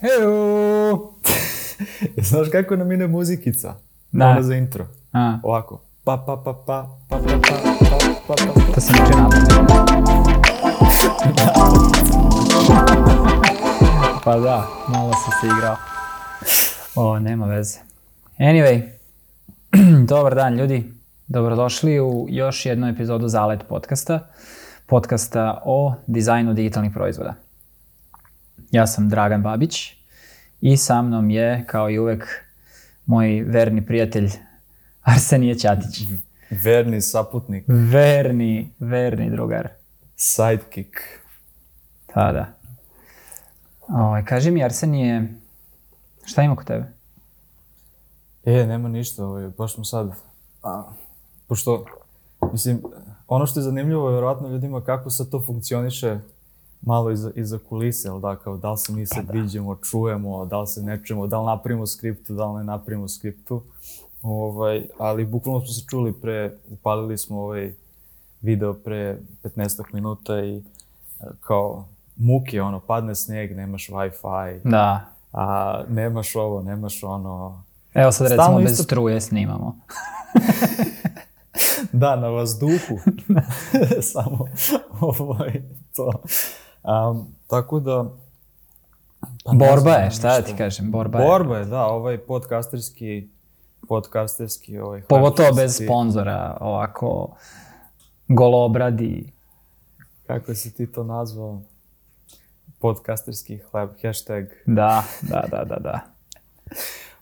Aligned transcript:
Hejo! 0.00 1.12
Znaš 2.28 2.48
kako 2.52 2.76
nam 2.76 2.92
ide 2.92 3.06
muzikica? 3.06 3.74
Da. 4.12 4.28
Ona 4.28 4.42
za 4.42 4.54
intro. 4.54 4.86
A, 5.12 5.38
Ovako. 5.42 5.80
Pa, 6.04 6.16
pa, 6.26 6.36
pa, 6.36 6.52
pa, 6.52 6.88
pa, 7.08 7.18
pa, 7.18 7.18
pa, 7.18 7.28
pa, 7.90 7.98
pa, 8.28 8.34
pa. 8.54 8.72
to 8.74 8.80
sam 8.80 8.94
uče 8.94 9.16
napamet. 9.16 9.48
pa 14.24 14.38
da, 14.38 14.66
malo 14.88 15.12
sam 15.12 15.32
se 15.40 15.46
igrao. 15.56 15.76
O, 16.94 17.18
nema 17.18 17.46
veze. 17.46 17.78
Anyway, 18.38 18.82
dobar 20.08 20.34
dan 20.34 20.54
ljudi. 20.56 20.92
Dobrodošli 21.26 22.00
u 22.00 22.26
još 22.28 22.66
jednu 22.66 22.88
epizodu 22.88 23.28
Zalet 23.28 23.60
podcasta. 23.68 24.28
Podcasta 24.86 25.62
o 25.64 25.94
dizajnu 26.06 26.54
digitalnih 26.54 26.92
proizvoda. 26.94 27.47
Ja 28.70 28.86
sam 28.86 29.08
Dragan 29.08 29.42
Babić 29.42 29.94
i 30.60 30.76
sa 30.76 31.02
mnom 31.02 31.30
je, 31.30 31.64
kao 31.66 31.90
i 31.90 31.98
uvek, 31.98 32.44
moj 33.06 33.42
verni 33.42 33.86
prijatelj 33.86 34.30
Arsenije 35.02 35.58
Ćatić. 35.58 36.08
Verni 36.64 37.00
saputnik. 37.00 37.64
Verni, 37.68 38.72
verni 38.78 39.30
drugar. 39.30 39.68
Sidekick. 40.16 40.94
Da, 42.14 42.32
da. 42.32 42.46
Ovaj, 43.88 44.24
kaži 44.24 44.50
mi, 44.50 44.64
Arsenije, 44.64 45.34
šta 46.24 46.42
ima 46.42 46.56
kod 46.56 46.66
tebe? 46.66 46.84
E, 48.44 48.66
nema 48.66 48.88
ništa, 48.88 49.26
ovaj, 49.26 49.48
baš 49.58 49.74
smo 49.74 49.84
sad, 49.84 50.10
a, 50.62 50.92
pošto, 51.46 51.84
mislim, 52.52 52.82
ono 53.28 53.46
što 53.46 53.60
je 53.60 53.64
zanimljivo 53.64 54.08
je 54.08 54.12
vjerojatno 54.12 54.48
ljudima 54.48 54.84
kako 54.84 55.10
sad 55.10 55.30
to 55.30 55.42
funkcioniše 55.46 56.18
malo 56.82 57.10
iza, 57.10 57.30
iza 57.34 57.58
kulise, 57.60 58.08
jel 58.08 58.20
da, 58.20 58.36
kao 58.36 58.56
da 58.56 58.70
li 58.70 58.78
se 58.78 58.92
mi 58.92 59.06
sad 59.06 59.24
viđemo, 59.30 59.76
čujemo, 59.76 60.44
da 60.44 60.60
li 60.60 60.66
se 60.66 60.82
ne 60.82 61.04
čujemo, 61.04 61.26
da 61.26 61.40
li 61.40 61.46
napravimo 61.46 61.86
skriptu, 61.86 62.34
da 62.34 62.46
li 62.46 62.58
ne 62.58 62.64
napravimo 62.64 63.08
skriptu, 63.08 63.62
ovaj, 64.22 64.86
ali 64.98 65.24
bukvalno 65.24 65.60
smo 65.60 65.68
se 65.68 65.84
čuli 65.86 66.12
pre, 66.12 66.56
upalili 66.70 67.18
smo 67.18 67.38
ovaj 67.38 67.74
video 68.40 68.74
pre 68.74 69.18
15 69.44 69.58
minuta 69.92 70.40
i 70.40 70.56
e, 70.56 70.62
kao 71.40 71.84
muke, 72.16 72.62
ono, 72.62 72.80
padne 72.80 73.14
sneg, 73.14 73.56
nemaš 73.56 73.88
Wi-Fi, 73.88 74.60
Da. 74.64 75.04
a 75.32 75.44
nemaš 75.88 76.36
ovo, 76.36 76.62
nemaš 76.62 77.02
ono, 77.04 77.62
Evo 77.94 78.12
sad 78.12 78.26
Stalno 78.26 78.42
recimo 78.42 78.58
bez 78.60 78.72
isto- 78.72 78.82
struje 78.82 79.20
snimamo. 79.20 79.76
Da, 81.92 82.16
na 82.16 82.28
vazduhu. 82.28 82.98
Samo 84.12 84.46
ovaj, 85.00 85.62
to. 85.96 86.12
Um, 86.82 87.26
tako 87.46 87.80
da... 87.80 88.04
pa 89.44 89.52
Borba 89.52 89.90
je, 89.90 90.10
šta 90.10 90.40
da 90.40 90.42
ti 90.42 90.54
kažem, 90.58 90.90
borba 90.90 91.18
je. 91.18 91.26
Borba 91.26 91.58
je, 91.58 91.64
da, 91.64 91.86
ovaj 91.86 92.18
podcasterski, 92.18 93.28
podcasterski 93.88 94.78
ovaj 94.78 95.02
Pogotovo 95.02 95.52
bez 95.52 95.80
sponzora, 95.84 96.56
ovako 96.60 97.36
golobradi. 98.28 99.32
Kako 100.26 100.54
si 100.54 100.74
ti 100.74 100.92
to 100.92 101.04
nazvao? 101.04 101.62
Podcasterski 102.78 103.58
hleb, 103.58 103.90
hashtag. 104.02 104.44
Da, 104.66 105.04
da, 105.22 105.44
da, 105.50 105.64
da, 105.64 105.76
da. 105.76 106.00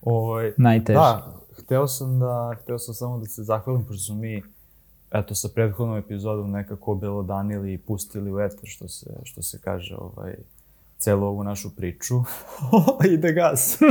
Ovaj, 0.02 0.52
Najteže. 0.56 0.98
Da, 0.98 1.32
hteo 1.58 1.86
sam 1.86 2.18
da, 2.18 2.56
hteo 2.62 2.78
sam 2.78 2.94
samo 2.94 3.18
da 3.18 3.24
se 3.24 3.42
zahvalim, 3.42 3.84
pošto 3.84 4.02
smo 4.02 4.14
mi, 4.14 4.42
eto, 5.18 5.34
sa 5.34 5.48
prethodnom 5.54 5.98
epizodom 5.98 6.50
nekako 6.50 6.92
obelodanili 6.92 7.72
i 7.72 7.78
pustili 7.78 8.32
u 8.32 8.40
eter, 8.40 8.68
što 8.68 8.88
se, 8.88 9.06
što 9.24 9.42
se 9.42 9.58
kaže, 9.64 9.96
ovaj, 9.98 10.34
celu 10.98 11.26
ovu 11.26 11.44
našu 11.44 11.76
priču. 11.76 12.14
Ide 13.14 13.32
gas. 13.32 13.78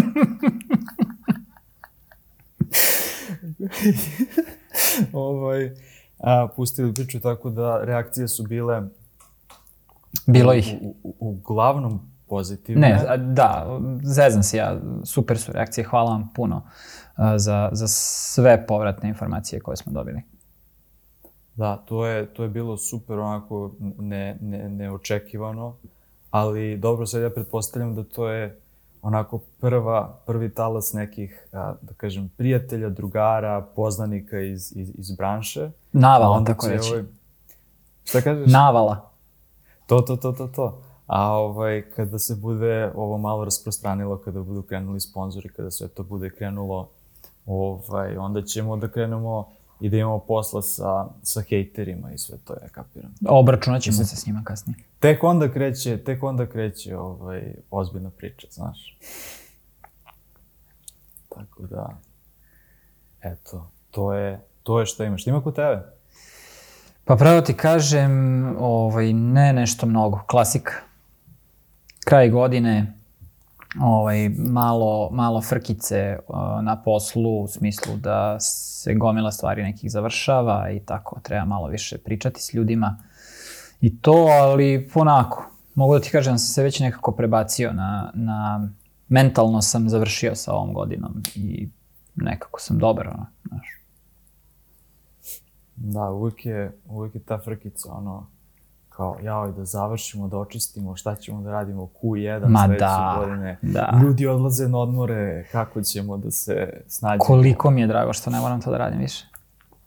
ovaj, 5.14 5.72
a, 6.20 6.48
pustili 6.56 6.94
priču, 6.94 7.20
tako 7.20 7.50
da 7.50 7.84
reakcije 7.84 8.28
su 8.28 8.44
bile 8.44 8.82
Bilo 10.26 10.54
ih. 10.54 10.76
u, 10.82 10.96
u, 11.04 11.14
uglavnom 11.20 12.00
pozitivne. 12.30 12.88
Ne, 12.88 13.06
a, 13.08 13.18
da, 13.18 13.80
zezam 14.04 14.44
se 14.44 14.58
ja, 14.58 14.78
super 15.04 15.38
su 15.38 15.52
reakcije, 15.52 15.86
hvala 15.86 16.12
vam 16.12 16.30
puno 16.36 16.62
za, 17.38 17.70
za 17.72 17.88
sve 17.88 18.66
povratne 18.68 19.10
informacije 19.10 19.60
koje 19.60 19.78
smo 19.78 19.92
dobili. 19.92 20.35
Da, 21.56 21.78
to 21.78 22.06
je, 22.06 22.26
to 22.34 22.44
je 22.44 22.50
bilo 22.50 22.78
super 22.78 23.20
onako 23.20 23.72
ne, 24.00 24.38
ne, 24.42 24.70
neočekivano, 24.70 25.76
ali 26.32 26.78
dobro 26.78 27.06
sad 27.06 27.22
ja 27.22 27.30
pretpostavljam 27.30 27.96
da 27.96 28.04
to 28.04 28.30
je 28.30 28.60
onako 29.02 29.40
prva, 29.60 30.20
prvi 30.26 30.50
talas 30.54 30.94
nekih, 30.94 31.48
a, 31.54 31.74
da 31.82 31.94
kažem, 31.94 32.30
prijatelja, 32.38 32.90
drugara, 32.90 33.66
poznanika 33.76 34.40
iz, 34.40 34.74
iz, 34.76 34.92
iz 34.98 35.12
branše. 35.12 35.70
Navala, 35.92 36.44
tako 36.44 36.68
reći. 36.68 36.92
ovaj- 36.92 37.04
Šta 38.04 38.22
kažeš? 38.22 38.52
Navala. 38.52 39.10
To, 39.88 40.02
to, 40.02 40.16
to, 40.16 40.32
to, 40.32 40.48
to. 40.48 40.78
A 41.08 41.32
ovaj, 41.34 41.82
kada 41.96 42.20
se 42.20 42.36
bude 42.36 42.92
ovo 42.96 43.18
malo 43.18 43.46
rasprostranilo, 43.46 44.18
kada 44.18 44.42
budu 44.42 44.62
krenuli 44.62 45.00
sponzori, 45.00 45.50
kada 45.50 45.72
sve 45.72 45.88
to 45.88 46.04
bude 46.04 46.30
krenulo, 46.30 46.90
ovaj, 47.46 48.18
onda 48.18 48.42
ćemo 48.42 48.78
da 48.78 48.88
krenemo 48.88 49.50
i 49.80 49.90
da 49.90 49.98
imamo 49.98 50.20
posla 50.20 50.62
sa, 50.62 51.08
sa 51.24 51.42
hejterima 51.42 52.12
i 52.12 52.18
sve 52.18 52.38
to, 52.38 52.54
ja 52.54 52.70
kapiram. 52.70 53.14
Obračunat 53.28 53.82
ćemo 53.82 53.98
se 53.98 54.16
s 54.16 54.26
njima 54.28 54.44
kasnije. 54.44 54.78
Tek 55.00 55.24
onda 55.24 55.52
kreće, 55.52 55.98
tek 55.98 56.24
onda 56.24 56.50
kreće 56.50 56.98
ovaj, 56.98 57.56
ozbiljna 57.72 58.10
priča, 58.10 58.48
znaš. 58.52 58.98
Tako 61.30 61.64
da, 61.64 61.98
eto, 63.22 63.72
to 63.92 64.14
je, 64.14 64.40
to 64.64 64.80
je 64.80 64.86
što 64.86 65.04
imaš. 65.04 65.28
Ima 65.28 65.44
kod 65.44 65.56
tebe? 65.56 65.96
Pa 67.06 67.16
pravo 67.16 67.42
ti 67.42 67.54
kažem, 67.54 68.12
ovaj, 68.60 69.14
ne 69.14 69.54
nešto 69.54 69.86
mnogo, 69.86 70.20
klasika. 70.28 70.74
Kraj 72.06 72.30
godine, 72.30 72.95
ovaj, 73.82 74.30
malo, 74.30 75.10
malo 75.12 75.42
frkice 75.42 76.18
uh, 76.28 76.36
na 76.64 76.82
poslu, 76.82 77.44
u 77.44 77.48
smislu 77.48 77.98
da 77.98 78.40
se 78.40 78.94
gomila 78.94 79.32
stvari 79.32 79.64
nekih 79.64 79.92
završava 79.92 80.70
i 80.72 80.80
tako, 80.80 81.20
treba 81.24 81.46
malo 81.46 81.68
više 81.68 81.98
pričati 81.98 82.42
s 82.42 82.54
ljudima 82.54 82.98
i 83.82 84.02
to, 84.02 84.28
ali 84.42 84.90
ponako. 84.94 85.52
Mogu 85.76 85.94
da 85.94 86.00
ti 86.00 86.10
kažem 86.10 86.34
da 86.34 86.38
sam 86.38 86.54
se 86.54 86.64
već 86.64 86.80
nekako 86.80 87.12
prebacio 87.12 87.74
na, 87.74 88.12
na 88.14 88.70
mentalno 89.08 89.62
sam 89.62 89.90
završio 89.90 90.36
sa 90.36 90.54
ovom 90.54 90.74
godinom 90.74 91.22
i 91.36 91.70
nekako 92.16 92.60
sam 92.60 92.78
dobar, 92.78 93.08
ono, 93.08 93.26
znaš. 93.48 93.68
Da, 95.76 96.12
uvijek 96.12 96.46
je, 96.46 96.78
uvijek 96.86 97.16
je 97.16 97.22
ta 97.22 97.38
frkica, 97.38 97.94
ono, 97.94 98.28
kao, 98.96 99.18
jao, 99.24 99.52
da 99.52 99.66
završimo, 99.66 100.28
da 100.28 100.38
očistimo, 100.38 100.96
šta 100.96 101.16
ćemo 101.16 101.42
da 101.42 101.52
radimo, 101.52 101.90
Q1 102.02 102.48
Ma 102.48 102.60
sledeće 102.66 102.80
da, 102.80 103.16
godine. 103.20 103.58
da. 103.62 104.00
Ljudi 104.04 104.28
odlaze 104.28 104.68
na 104.68 104.78
odmore, 104.78 105.48
kako 105.52 105.82
ćemo 105.82 106.18
da 106.18 106.32
se 106.32 106.82
snađemo. 106.88 107.20
Koliko 107.20 107.72
mi 107.72 107.82
je 107.82 107.88
drago 107.88 108.14
što 108.14 108.30
ne 108.30 108.40
moram 108.40 108.62
to 108.62 108.72
da 108.72 108.78
radim 108.78 109.00
više. 109.00 109.26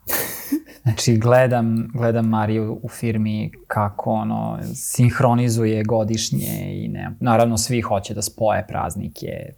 Znači, 0.82 1.16
gledam, 1.16 1.90
gledam 1.94 2.28
Mariju 2.28 2.80
u 2.82 2.88
firmi 2.88 3.52
kako 3.66 4.12
ono, 4.12 4.58
sinhronizuje 4.74 5.84
godišnje 5.84 6.84
i 6.84 6.88
ne, 6.88 7.10
naravno 7.20 7.58
svi 7.58 7.80
hoće 7.80 8.14
da 8.14 8.22
spoje 8.22 8.66
praznike. 8.68 9.52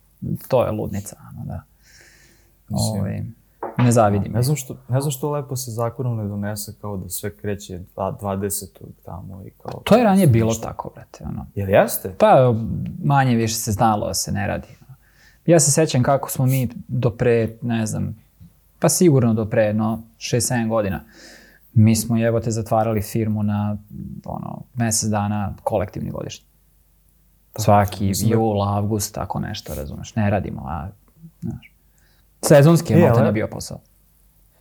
To 0.49 0.65
je 0.65 0.71
ludnica, 0.71 1.17
ono, 1.33 1.45
da. 1.47 1.63
Ove, 2.71 3.25
ne 3.81 3.93
zavidim. 3.93 4.33
Ne 4.33 4.43
znam, 4.43 4.57
što, 4.57 4.77
ne 4.89 5.01
znam 5.01 5.11
što 5.11 5.31
lepo 5.31 5.57
se 5.57 5.71
zakonom 5.71 6.17
ne 6.17 6.25
donese 6.25 6.75
kao 6.81 6.97
da 6.97 7.09
sve 7.09 7.37
kreće 7.37 7.79
dva- 7.79 8.19
20. 8.21 8.67
tamo 9.05 9.43
i 9.43 9.51
kao... 9.51 9.81
To 9.85 9.97
je 9.97 10.05
ranije 10.05 10.27
bilo 10.27 10.55
tako, 10.55 10.91
brate. 10.95 11.25
Ono. 11.25 11.47
Jel 11.55 11.69
jeste? 11.71 12.15
Pa 12.19 12.55
manje 13.05 13.37
više 13.37 13.55
se 13.55 13.73
znalo 13.73 14.07
da 14.07 14.15
se 14.15 14.33
ne 14.33 14.47
radi. 14.47 14.69
Ja 15.47 15.61
se 15.61 15.71
sećam 15.71 16.03
kako 16.03 16.31
smo 16.31 16.47
mi 16.47 16.69
do 16.89 17.11
pre, 17.11 17.57
ne 17.63 17.87
znam, 17.87 18.17
pa 18.79 18.89
sigurno 18.89 19.35
do 19.35 19.47
pre, 19.47 19.75
no, 19.75 20.03
6-7 20.19 20.69
godina, 20.69 21.01
mi 21.73 21.97
smo 21.97 22.17
jebote 22.17 22.51
zatvarali 22.51 23.03
firmu 23.03 23.43
na 23.43 23.77
ono, 24.25 24.63
mesec 24.75 25.11
dana 25.11 25.55
kolektivni 25.63 26.11
godišnji. 26.11 26.47
Svaki 27.57 28.05
mislim 28.05 28.29
da- 28.29 28.35
jul, 28.35 28.63
avgust, 28.63 29.15
tako 29.15 29.41
nešto, 29.41 29.75
razumeš. 29.75 30.17
Ne 30.17 30.31
radimo, 30.31 30.63
a, 30.67 30.89
znaš. 31.41 31.70
Sezonski 32.43 32.93
je 32.93 32.99
E, 32.99 33.03
e, 33.03 33.11
ali- 33.11 33.23
ne 33.23 33.33
bio 33.33 33.49
posao. 33.49 33.79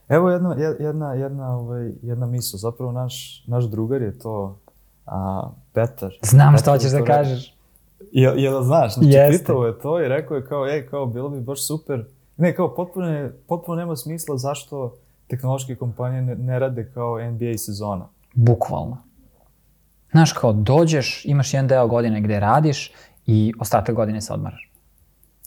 Evo 0.10 0.30
jedna, 0.30 0.54
je- 0.54 0.76
jedna, 0.80 1.14
jedna, 1.14 1.58
ovaj, 1.58 1.92
jedna 2.02 2.26
misla. 2.26 2.58
Zapravo 2.60 2.92
naš, 2.92 3.44
naš 3.48 3.64
drugar 3.66 4.02
je 4.02 4.20
to 4.20 4.60
a, 5.06 5.50
Petar. 5.74 6.12
Znam 6.22 6.56
Petar 6.56 6.68
je 6.68 6.78
hoćeš 6.78 6.92
da 6.92 7.04
kažeš. 7.06 7.56
Jel, 8.12 8.40
jel 8.40 8.62
znaš, 8.64 8.94
znači 8.94 9.10
Jeste. 9.10 9.38
pitao 9.40 9.66
je 9.66 9.80
to 9.80 10.02
i 10.02 10.08
rekao 10.08 10.38
je 10.38 10.46
kao, 10.46 10.68
ej, 10.68 10.88
kao, 10.88 11.06
bilo 11.06 11.30
bi 11.30 11.42
baš 11.42 11.68
super. 11.68 12.06
Ne, 12.38 12.56
kao, 12.56 12.76
potpuno, 12.76 13.08
potpuno 13.48 13.76
nema 13.76 13.96
smisla 13.96 14.38
zašto 14.38 14.96
tehnološke 15.28 15.76
kompanije 15.76 16.22
ne, 16.22 16.36
ne 16.36 16.60
rade 16.60 16.92
kao 16.94 17.20
NBA 17.22 17.58
sezona. 17.58 18.08
Bukvalno. 18.34 18.98
Znaš, 20.12 20.34
kao 20.34 20.54
dođeš, 20.54 21.26
imaš 21.26 21.54
jedan 21.54 21.68
deo 21.68 21.88
godine 21.88 22.22
gde 22.22 22.40
radiš 22.40 22.92
i 23.26 23.54
ostatak 23.60 23.96
godine 23.96 24.22
se 24.22 24.34
odmaraš. 24.34 24.72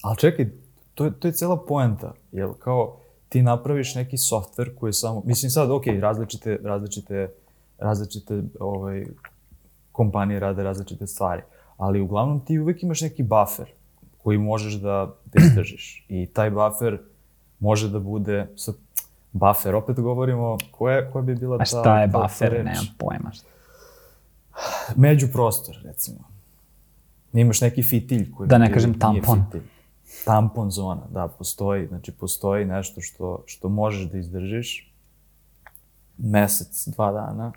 Ali 0.03 0.17
čekaj, 0.17 0.51
to 0.95 1.05
je, 1.05 1.13
to 1.13 1.29
je 1.29 1.33
cela 1.33 1.57
poenta, 1.57 2.13
jel 2.33 2.53
kao 2.55 2.97
ti 3.29 3.43
napraviš 3.43 3.95
neki 3.95 4.17
softver 4.17 4.75
koji 4.77 4.89
je 4.89 4.93
samo, 4.93 5.23
mislim 5.25 5.51
sad, 5.51 5.71
ok, 5.71 5.85
različite, 6.01 6.59
različite, 6.63 7.29
različite 7.79 8.43
ovaj, 8.61 9.07
kompanije 9.93 10.41
rade 10.41 10.63
različite 10.63 11.07
stvari, 11.07 11.43
ali 11.77 12.01
uglavnom 12.01 12.41
ti 12.41 12.59
uvek 12.59 12.83
imaš 12.83 13.01
neki 13.01 13.23
buffer 13.23 13.67
koji 14.19 14.39
možeš 14.39 14.75
da, 14.75 15.15
da 15.25 15.43
izdržiš. 15.45 16.07
I 16.09 16.27
taj 16.27 16.51
buffer 16.51 16.99
može 17.59 17.89
da 17.89 17.99
bude, 17.99 18.47
sad, 18.57 18.75
buffer, 19.33 19.75
opet 19.75 20.01
govorimo, 20.01 20.59
koja, 20.71 21.11
koja 21.11 21.23
bi 21.23 21.35
bila 21.35 21.59
ta... 21.59 21.63
A 21.63 21.65
šta 21.65 22.01
je 22.01 22.07
ta- 22.07 22.13
ta 22.13 22.23
buffer? 22.23 22.53
reč? 22.53 22.65
Nemam 22.65 22.87
pojma. 22.99 23.33
Šta. 23.33 23.47
Međuprostor, 24.97 25.79
recimo. 25.85 26.19
Imaš 27.33 27.61
neki 27.61 27.83
fitilj 27.83 28.33
koji... 28.33 28.49
Da 28.49 28.59
ne 28.59 28.73
kažem 28.73 28.99
tampon. 28.99 29.45
fitilj. 29.45 29.63
Tampon 30.25 30.71
zona, 30.71 31.03
da, 31.11 31.29
postoji. 31.29 31.87
Znači, 31.87 32.13
postoji 32.13 32.65
nešto 32.65 33.01
što, 33.01 33.43
što 33.47 33.69
možeš 33.69 34.11
da 34.11 34.19
izdržiš 34.19 34.93
mesec, 36.19 36.87
dva 36.87 37.13
dana 37.13 37.53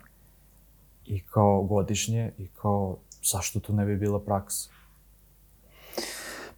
i 1.04 1.20
kao 1.20 1.62
godišnje 1.62 2.32
i 2.38 2.46
kao 2.46 2.96
zašto 3.24 3.60
to 3.60 3.72
ne 3.72 3.84
bi 3.84 3.96
bila 3.96 4.20
praksa? 4.20 4.70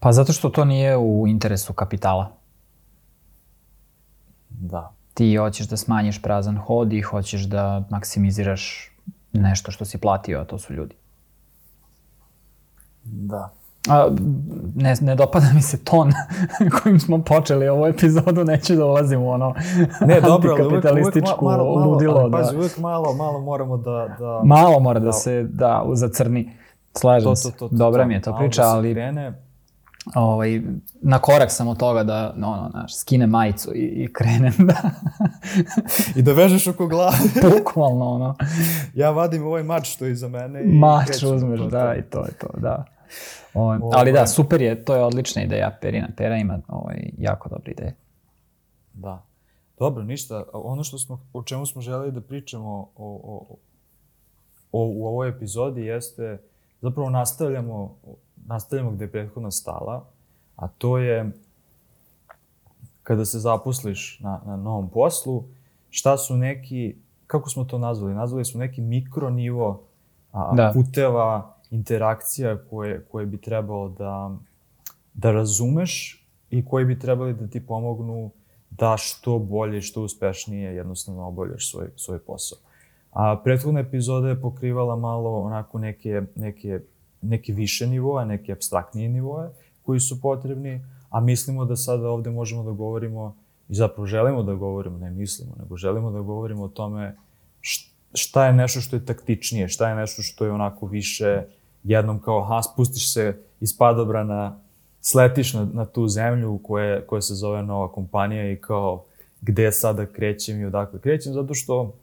Pa 0.00 0.12
zato 0.12 0.32
što 0.32 0.48
to 0.48 0.64
nije 0.64 0.96
u 0.96 1.26
interesu 1.28 1.72
kapitala. 1.72 2.32
Da. 4.48 4.92
Ti 5.14 5.36
hoćeš 5.36 5.68
da 5.68 5.76
smanjiš 5.76 6.22
prazan 6.22 6.58
hod 6.58 6.92
i 6.92 7.00
hoćeš 7.00 7.42
da 7.42 7.84
maksimiziraš 7.90 8.92
nešto 9.32 9.70
što 9.70 9.84
si 9.84 9.98
platio, 9.98 10.40
a 10.40 10.44
to 10.44 10.58
su 10.58 10.74
ljudi. 10.74 10.94
Da. 13.04 13.57
A, 13.90 14.08
ne, 14.74 14.94
ne 15.00 15.14
dopada 15.14 15.46
mi 15.54 15.62
se 15.62 15.84
ton 15.84 16.12
kojim 16.82 17.00
smo 17.00 17.18
počeli 17.22 17.68
ovu 17.68 17.86
epizodu, 17.86 18.44
neću 18.44 18.76
da 18.76 18.86
ulazim 18.86 19.22
u 19.22 19.30
ono 19.30 19.54
Ne, 20.06 20.20
dobro, 20.20 20.50
ali 20.52 20.62
uvek, 20.62 20.72
uvek 20.72 20.84
antikapitalističku 20.84 21.44
ma- 21.44 21.50
malo, 21.50 21.74
ludilo. 21.86 22.20
ali 22.20 22.30
da. 22.30 22.36
pazi, 22.36 22.56
uvek 22.56 22.78
malo, 22.78 23.14
malo 23.14 23.40
moramo 23.40 23.76
da... 23.76 24.16
da 24.18 24.40
Malo 24.44 24.80
mora 24.80 25.00
da 25.00 25.06
Da. 25.06 25.12
se 25.12 25.42
da 25.42 25.84
zacrni. 25.92 26.50
Slažem 26.98 27.30
to, 27.30 27.36
se. 27.36 27.50
to, 27.50 27.58
to, 27.58 27.68
to, 27.68 27.74
Dobra 27.76 28.02
to. 28.02 28.08
mi 28.08 28.14
je 28.14 28.20
to 28.22 28.36
priča, 28.38 28.62
da 28.62 28.68
se 28.68 28.74
ali 28.74 28.94
Krene, 28.94 29.42
ovaj, 30.14 30.60
na 31.02 31.18
korak 31.18 31.50
sam 31.50 31.68
od 31.68 31.78
toga 31.78 32.04
da 32.04 32.34
ono, 32.36 32.68
znaš, 32.70 32.96
skinem 32.96 33.30
majicu 33.30 33.74
i, 33.74 33.78
i 33.78 34.12
krenem 34.12 34.52
da 34.58 34.74
I 36.16 36.22
da 36.22 36.32
vežeš 36.32 36.66
oko 36.66 36.86
glave. 36.86 37.16
bukvalno 37.58 38.08
ono, 38.08 38.34
ja 38.94 39.10
vadim 39.10 39.46
ovaj 39.46 39.62
mač 39.62 39.86
što 39.88 40.04
je 40.04 40.12
iza 40.12 40.28
mene 40.28 40.62
i... 40.64 40.78
mač 40.78 41.22
uzmeš, 41.22 41.60
da, 41.60 41.94
i 41.98 42.02
to 42.02 42.24
je 42.24 42.32
to, 42.32 42.46
da. 42.56 42.84
Ovaj, 43.54 43.78
Ovaj. 43.82 44.00
ali 44.00 44.12
da, 44.12 44.26
super 44.26 44.62
je, 44.62 44.84
to 44.84 44.94
je 44.94 45.04
odlična 45.04 45.42
ideja, 45.42 45.78
Perina 45.80 46.08
Pera 46.16 46.36
ima 46.36 46.58
ovaj, 46.68 47.10
jako 47.18 47.48
dobre 47.48 47.72
ideje. 47.72 47.94
Da. 48.92 49.22
Dobro, 49.78 50.04
ništa. 50.04 50.44
Ono 50.52 50.84
što 50.84 50.98
smo, 50.98 51.20
o 51.32 51.42
čemu 51.42 51.66
smo 51.66 51.82
želeli 51.82 52.12
da 52.12 52.20
pričamo 52.20 52.70
o, 52.70 52.88
o, 52.96 53.56
o, 54.72 54.86
u 54.86 55.06
ovoj 55.06 55.28
epizodi 55.28 55.82
jeste, 55.82 56.38
zapravo 56.80 57.10
nastavljamo, 57.10 57.96
nastavljamo 58.46 58.90
gde 58.90 59.04
je 59.04 59.10
prethodna 59.10 59.50
stala, 59.50 60.04
a 60.56 60.68
to 60.68 60.98
je 60.98 61.32
kada 63.02 63.24
se 63.24 63.38
zaposliš 63.38 64.20
na, 64.20 64.40
na 64.46 64.56
novom 64.56 64.88
poslu, 64.90 65.44
šta 65.90 66.16
su 66.16 66.36
neki, 66.36 66.96
kako 67.26 67.50
smo 67.50 67.64
to 67.64 67.78
nazvali? 67.78 68.14
Nazvali 68.14 68.44
smo 68.44 68.60
neki 68.60 68.80
mikronivo 68.80 69.82
a, 70.32 70.54
Da. 70.54 70.70
puteva, 70.74 71.54
interakcija 71.70 72.58
koje, 72.70 73.04
koje 73.10 73.26
bi 73.26 73.40
trebalo 73.40 73.88
da, 73.88 74.36
da 75.14 75.32
razumeš 75.32 76.24
i 76.50 76.64
koji 76.64 76.84
bi 76.84 76.98
trebali 76.98 77.34
da 77.34 77.46
ti 77.46 77.66
pomognu 77.66 78.30
da 78.70 78.96
što 78.96 79.38
bolje 79.38 79.82
što 79.82 80.02
uspešnije 80.02 80.74
jednostavno 80.74 81.28
obavljaš 81.28 81.70
svoj, 81.70 81.88
svoj 81.96 82.18
posao. 82.18 82.58
A 83.12 83.40
prethodna 83.44 83.80
epizoda 83.80 84.28
je 84.28 84.40
pokrivala 84.40 84.96
malo 84.96 85.40
onako 85.40 85.78
neke, 85.78 86.22
neke, 86.34 86.80
neke 87.22 87.52
više 87.52 87.86
nivoe, 87.86 88.24
neke 88.24 88.52
abstraktnije 88.52 89.08
nivoe 89.08 89.48
koji 89.82 90.00
su 90.00 90.20
potrebni, 90.20 90.84
a 91.10 91.20
mislimo 91.20 91.64
da 91.64 91.76
sada 91.76 92.10
ovde 92.10 92.30
možemo 92.30 92.62
da 92.62 92.70
govorimo 92.70 93.36
i 93.68 93.74
zapravo 93.74 94.06
želimo 94.06 94.42
da 94.42 94.54
govorimo, 94.54 94.98
ne 94.98 95.10
mislimo, 95.10 95.54
nego 95.58 95.76
želimo 95.76 96.10
da 96.10 96.20
govorimo 96.20 96.64
o 96.64 96.68
tome 96.68 97.16
šta 98.14 98.46
je 98.46 98.52
nešto 98.52 98.80
što 98.80 98.96
je 98.96 99.04
taktičnije, 99.04 99.68
šta 99.68 99.88
je 99.88 99.94
nešto 99.94 100.22
što 100.22 100.44
je 100.44 100.52
onako 100.52 100.86
više 100.86 101.42
jednom 101.88 102.20
kao, 102.20 102.44
ha, 102.44 102.62
spustiš 102.62 103.12
se 103.12 103.36
iz 103.60 103.78
padobrana, 103.78 104.60
sletiš 105.00 105.54
na, 105.54 105.68
na 105.72 105.84
tu 105.84 106.08
zemlju 106.08 106.60
koja, 106.62 107.06
koja 107.06 107.22
se 107.22 107.34
zove 107.34 107.62
nova 107.62 107.92
kompanija 107.92 108.52
i 108.52 108.56
kao 108.56 109.04
gde 109.40 109.72
sada 109.72 110.06
krećem 110.06 110.60
i 110.60 110.64
odakle 110.64 111.00
krećem, 111.00 111.32
zato 111.32 111.54
što 111.54 111.94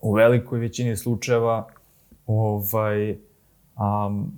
u 0.00 0.12
velikoj 0.12 0.58
većini 0.58 0.96
slučajeva 0.96 1.68
ovaj, 2.26 3.10
um, 3.10 4.32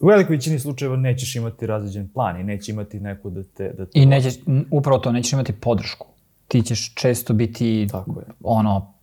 u 0.00 0.06
velikoj 0.06 0.36
većini 0.36 0.58
slučajeva 0.58 0.96
nećeš 0.96 1.36
imati 1.36 1.66
razređen 1.66 2.08
plan 2.08 2.40
i 2.40 2.44
neće 2.44 2.72
imati 2.72 3.00
neko 3.00 3.30
da 3.30 3.42
te, 3.42 3.72
da 3.78 3.86
te 3.86 3.90
I 3.94 4.06
nećeš, 4.06 4.34
upravo 4.70 4.98
to, 4.98 5.12
nećeš 5.12 5.32
imati 5.32 5.52
podršku. 5.52 6.06
Ti 6.48 6.62
ćeš 6.62 6.94
često 6.94 7.32
biti 7.32 7.88
Tako 7.90 8.20
je. 8.20 8.26
ono, 8.42 8.94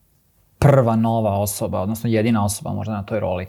prva 0.59 0.95
nova 0.95 1.39
osoba, 1.39 1.81
odnosno 1.81 2.09
jedina 2.09 2.45
osoba 2.45 2.73
možda 2.73 2.93
na 2.93 3.03
toj 3.03 3.19
roli. 3.19 3.47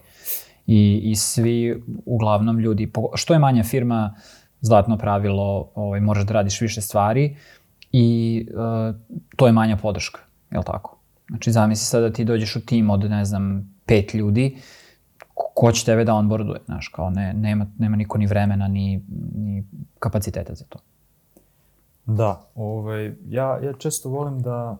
I, 0.66 1.00
i 1.04 1.16
svi, 1.16 1.82
uglavnom 2.06 2.58
ljudi, 2.58 2.92
što 3.14 3.32
je 3.32 3.38
manja 3.38 3.64
firma, 3.64 4.14
zlatno 4.60 4.98
pravilo, 4.98 5.70
ovaj, 5.74 6.00
možeš 6.00 6.24
da 6.24 6.34
radiš 6.34 6.60
više 6.60 6.80
stvari 6.80 7.36
i 7.92 8.46
uh, 8.50 8.96
to 9.36 9.46
je 9.46 9.52
manja 9.52 9.76
podrška, 9.76 10.20
je 10.50 10.58
li 10.58 10.64
tako? 10.64 10.98
Znači, 11.28 11.52
zamisli 11.52 11.84
sad 11.84 12.02
da 12.02 12.12
ti 12.12 12.24
dođeš 12.24 12.56
u 12.56 12.60
tim 12.60 12.90
od, 12.90 13.10
ne 13.10 13.24
znam, 13.24 13.74
pet 13.86 14.14
ljudi, 14.14 14.56
ko 15.34 15.72
će 15.72 15.84
tebe 15.84 16.04
da 16.04 16.14
onboarduje, 16.14 16.60
znaš, 16.66 16.88
kao 16.88 17.10
ne, 17.10 17.32
nema, 17.34 17.66
nema 17.78 17.96
niko 17.96 18.18
ni 18.18 18.26
vremena, 18.26 18.68
ni, 18.68 19.04
ni 19.34 19.64
kapaciteta 19.98 20.54
za 20.54 20.64
to. 20.64 20.78
Da, 22.06 22.40
ovaj, 22.54 23.12
ja, 23.28 23.58
ja 23.62 23.72
često 23.72 24.08
volim 24.08 24.40
da, 24.42 24.76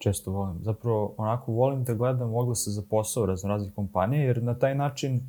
često 0.00 0.30
volim, 0.32 0.58
zapravo 0.62 1.14
onako 1.16 1.52
volim 1.52 1.84
da 1.84 1.94
gledam 1.94 2.34
oglase 2.34 2.70
za 2.70 2.82
posao 2.90 3.26
razno 3.26 3.48
raznih 3.48 3.74
kompanija, 3.74 4.22
jer 4.22 4.42
na 4.42 4.54
taj 4.54 4.74
način 4.74 5.20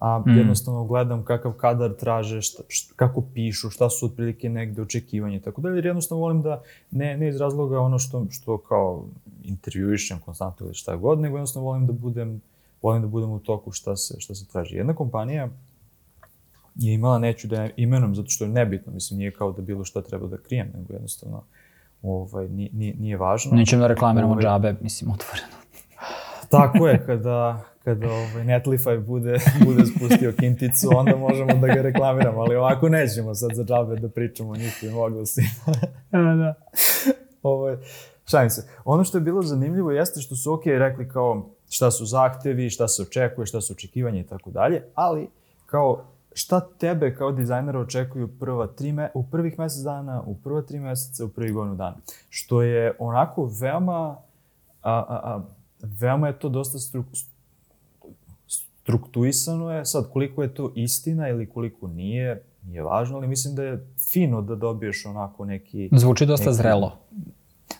a, 0.00 0.22
Mm. 0.26 0.30
jednostavno 0.38 0.84
gledam 0.84 1.24
kakav 1.24 1.52
kadar 1.52 1.94
traže, 1.96 2.42
šta, 2.42 2.62
šta, 2.68 2.94
kako 2.96 3.22
pišu, 3.34 3.70
šta 3.70 3.90
su 3.90 4.06
otprilike 4.06 4.48
negde 4.48 4.82
očekivanje, 4.82 5.40
tako 5.40 5.60
dalje, 5.60 5.76
jer 5.76 5.86
jednostavno 5.86 6.22
volim 6.22 6.42
da, 6.42 6.62
ne, 6.90 7.16
ne 7.16 7.28
iz 7.28 7.36
razloga 7.40 7.80
ono 7.80 7.98
što, 7.98 8.26
što 8.30 8.58
kao 8.58 9.04
intervjuišem 9.42 10.18
konstantno 10.24 10.66
ili 10.66 10.74
šta 10.74 10.96
god, 10.96 11.20
nego 11.20 11.36
jednostavno 11.36 11.68
volim 11.68 11.86
da 11.86 11.92
budem, 11.92 12.40
volim 12.82 13.02
da 13.02 13.08
budem 13.08 13.30
u 13.30 13.38
toku 13.38 13.72
šta 13.72 13.96
se, 13.96 14.20
šta 14.20 14.34
se 14.34 14.46
traži. 14.46 14.76
Jedna 14.76 14.94
kompanija 14.94 15.48
je 16.74 16.94
imala, 16.94 17.18
neću 17.18 17.48
da 17.48 17.68
imenom, 17.76 18.14
zato 18.14 18.30
što 18.30 18.44
je 18.44 18.50
nebitno, 18.50 18.92
mislim, 18.92 19.18
nije 19.18 19.32
kao 19.32 19.52
da 19.52 19.62
bilo 19.62 19.84
šta 19.84 20.02
treba 20.02 20.26
da 20.26 20.36
krijem, 20.36 20.68
nego 20.74 20.92
jednostavno 20.92 21.42
ovaj, 22.04 22.48
nije, 22.48 22.70
nije, 22.72 22.94
nije 22.98 23.16
važno. 23.16 23.56
Nećemo 23.56 23.82
da 23.82 23.88
reklamiramo 23.88 24.32
Ovaj. 24.32 24.42
džabe, 24.42 24.74
mislim, 24.80 25.10
otvoreno. 25.10 25.46
Tako 26.50 26.88
je, 26.88 27.06
kada, 27.06 27.64
kada 27.84 28.06
ovaj 28.06 28.44
Netlify 28.44 29.04
bude, 29.04 29.38
bude 29.66 29.86
spustio 29.86 30.32
kinticu, 30.38 30.88
onda 30.96 31.16
možemo 31.16 31.54
da 31.54 31.66
ga 31.66 31.82
reklamiramo, 31.82 32.40
ali 32.40 32.56
ovako 32.56 32.88
nećemo 32.88 33.34
sad 33.34 33.50
za 33.54 33.64
džabe 33.64 33.96
da 33.96 34.08
pričamo 34.08 34.50
o 34.50 34.56
njihovim 34.56 34.98
oglasima. 34.98 35.48
da. 36.42 36.54
ovaj, 37.42 37.76
šalim 38.26 38.50
se. 38.50 38.68
Ono 38.84 39.04
što 39.04 39.18
je 39.18 39.22
bilo 39.22 39.42
zanimljivo 39.42 39.90
jeste 39.90 40.20
što 40.20 40.36
su 40.36 40.52
ok 40.52 40.66
rekli 40.66 41.08
kao 41.08 41.50
šta 41.70 41.90
su 41.90 42.06
zahtevi, 42.06 42.70
šta 42.70 42.88
se 42.88 43.02
očekuje, 43.02 43.46
šta 43.46 43.60
su 43.60 43.72
očekivanja 43.72 44.20
i 44.20 44.26
tako 44.26 44.50
dalje, 44.50 44.82
ali 44.94 45.28
kao 45.66 46.04
šta 46.34 46.60
tebe 46.78 47.14
kao 47.14 47.32
dizajnera 47.32 47.80
očekuju 47.80 48.28
prva 48.40 48.66
tri 48.66 48.92
me, 48.92 49.10
u 49.14 49.22
prvih 49.22 49.58
mesec 49.58 49.82
dana, 49.82 50.22
u 50.26 50.34
prva 50.34 50.62
tri 50.62 50.78
meseca, 50.78 51.24
u 51.24 51.28
prvih 51.28 51.52
godinu 51.52 51.76
dana. 51.76 51.96
Što 52.28 52.62
je 52.62 52.96
onako 52.98 53.50
veoma, 53.60 54.16
a, 54.82 54.92
a, 54.92 55.04
a, 55.08 55.42
veoma 55.80 56.26
je 56.26 56.38
to 56.38 56.48
dosta 56.48 56.78
stru, 56.78 57.04
struktuisano 58.46 59.70
je, 59.70 59.84
sad 59.84 60.10
koliko 60.12 60.42
je 60.42 60.54
to 60.54 60.72
istina 60.74 61.28
ili 61.28 61.46
koliko 61.46 61.88
nije, 61.88 62.42
nije 62.66 62.82
važno, 62.82 63.16
ali 63.16 63.26
mislim 63.28 63.54
da 63.54 63.62
je 63.62 63.86
fino 64.12 64.42
da 64.42 64.54
dobiješ 64.54 65.06
onako 65.06 65.44
neki... 65.44 65.88
Zvuči 65.92 66.26
dosta 66.26 66.50
neki- 66.50 66.56
zrelo. 66.56 66.98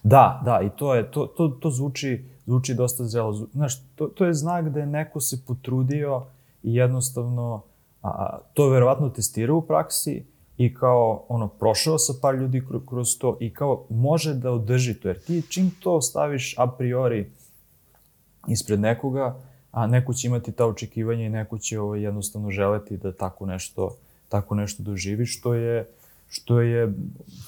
Da, 0.02 0.42
da, 0.44 0.60
i 0.62 0.70
to 0.76 0.94
je, 0.94 1.10
to, 1.10 1.26
to, 1.26 1.48
to 1.48 1.70
zvuči, 1.70 2.24
zvuči 2.46 2.74
dosta 2.74 3.04
zrelo. 3.04 3.32
Znaš, 3.32 3.82
to, 3.94 4.06
to 4.06 4.24
je 4.24 4.34
znak 4.34 4.68
da 4.68 4.80
je 4.80 4.86
neko 4.86 5.20
se 5.20 5.44
potrudio 5.46 6.22
i 6.62 6.74
jednostavno 6.74 7.62
a, 8.04 8.38
to 8.54 8.64
je 8.64 8.70
verovatno 8.70 9.08
testirao 9.08 9.56
u 9.56 9.62
praksi 9.62 10.24
i 10.56 10.74
kao 10.74 11.24
ono 11.28 11.48
prošao 11.48 11.98
sa 11.98 12.12
par 12.22 12.34
ljudi 12.34 12.60
kro- 12.60 12.86
kroz 12.88 13.18
to 13.18 13.36
i 13.40 13.54
kao 13.54 13.84
može 13.90 14.34
da 14.34 14.50
održi 14.50 14.94
to, 14.94 15.08
jer 15.08 15.20
ti 15.20 15.42
čim 15.48 15.70
to 15.80 16.00
staviš 16.00 16.54
a 16.58 16.66
priori 16.66 17.30
ispred 18.48 18.80
nekoga, 18.80 19.36
a 19.72 19.86
neko 19.86 20.14
će 20.14 20.26
imati 20.26 20.52
ta 20.52 20.66
očekivanja 20.66 21.24
i 21.24 21.28
neko 21.28 21.58
će 21.58 21.80
ovaj, 21.80 22.02
jednostavno 22.02 22.50
želeti 22.50 22.96
da 22.96 23.12
tako 23.12 23.46
nešto, 23.46 23.96
tako 24.28 24.54
nešto 24.54 24.82
doživi, 24.82 25.26
što 25.26 25.54
je, 25.54 25.88
što 26.28 26.60
je, 26.60 26.92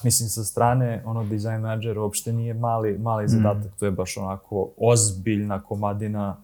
mislim, 0.03 0.29
sa 0.29 0.43
strane 0.43 1.03
ono 1.05 1.23
design 1.23 1.61
manager 1.61 1.97
uopšte 1.97 2.33
nije 2.33 2.53
mali, 2.53 2.97
mali 2.97 3.25
mm. 3.25 3.27
zadatak, 3.27 3.71
mm. 3.71 3.79
to 3.79 3.85
je 3.85 3.91
baš 3.91 4.17
onako 4.17 4.69
ozbiljna 4.77 5.61
komadina 5.61 6.37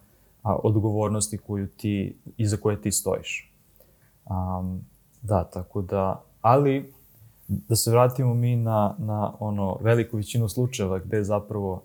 a, 0.44 0.56
odgovornosti 0.56 1.38
koju 1.38 1.68
ti, 1.68 2.16
iza 2.38 2.58
koje 2.58 2.82
ti 2.82 2.92
stojiš. 2.92 3.53
Um, 4.26 4.82
da, 5.22 5.44
tako 5.44 5.82
da, 5.82 6.24
ali 6.42 6.94
da 7.48 7.76
se 7.76 7.92
vratimo 7.92 8.34
mi 8.34 8.56
na, 8.56 8.96
na 8.98 9.34
ono 9.40 9.78
veliku 9.82 10.18
većinu 10.18 10.50
slučajeva 10.50 11.00
gde 11.00 11.24
zapravo 11.24 11.84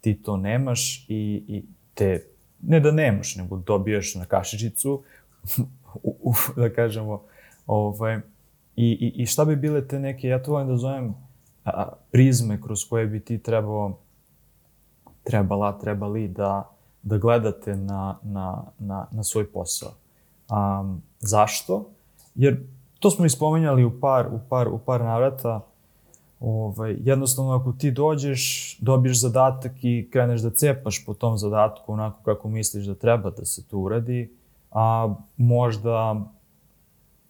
ti 0.00 0.22
to 0.22 0.36
nemaš 0.36 1.06
i, 1.08 1.44
i 1.48 1.64
te, 1.94 2.26
ne 2.62 2.80
da 2.80 2.90
nemaš, 2.90 3.36
nego 3.36 3.56
dobijaš 3.56 4.14
na 4.14 4.24
kašičicu, 4.24 5.02
u, 6.02 6.16
u, 6.22 6.32
da 6.56 6.72
kažemo, 6.72 7.22
ovaj, 7.66 8.20
i, 8.76 8.90
i, 9.16 9.22
i 9.22 9.26
šta 9.26 9.44
bi 9.44 9.56
bile 9.56 9.88
te 9.88 9.98
neke, 9.98 10.28
ja 10.28 10.42
to 10.42 10.52
volim 10.52 10.68
da 10.68 10.76
zovem 10.76 11.14
a, 11.64 11.92
prizme 12.10 12.60
kroz 12.62 12.84
koje 12.88 13.06
bi 13.06 13.20
ti 13.20 13.38
trebao, 13.38 13.98
trebala, 15.24 15.78
trebali 15.78 16.28
da, 16.28 16.70
da 17.02 17.18
gledate 17.18 17.76
na, 17.76 18.18
na, 18.22 18.64
na, 18.78 19.06
na 19.10 19.24
svoj 19.24 19.46
posao. 19.52 19.92
Um, 20.50 21.02
zašto? 21.20 21.90
Jer 22.34 22.60
to 22.98 23.10
smo 23.10 23.26
ispomenjali 23.26 23.84
u 23.84 24.00
par, 24.00 24.26
u 24.26 24.40
par, 24.48 24.68
u 24.68 24.78
par 24.78 25.00
navrata. 25.00 25.60
Ovaj, 26.40 26.96
jednostavno, 27.00 27.52
ako 27.52 27.72
ti 27.72 27.90
dođeš, 27.90 28.76
dobiješ 28.80 29.20
zadatak 29.20 29.72
i 29.82 30.08
kreneš 30.12 30.40
da 30.40 30.50
cepaš 30.50 31.04
po 31.06 31.14
tom 31.14 31.38
zadatku 31.38 31.92
onako 31.92 32.22
kako 32.24 32.48
misliš 32.48 32.84
da 32.84 32.94
treba 32.94 33.30
da 33.30 33.44
se 33.44 33.64
to 33.68 33.78
uradi, 33.78 34.34
a 34.70 35.14
možda, 35.36 36.24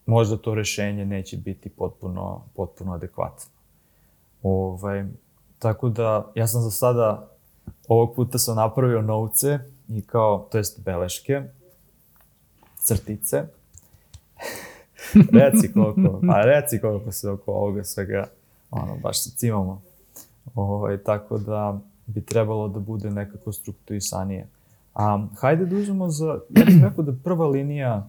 možda 0.06 0.36
to 0.36 0.54
rešenje 0.54 1.04
neće 1.04 1.36
biti 1.36 1.68
potpuno, 1.68 2.42
potpuno 2.56 2.92
adekvatno. 2.92 3.50
Ovaj, 4.42 5.04
tako 5.58 5.88
da, 5.88 6.30
ja 6.34 6.46
sam 6.46 6.60
za 6.62 6.70
sada, 6.70 7.28
ovog 7.88 8.14
puta 8.14 8.38
sam 8.38 8.56
napravio 8.56 9.02
novce 9.02 9.58
i 9.88 10.02
kao, 10.02 10.48
to 10.50 10.58
jest 10.58 10.84
beleške, 10.84 11.42
crtice, 12.76 13.46
reci 15.14 15.72
koliko, 15.72 16.20
pa 16.26 16.42
reci 16.44 16.80
koliko 16.80 17.12
se 17.12 17.30
oko 17.30 17.52
ovoga 17.52 17.84
svega, 17.84 18.26
ono, 18.70 18.96
baš 19.02 19.24
se 19.24 19.30
cimamo. 19.30 19.82
Ovaj, 20.54 20.98
tako 20.98 21.38
da 21.38 21.80
bi 22.06 22.20
trebalo 22.20 22.68
da 22.68 22.80
bude 22.80 23.10
nekako 23.10 23.52
strukturisanije. 23.52 24.46
A, 24.94 25.26
hajde 25.36 25.66
da 25.66 25.76
uzmemo 25.76 26.08
za, 26.08 26.26
ja 26.50 26.64
bih 26.64 26.84
rekao 26.84 27.04
da 27.04 27.12
prva 27.24 27.46
linija, 27.48 28.08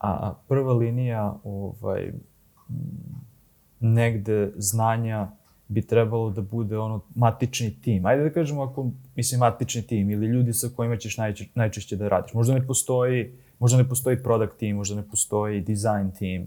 a, 0.00 0.34
prva 0.48 0.72
linija 0.72 1.34
ovaj, 1.44 2.12
negde 3.80 4.52
znanja 4.56 5.28
bi 5.68 5.82
trebalo 5.82 6.30
da 6.30 6.42
bude 6.42 6.78
ono 6.78 7.00
matični 7.14 7.74
tim. 7.82 8.06
Ajde 8.06 8.22
da 8.22 8.30
kažemo 8.30 8.62
ako, 8.62 8.90
mislim, 9.16 9.40
matični 9.40 9.82
tim 9.82 10.10
ili 10.10 10.26
ljudi 10.26 10.52
sa 10.52 10.68
kojima 10.76 10.96
ćeš 10.96 11.16
najče, 11.16 11.46
najčešće 11.54 11.96
da 11.96 12.08
radiš. 12.08 12.34
Možda 12.34 12.54
ne 12.54 12.66
postoji 12.66 13.32
Možda 13.58 13.78
ne 13.78 13.88
postoji 13.88 14.22
product 14.22 14.58
team, 14.58 14.76
možda 14.76 14.96
ne 14.96 15.08
postoji 15.08 15.60
design 15.60 16.10
team, 16.18 16.46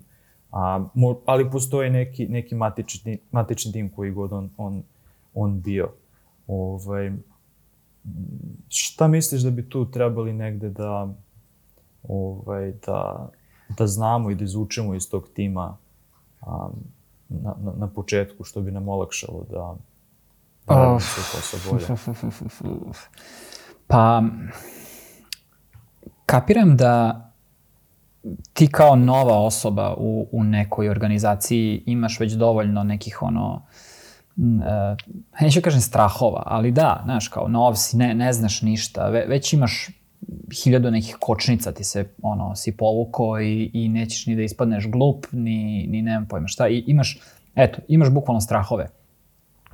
a, 0.52 0.86
mo, 0.94 1.20
ali 1.26 1.52
postoji 1.52 1.90
neki, 1.90 2.28
neki 2.28 2.56
matični, 2.56 3.20
matični 3.32 3.72
tim 3.72 3.90
koji 3.90 4.12
god 4.12 4.34
on, 4.34 4.50
on, 4.58 4.84
on 5.34 5.62
bio. 5.62 5.92
Ovaj, 6.48 7.12
šta 8.68 9.08
misliš 9.08 9.42
da 9.42 9.52
bi 9.52 9.70
tu 9.70 9.92
trebali 9.92 10.34
negde 10.34 10.70
da, 10.70 11.14
ovaj, 12.04 12.74
da, 12.86 13.30
da 13.78 13.88
znamo 13.88 14.32
i 14.32 14.36
da 14.36 14.44
izučemo 14.44 14.96
iz 14.96 15.10
tog 15.10 15.30
tima 15.34 15.78
um, 16.42 16.74
na, 17.30 17.56
na, 17.64 17.74
na 17.78 17.88
početku, 17.88 18.44
što 18.44 18.62
bi 18.62 18.72
nam 18.72 18.88
olakšalo 18.88 19.46
da, 19.50 19.76
da 20.68 20.76
radimo 20.76 21.00
svoj 21.00 21.26
posao 21.34 21.60
bolje? 21.72 21.86
Pa, 23.88 24.24
kapiram 26.30 26.78
da 26.78 27.26
ti 28.54 28.68
kao 28.68 28.96
nova 28.96 29.38
osoba 29.40 29.96
u, 29.98 30.28
u 30.32 30.44
nekoj 30.44 30.90
organizaciji 30.90 31.84
imaš 31.86 32.20
već 32.20 32.34
dovoljno 32.34 32.84
nekih 32.84 33.22
ono, 33.22 33.66
uh, 34.38 34.44
neću 35.42 35.62
kažem 35.62 35.82
strahova, 35.82 36.44
ali 36.46 36.72
da, 36.72 37.02
znaš, 37.04 37.28
kao 37.28 37.48
nov 37.48 37.76
si, 37.76 37.98
ne, 37.98 38.14
ne 38.14 38.34
znaš 38.34 38.62
ništa, 38.62 39.10
Ve, 39.10 39.26
već 39.28 39.54
imaš 39.54 39.90
hiljadu 40.64 40.92
nekih 40.92 41.18
kočnica 41.20 41.72
ti 41.72 41.84
se, 41.84 42.06
ono, 42.22 42.56
si 42.56 42.78
povuko 42.78 43.40
i, 43.40 43.72
i 43.74 43.90
nećeš 43.90 44.26
ni 44.26 44.36
da 44.36 44.42
ispadneš 44.42 44.88
glup, 44.88 45.26
ni, 45.32 45.88
ni 45.88 46.02
nemam 46.02 46.28
pojma 46.28 46.48
šta, 46.48 46.68
i 46.68 46.84
imaš, 46.88 47.20
eto, 47.56 47.82
imaš 47.88 48.10
bukvalno 48.10 48.42
strahove. 48.42 48.88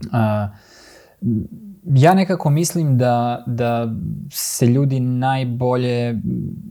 Uh, 0.01 0.49
ja 1.85 2.13
nekako 2.13 2.49
mislim 2.49 2.97
da, 2.97 3.43
da 3.47 3.93
se 4.31 4.65
ljudi 4.65 4.99
najbolje, 4.99 6.21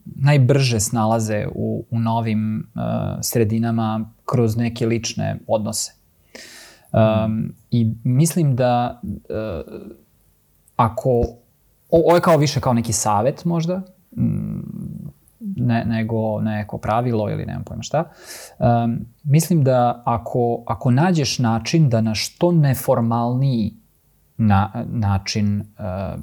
najbrže 0.04 0.80
snalaze 0.80 1.46
u, 1.54 1.84
u 1.90 1.98
novim 1.98 2.70
uh, 2.74 2.82
sredinama 3.20 4.10
kroz 4.24 4.56
neke 4.56 4.86
lične 4.86 5.38
odnose. 5.46 5.92
Um, 6.92 7.52
I 7.70 7.92
mislim 8.04 8.56
da 8.56 9.00
uh, 9.02 9.82
ako, 10.76 11.24
ovo 11.90 12.14
je 12.14 12.20
kao 12.20 12.36
više 12.36 12.60
kao 12.60 12.72
neki 12.72 12.92
savet 12.92 13.44
možda, 13.44 13.82
ne, 15.56 15.84
nego 15.84 16.40
neko 16.40 16.78
pravilo 16.78 17.30
ili 17.30 17.46
nemam 17.46 17.64
pojma 17.64 17.82
šta. 17.82 18.04
Um, 18.58 19.06
mislim 19.24 19.64
da 19.64 20.02
ako, 20.04 20.62
ako 20.66 20.90
nađeš 20.90 21.38
način 21.38 21.88
da 21.88 22.00
na 22.00 22.14
što 22.14 22.52
neformalniji 22.52 23.74
na, 24.36 24.84
način 24.86 25.60
uh, 25.60 26.20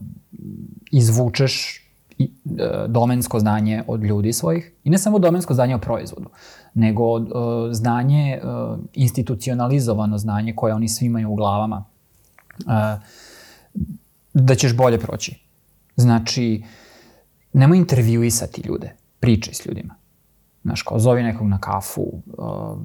izvučeš 0.91 1.81
i, 2.17 2.31
uh, 2.45 2.51
domensko 2.87 3.39
znanje 3.39 3.83
od 3.87 4.03
ljudi 4.03 4.33
svojih 4.33 4.73
i 4.83 4.89
ne 4.89 4.97
samo 4.97 5.19
domensko 5.19 5.53
znanje 5.53 5.75
o 5.75 5.79
proizvodu, 5.79 6.29
nego 6.73 7.13
uh, 7.13 7.27
znanje, 7.71 8.39
uh, 8.43 8.79
institucionalizovano 8.93 10.17
znanje 10.17 10.53
koje 10.55 10.73
oni 10.73 10.89
svi 10.89 11.05
imaju 11.05 11.31
u 11.31 11.35
glavama, 11.35 11.85
uh, 12.57 12.73
da 14.33 14.55
ćeš 14.55 14.77
bolje 14.77 14.99
proći. 14.99 15.35
Znači, 15.95 16.63
nemoj 17.53 17.77
intervjuisati 17.77 18.61
ljude, 18.67 18.95
pričaj 19.19 19.53
s 19.53 19.65
ljudima. 19.65 19.95
Znaš, 20.63 20.81
kao 20.81 20.99
zovi 20.99 21.23
nekog 21.23 21.47
na 21.47 21.59
kafu, 21.59 22.01
uh, 22.01 22.77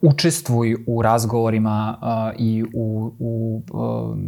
učestvuj 0.00 0.76
u 0.86 1.02
razgovorima 1.02 1.98
uh, 2.02 2.40
i 2.40 2.64
u, 2.74 3.12
u 3.18 3.62
uh, 3.72 4.18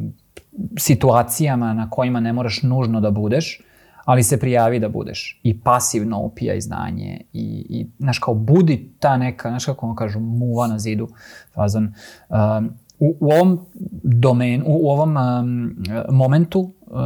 situacijama 0.79 1.75
na 1.75 1.91
kojima 1.91 2.21
ne 2.21 2.33
moraš 2.33 2.63
nužno 2.63 3.01
da 3.01 3.11
budeš, 3.11 3.61
ali 4.05 4.23
se 4.23 4.41
prijavi 4.41 4.79
da 4.79 4.89
budeš 4.89 5.41
i 5.43 5.61
pasivno 5.61 6.21
opijaj 6.21 6.61
znanje 6.61 7.21
i, 7.33 7.67
i 7.69 7.87
znaš, 7.99 8.19
kao 8.19 8.35
budi 8.35 8.93
ta 8.99 9.17
neka, 9.17 9.49
znaš 9.49 9.65
kako 9.65 9.87
ono 9.87 9.95
kažu, 9.95 10.21
muva 10.21 10.67
na 10.67 10.79
zidu 10.79 11.09
fazon. 11.55 11.95
Um, 12.29 12.71
u, 12.99 13.17
u 13.21 13.33
ovom 13.33 13.61
domenu, 14.03 14.65
u, 14.67 14.87
u 14.87 14.91
ovom 14.91 15.17
um, 15.17 15.77
momentu 16.11 16.61
uh, 16.61 17.01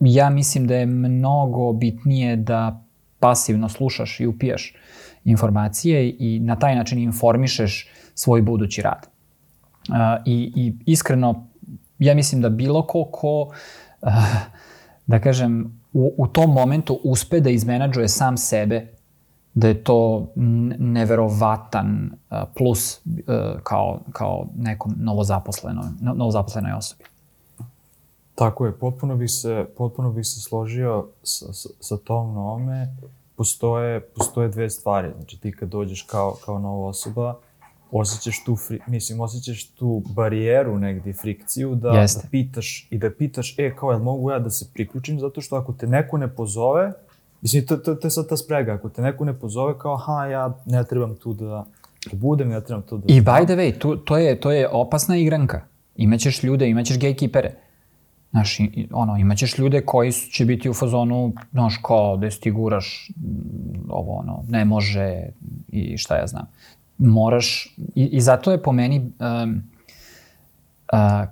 ja 0.00 0.30
mislim 0.30 0.66
da 0.66 0.74
je 0.74 0.86
mnogo 0.86 1.72
bitnije 1.72 2.36
da 2.36 2.84
pasivno 3.18 3.68
slušaš 3.68 4.20
i 4.20 4.26
upijaš 4.26 4.74
informacije 5.24 6.16
i 6.18 6.40
na 6.40 6.56
taj 6.56 6.76
način 6.76 6.98
informišeš 6.98 7.88
svoj 8.14 8.42
budući 8.42 8.82
rad. 8.82 9.06
Uh, 9.88 9.94
i, 10.26 10.52
I 10.56 10.74
iskreno 10.86 11.47
ja 11.98 12.14
mislim 12.14 12.42
da 12.42 12.48
bilo 12.48 12.82
ko 12.82 13.04
ko, 13.04 13.42
uh, 14.02 14.12
da 15.06 15.20
kažem, 15.20 15.80
u, 15.92 16.14
u 16.16 16.26
tom 16.26 16.50
momentu 16.50 17.00
uspe 17.04 17.40
da 17.40 17.50
izmenadžuje 17.50 18.08
sam 18.08 18.36
sebe, 18.36 18.86
da 19.54 19.68
je 19.68 19.84
to 19.84 20.26
neverovatan 20.78 22.10
uh, 22.30 22.38
plus 22.56 23.00
uh, 23.04 23.60
kao, 23.62 24.00
kao 24.12 24.46
nekom 24.56 24.94
novozaposlenoj, 24.98 25.84
novozaposlenoj 26.00 26.72
osobi. 26.72 27.04
Tako 28.34 28.66
je, 28.66 28.72
potpuno 28.72 29.16
bih 29.16 29.30
se, 29.30 29.66
potpuno 29.76 30.12
bih 30.12 30.26
se 30.26 30.40
složio 30.40 31.06
sa, 31.22 31.52
sa, 31.52 31.68
sa 31.80 31.96
tom 31.96 32.34
na 32.34 32.40
ome. 32.40 32.96
Postoje, 33.36 34.00
postoje 34.00 34.48
dve 34.48 34.70
stvari. 34.70 35.10
Znači 35.16 35.40
ti 35.40 35.52
kad 35.52 35.68
dođeš 35.68 36.02
kao, 36.02 36.36
kao 36.44 36.58
nova 36.58 36.88
osoba, 36.88 37.34
osjećaš 37.92 38.44
tu, 38.44 38.56
fri, 38.56 38.78
mislim, 38.86 39.20
osjećaš 39.20 39.68
tu 39.68 40.02
barijeru 40.14 40.78
negdje, 40.78 41.12
frikciju, 41.12 41.74
da, 41.74 41.90
da 41.90 42.06
pitaš 42.30 42.88
i 42.90 42.98
da 42.98 43.10
pitaš, 43.10 43.58
e, 43.58 43.76
kao, 43.76 43.90
jel 43.90 44.00
mogu 44.00 44.30
ja 44.30 44.38
da 44.38 44.50
se 44.50 44.70
priključim, 44.74 45.20
zato 45.20 45.40
što 45.40 45.56
ako 45.56 45.72
te 45.72 45.86
neko 45.86 46.18
ne 46.18 46.28
pozove, 46.28 46.92
mislim, 47.42 47.66
to, 47.66 47.76
to, 47.76 47.94
to 47.94 48.06
je 48.06 48.10
sad 48.10 48.28
ta 48.28 48.36
sprega, 48.36 48.72
ako 48.72 48.88
te 48.88 49.02
neko 49.02 49.24
ne 49.24 49.38
pozove, 49.38 49.78
kao, 49.78 49.94
aha, 49.94 50.26
ja 50.26 50.58
ne 50.66 50.84
trebam 50.84 51.16
tu 51.16 51.34
da, 51.34 51.66
da 52.10 52.16
budem, 52.16 52.50
ja 52.50 52.60
trebam 52.60 52.82
tu 52.82 52.98
da... 52.98 53.04
I 53.08 53.20
by 53.20 53.44
the 53.44 53.56
way, 53.56 53.78
to, 53.78 53.96
to, 53.96 54.18
je, 54.18 54.40
to 54.40 54.52
je 54.52 54.68
opasna 54.68 55.16
igranka. 55.16 55.60
Imaćeš 55.96 56.42
ljude, 56.42 56.68
imaćeš 56.68 56.98
gatekeepere. 56.98 57.54
Znaš, 58.30 58.58
ono, 58.92 59.16
imaćeš 59.16 59.58
ljude 59.58 59.80
koji 59.80 60.12
su, 60.12 60.30
će 60.30 60.44
biti 60.44 60.70
u 60.70 60.74
fazonu, 60.74 61.32
znaš, 61.52 61.74
kao, 61.82 62.16
da 62.16 62.30
ti 62.30 62.50
guraš, 62.50 63.10
ovo, 63.88 64.16
ono, 64.16 64.44
ne 64.48 64.64
može 64.64 65.22
i 65.68 65.98
šta 65.98 66.16
ja 66.16 66.26
znam. 66.26 66.46
Moraš, 66.98 67.76
i, 67.94 68.04
i 68.04 68.20
zato 68.20 68.52
je 68.52 68.62
po 68.62 68.72
meni, 68.72 68.98
um, 68.98 69.62
uh, 70.92 71.28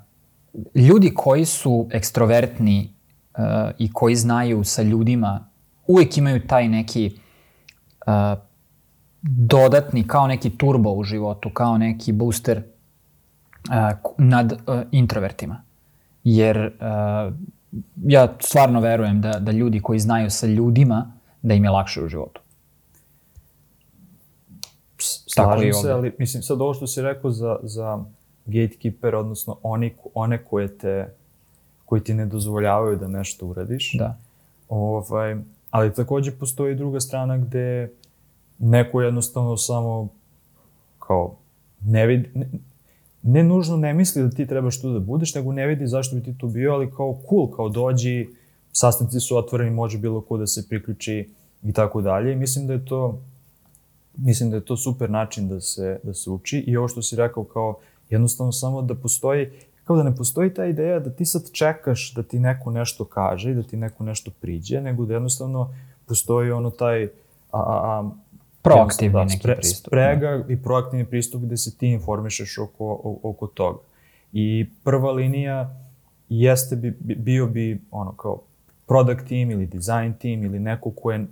ljudi 0.75 1.13
koji 1.15 1.45
su 1.45 1.89
ekstrovertni 1.93 2.95
uh, 3.39 3.45
i 3.79 3.93
koji 3.93 4.15
znaju 4.15 4.65
sa 4.65 4.83
ljudima, 4.83 5.49
uvek 5.87 6.19
imaju 6.19 6.47
taj 6.47 6.69
neki 6.69 7.19
uh, 8.07 8.13
dodatni, 9.23 10.07
kao 10.09 10.27
neki 10.27 10.51
turbo 10.51 10.91
u 10.91 11.05
životu, 11.05 11.51
kao 11.51 11.79
neki 11.79 12.13
booster 12.13 12.63
uh, 13.69 14.13
nad 14.19 14.53
uh, 14.53 14.81
introvertima. 14.91 15.63
Jer 16.25 16.59
uh, 16.67 17.35
ja 18.07 18.35
stvarno 18.41 18.81
verujem 18.81 19.21
da, 19.21 19.39
da 19.39 19.53
ljudi 19.53 19.81
koji 19.81 19.99
znaju 19.99 20.31
sa 20.31 20.47
ljudima, 20.47 21.13
da 21.43 21.55
im 21.55 21.65
je 21.65 21.71
lakše 21.71 22.03
u 22.03 22.09
životu. 22.09 22.41
Slažem 25.27 25.73
se, 25.73 25.91
ali 25.91 26.13
mislim 26.19 26.43
sad 26.43 26.61
ovo 26.61 26.75
što 26.75 26.87
si 26.87 27.03
rekao 27.03 27.31
za, 27.31 27.59
za 27.63 28.05
gatekeeper, 28.47 29.15
odnosno 29.15 29.59
oni, 29.63 29.95
one 30.15 30.45
koje 30.45 30.79
te, 30.79 31.15
koji 31.85 32.01
ti 32.01 32.15
ne 32.15 32.27
dozvoljavaju 32.27 32.97
da 32.97 33.09
nešto 33.09 33.47
uradiš. 33.47 33.95
Da. 33.99 34.19
Ovaj, 34.69 35.37
ali 35.71 35.95
takođe 35.95 36.33
postoji 36.33 36.75
druga 36.75 37.01
strana 37.01 37.39
gde 37.39 37.91
neko 38.59 39.03
jednostavno 39.03 39.57
samo 39.57 40.09
kao 40.99 41.37
ne 41.81 42.07
vidi, 42.07 42.31
ne, 42.35 42.47
ne 43.23 43.43
nužno 43.43 43.77
ne 43.77 43.95
misli 43.95 44.23
da 44.23 44.31
ti 44.31 44.47
trebaš 44.47 44.81
tu 44.81 44.93
da 44.93 44.99
budeš, 44.99 45.35
nego 45.35 45.53
ne 45.53 45.67
vidi 45.67 45.87
zašto 45.87 46.17
bi 46.17 46.23
ti 46.23 46.39
tu 46.39 46.49
bio, 46.49 46.73
ali 46.73 46.91
kao 46.91 47.21
cool, 47.29 47.51
kao 47.51 47.69
dođi, 47.69 48.29
sastanci 48.73 49.21
su 49.21 49.37
otvoreni, 49.37 49.71
može 49.71 49.99
bilo 49.99 50.21
ko 50.21 50.37
da 50.37 50.47
se 50.47 50.69
priključi 50.69 51.31
i 51.63 51.73
tako 51.73 52.03
dalje. 52.03 52.33
I 52.33 52.37
mislim 52.37 52.67
da 52.67 52.73
je 52.73 52.85
to 52.85 53.21
mislim 54.17 54.51
da 54.51 54.57
je 54.57 54.65
to 54.65 54.77
super 54.77 55.11
način 55.11 55.49
da 55.49 55.61
se, 55.61 56.01
da 56.03 56.15
se 56.15 56.31
uči 56.31 56.59
i 56.59 56.77
ovo 56.77 56.89
što 56.89 57.03
si 57.03 57.17
rekao 57.17 57.45
kao 57.45 57.79
jednostavno 58.11 58.53
samo 58.53 58.83
da 58.83 58.95
postoji, 58.95 59.51
kao 59.85 59.97
da 59.97 60.03
ne 60.03 60.17
postoji 60.17 60.55
ta 60.55 60.67
ideja 60.67 61.01
da 61.01 61.11
ti 61.11 61.25
sad 61.25 61.53
čekaš 61.53 62.15
da 62.15 62.23
ti 62.23 62.39
neko 62.39 62.71
nešto 62.71 63.05
kaže 63.05 63.51
i 63.51 63.55
da 63.55 63.63
ti 63.63 63.77
neko 63.77 64.05
nešto 64.05 64.31
priđe, 64.41 64.81
nego 64.81 65.05
da 65.05 65.15
jednostavno 65.15 65.75
postoji 66.07 66.51
ono 66.51 66.71
taj 66.71 67.05
a, 67.05 67.09
a, 67.53 67.61
a, 67.63 68.11
proaktivni 68.63 69.13
da, 69.13 69.25
neki 69.25 69.39
spre, 69.39 69.57
pristup. 69.57 69.87
Sprega 69.87 70.31
da. 70.31 70.53
i 70.53 70.63
proaktivni 70.63 71.05
pristup 71.05 71.43
gde 71.43 71.57
se 71.57 71.77
ti 71.77 71.89
informišeš 71.89 72.59
oko, 72.59 73.19
oko 73.23 73.47
toga. 73.47 73.79
I 74.33 74.67
prva 74.85 75.13
linija 75.13 75.77
jeste 76.29 76.77
bi, 76.77 76.97
bio 77.01 77.47
bi 77.47 77.81
ono 77.91 78.13
kao 78.13 78.43
product 78.87 79.29
team 79.29 79.51
ili 79.51 79.67
design 79.67 80.13
team 80.21 80.45
ili 80.45 80.59
neko 80.59 80.91
ko 80.91 81.13
je 81.13 81.27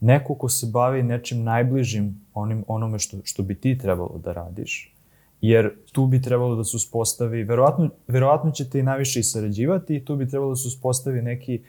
neko 0.00 0.34
ko 0.34 0.48
se 0.48 0.66
bavi 0.66 1.02
nečim 1.02 1.42
najbližim 1.42 2.20
onim, 2.34 2.64
onome 2.68 2.98
što, 2.98 3.16
što 3.24 3.42
bi 3.42 3.54
ti 3.54 3.78
trebalo 3.78 4.20
da 4.24 4.32
radiš. 4.32 4.94
Jer 5.40 5.70
tu 5.92 6.06
bi 6.06 6.22
trebalo 6.22 6.56
da 6.56 6.64
se 6.64 6.76
uspostavi, 6.76 7.44
verovatno, 7.44 7.90
verovatno 8.08 8.50
ćete 8.50 8.78
i 8.78 8.82
najviše 8.82 9.20
i 9.20 9.22
sarađivati 9.22 9.96
i 9.96 10.04
tu 10.04 10.16
bi 10.16 10.28
trebalo 10.28 10.50
da 10.50 10.56
se 10.56 10.68
uspostavi 10.68 11.22
neki 11.22 11.62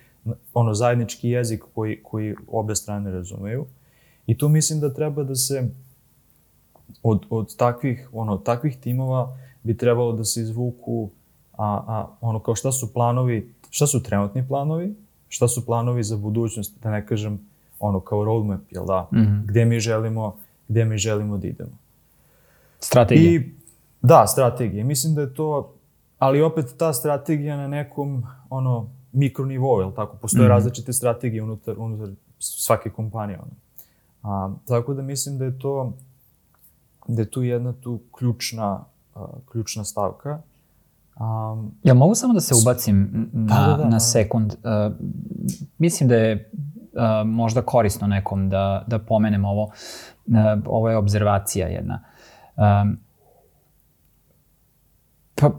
ono 0.54 0.74
zajednički 0.74 1.30
jezik 1.30 1.64
koji, 1.76 2.04
koji 2.04 2.36
obe 2.48 2.76
strane 2.76 3.12
razumeju. 3.12 3.66
I 4.28 4.38
tu 4.38 4.50
mislim 4.50 4.80
da 4.80 4.94
treba 4.94 5.24
da 5.24 5.36
se 5.36 5.70
od, 7.04 7.26
od 7.30 7.56
takvih, 7.56 8.10
ono, 8.14 8.38
takvih 8.38 8.78
timova 8.78 9.38
bi 9.64 9.78
trebalo 9.78 10.12
da 10.12 10.24
se 10.24 10.42
izvuku 10.42 11.10
a, 11.58 11.84
a, 11.88 12.08
ono 12.22 12.40
kao 12.40 12.56
šta 12.56 12.72
su 12.72 12.94
planovi, 12.94 13.54
šta 13.70 13.88
su 13.88 14.04
trenutni 14.04 14.48
planovi, 14.48 14.96
šta 15.28 15.48
su 15.48 15.66
planovi 15.66 16.04
za 16.04 16.18
budućnost, 16.18 16.80
da 16.84 16.92
ne 16.92 17.06
kažem 17.06 17.40
ono 17.80 18.00
kao 18.00 18.26
roadmap, 18.26 18.62
jel 18.72 18.86
da, 18.86 19.08
mm 19.12 19.18
-hmm. 19.18 19.46
gde 19.46 19.66
mi 19.66 19.80
želimo, 19.80 20.36
gde 20.68 20.86
mi 20.86 20.98
želimo 20.98 21.38
da 21.38 21.48
idemo. 21.48 21.78
Strategija. 22.80 23.32
I, 23.32 23.52
da, 24.02 24.28
strategija. 24.28 24.86
Mislim 24.86 25.16
da 25.16 25.22
je 25.22 25.34
to, 25.34 25.74
ali 26.20 26.42
opet 26.42 26.76
ta 26.78 26.94
strategija 26.94 27.58
na 27.58 27.68
nekom, 27.68 28.24
ono, 28.50 28.90
mikronivou, 29.12 29.80
jel 29.80 29.92
tako? 29.92 30.18
Postoje 30.18 30.44
mm 30.44 30.46
-hmm. 30.46 30.54
različite 30.54 30.94
strategije 30.94 31.44
unutar, 31.44 31.76
unutar 31.78 32.10
svake 32.40 32.90
kompanije, 32.90 33.40
ono. 33.40 33.52
A, 34.24 34.54
tako 34.68 34.94
da 34.94 35.02
mislim 35.02 35.38
da 35.38 35.46
je 35.46 35.60
to, 35.60 35.94
da 37.08 37.22
je 37.22 37.32
tu 37.32 37.44
jedna 37.44 37.74
tu 37.74 38.00
ključna, 38.18 38.84
uh, 39.16 39.22
ključna 39.52 39.84
stavka. 39.84 40.42
Um, 41.20 41.72
ja 41.84 41.94
mogu 41.94 42.16
samo 42.16 42.34
da 42.34 42.40
se 42.40 42.54
ubacim 42.62 43.30
na, 43.34 43.56
da, 43.56 43.72
da, 43.72 43.78
da, 43.78 43.84
na 43.84 43.90
da. 43.90 44.00
sekund? 44.00 44.54
Uh, 44.54 44.96
mislim 45.78 46.10
da 46.10 46.16
je 46.16 46.52
možda 47.26 47.62
korisno 47.62 48.08
nekom 48.08 48.50
da, 48.50 48.84
da 48.88 49.00
pomenem 49.00 49.46
ovo. 49.46 49.72
Ovo 50.66 50.90
je 50.90 50.98
obzervacija 50.98 51.68
jedna. 51.68 52.04
Pa, 55.36 55.52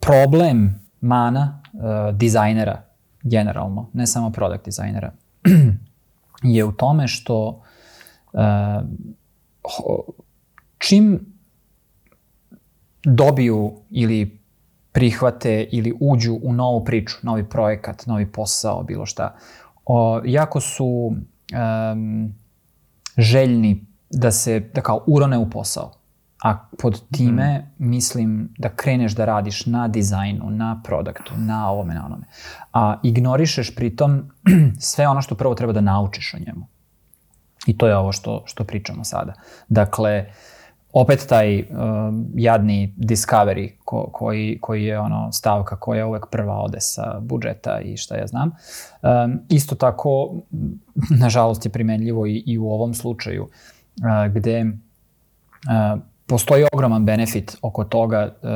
problem 0.00 0.88
mana 1.00 1.62
dizajnera 2.12 2.82
generalno, 3.22 3.90
ne 3.92 4.06
samo 4.06 4.30
product 4.30 4.64
dizajnera, 4.64 5.12
je 6.42 6.64
u 6.64 6.72
tome 6.72 7.08
što 7.08 7.62
čim 10.78 11.20
dobiju 13.04 13.72
ili 13.90 14.38
prihvate 14.92 15.68
ili 15.72 15.94
uđu 16.00 16.38
u 16.42 16.52
novu 16.52 16.84
priču, 16.84 17.16
novi 17.22 17.48
projekat, 17.48 18.06
novi 18.06 18.32
posao, 18.32 18.82
bilo 18.82 19.06
šta, 19.06 19.36
o, 19.88 20.20
jako 20.24 20.60
su 20.60 20.86
um, 20.86 22.34
željni 23.16 23.86
da 24.10 24.30
se, 24.30 24.60
da 24.74 24.80
kao 24.80 25.04
urone 25.06 25.38
u 25.38 25.50
posao. 25.50 25.92
A 26.44 26.68
pod 26.78 27.10
time 27.10 27.58
mm. 27.58 27.88
mislim 27.88 28.54
da 28.58 28.68
kreneš 28.68 29.12
da 29.12 29.24
radiš 29.24 29.66
na 29.66 29.88
dizajnu, 29.88 30.50
na 30.50 30.80
produktu, 30.84 31.32
na 31.36 31.70
ovome, 31.70 31.94
na 31.94 32.06
onome. 32.06 32.26
A 32.72 33.00
ignorišeš 33.02 33.74
pritom 33.74 34.30
sve 34.80 35.08
ono 35.08 35.22
što 35.22 35.34
prvo 35.34 35.54
treba 35.54 35.72
da 35.72 35.80
naučiš 35.80 36.34
o 36.34 36.38
njemu. 36.46 36.66
I 37.66 37.78
to 37.78 37.86
je 37.86 37.96
ovo 37.96 38.12
što, 38.12 38.42
što 38.46 38.64
pričamo 38.64 39.04
sada. 39.04 39.32
Dakle, 39.68 40.32
opet 40.92 41.26
taj 41.28 41.60
uh, 41.60 41.66
jadni 42.34 42.94
Discovery 42.96 43.70
ko, 43.84 44.10
koji, 44.12 44.58
koji 44.60 44.84
je 44.84 44.98
ono 44.98 45.32
stavka 45.32 45.76
koja 45.76 46.06
uvek 46.06 46.26
prva 46.30 46.54
ode 46.54 46.80
sa 46.80 47.20
budžeta 47.20 47.80
i 47.80 47.96
šta 47.96 48.16
ja 48.16 48.26
znam. 48.26 48.50
Um, 49.02 49.38
isto 49.48 49.74
tako, 49.74 50.34
nažalost 51.24 51.66
je 51.66 51.72
primenljivo 51.72 52.26
i, 52.26 52.42
i 52.46 52.58
u 52.58 52.70
ovom 52.70 52.94
slučaju, 52.94 53.42
uh, 53.42 54.34
gde 54.34 54.64
uh, 54.64 56.00
postoji 56.26 56.64
ogroman 56.72 57.04
benefit 57.04 57.56
oko 57.62 57.84
toga 57.84 58.34
uh, 58.42 58.50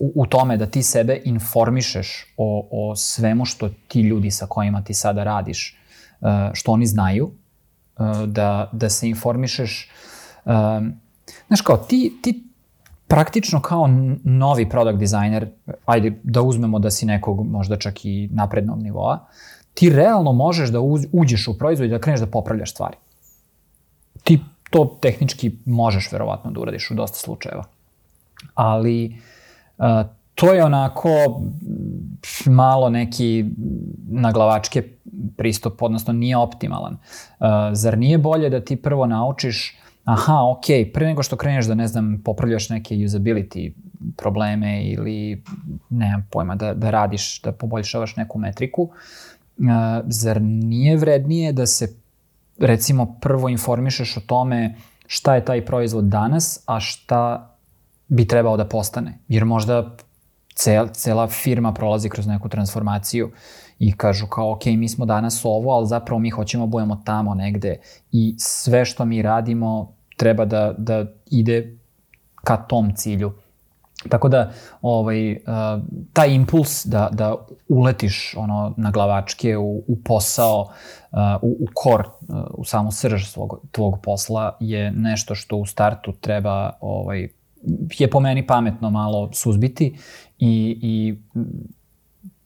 u, 0.00 0.22
u 0.22 0.26
tome 0.26 0.56
da 0.56 0.66
ti 0.66 0.82
sebe 0.82 1.20
informišeš 1.24 2.34
o, 2.36 2.68
o 2.70 2.96
svemu 2.96 3.44
što 3.44 3.68
ti 3.88 4.00
ljudi 4.00 4.30
sa 4.30 4.46
kojima 4.46 4.82
ti 4.82 4.94
sada 4.94 5.24
radiš, 5.24 5.78
uh, 6.20 6.28
što 6.52 6.72
oni 6.72 6.86
znaju, 6.86 7.30
uh, 7.98 8.22
da, 8.22 8.70
da 8.72 8.88
se 8.88 9.08
informišeš. 9.08 9.90
Uh, 10.44 10.52
znaš 11.46 11.60
kao, 11.60 11.76
ti, 11.76 12.12
ti 12.22 12.44
praktično 13.08 13.60
kao 13.60 13.88
novi 14.24 14.68
product 14.68 14.98
designer, 14.98 15.48
ajde 15.86 16.20
da 16.22 16.42
uzmemo 16.42 16.78
da 16.78 16.90
si 16.90 17.06
nekog 17.06 17.46
možda 17.46 17.76
čak 17.76 18.04
i 18.04 18.28
naprednog 18.32 18.82
nivoa, 18.82 19.26
ti 19.74 19.90
realno 19.90 20.32
možeš 20.32 20.70
da 20.70 20.80
uđeš 21.12 21.48
u 21.48 21.58
proizvod 21.58 21.88
i 21.88 21.90
da 21.90 21.98
kreneš 21.98 22.20
da 22.20 22.26
popravljaš 22.26 22.70
stvari. 22.70 22.96
Ti 24.22 24.40
to 24.70 24.98
tehnički 25.02 25.52
možeš 25.64 26.12
verovatno 26.12 26.50
da 26.50 26.60
uradiš 26.60 26.90
u 26.90 26.94
dosta 26.94 27.18
slučajeva. 27.18 27.64
Ali 28.54 29.18
uh, 29.78 29.84
to 30.34 30.52
je 30.52 30.64
onako 30.64 31.08
malo 32.46 32.90
neki 32.90 33.44
naglavačke 34.08 34.82
pristup, 35.36 35.82
odnosno 35.82 36.12
nije 36.12 36.36
optimalan. 36.36 36.92
Uh, 36.92 37.46
zar 37.72 37.98
nije 37.98 38.18
bolje 38.18 38.50
da 38.50 38.60
ti 38.60 38.76
prvo 38.76 39.06
naučiš 39.06 39.78
aha, 40.04 40.40
ok, 40.42 40.92
pre 40.92 41.06
nego 41.06 41.22
što 41.22 41.36
kreneš 41.36 41.66
da, 41.66 41.74
ne 41.74 41.88
znam, 41.88 42.20
popravljaš 42.24 42.68
neke 42.68 42.94
usability 42.94 43.72
probleme 44.16 44.84
ili, 44.84 45.42
nemam 45.90 46.28
pojma, 46.30 46.54
da, 46.54 46.74
da 46.74 46.90
radiš, 46.90 47.40
da 47.42 47.52
poboljšavaš 47.52 48.16
neku 48.16 48.38
metriku, 48.38 48.82
uh, 48.82 49.66
zar 50.06 50.42
nije 50.42 50.96
vrednije 50.96 51.52
da 51.52 51.66
se 51.66 51.96
recimo 52.58 53.18
prvo 53.20 53.48
informišeš 53.48 54.16
o 54.16 54.20
tome 54.20 54.74
šta 55.06 55.34
je 55.34 55.44
taj 55.44 55.64
proizvod 55.64 56.04
danas, 56.04 56.62
a 56.66 56.80
šta 56.80 57.50
bi 58.08 58.28
trebao 58.28 58.56
da 58.56 58.68
postane. 58.68 59.18
Jer 59.28 59.44
možda 59.44 59.96
cel, 60.54 60.88
cela 60.92 61.28
firma 61.28 61.72
prolazi 61.72 62.08
kroz 62.08 62.26
neku 62.26 62.48
transformaciju 62.48 63.30
i 63.86 63.92
kažu 63.92 64.26
kao 64.26 64.52
ok, 64.52 64.66
mi 64.66 64.88
smo 64.88 65.04
danas 65.04 65.44
ovo, 65.44 65.70
ali 65.70 65.86
zapravo 65.86 66.18
mi 66.18 66.30
hoćemo 66.30 66.66
da 66.66 66.70
budemo 66.70 67.02
tamo 67.04 67.34
negde 67.34 67.76
i 68.12 68.34
sve 68.38 68.84
što 68.84 69.04
mi 69.04 69.22
radimo 69.22 69.92
treba 70.16 70.44
da, 70.44 70.74
da 70.78 71.06
ide 71.30 71.76
ka 72.34 72.56
tom 72.56 72.92
cilju. 72.94 73.32
Tako 74.08 74.28
da, 74.28 74.50
ovaj, 74.82 75.32
uh, 75.32 75.36
taj 76.12 76.34
impuls 76.34 76.86
da, 76.86 77.08
da 77.12 77.36
uletiš 77.68 78.34
ono, 78.36 78.74
na 78.76 78.90
glavačke 78.90 79.56
u, 79.56 79.82
u 79.86 79.96
posao, 80.04 80.60
uh, 80.60 81.18
u, 81.42 81.56
u 81.60 81.66
kor, 81.74 82.00
uh, 82.28 82.36
u 82.54 82.64
samu 82.64 82.92
srž 82.92 83.26
svog, 83.26 83.60
tvog 83.72 84.00
posla 84.02 84.56
je 84.60 84.90
nešto 84.90 85.34
što 85.34 85.56
u 85.56 85.66
startu 85.66 86.12
treba, 86.12 86.70
ovaj, 86.80 87.28
je 87.98 88.10
po 88.10 88.20
meni 88.20 88.46
pametno 88.46 88.90
malo 88.90 89.30
suzbiti 89.32 89.98
i, 90.38 90.78
i 90.82 91.18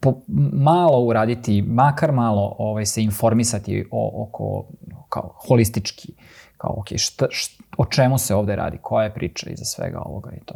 po, 0.01 0.15
malo 0.53 1.01
uraditi, 1.01 1.63
makar 1.63 2.13
malo 2.13 2.55
ovaj, 2.59 2.87
se 2.87 3.03
informisati 3.03 3.89
o, 3.91 4.23
oko, 4.23 4.65
kao 5.09 5.35
holistički, 5.35 6.13
kao 6.57 6.75
ok, 6.77 6.87
šta, 6.97 7.27
šta, 7.31 7.65
o 7.79 7.85
čemu 7.85 8.19
se 8.19 8.35
ovde 8.35 8.57
radi, 8.57 8.79
koja 8.83 9.05
je 9.05 9.15
priča 9.15 9.51
iza 9.51 9.65
svega 9.65 10.03
ovoga 10.05 10.31
i 10.31 10.41
to. 10.45 10.55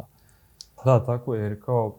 Da, 0.85 1.05
tako 1.05 1.35
je, 1.35 1.43
jer 1.43 1.63
kao, 1.65 1.95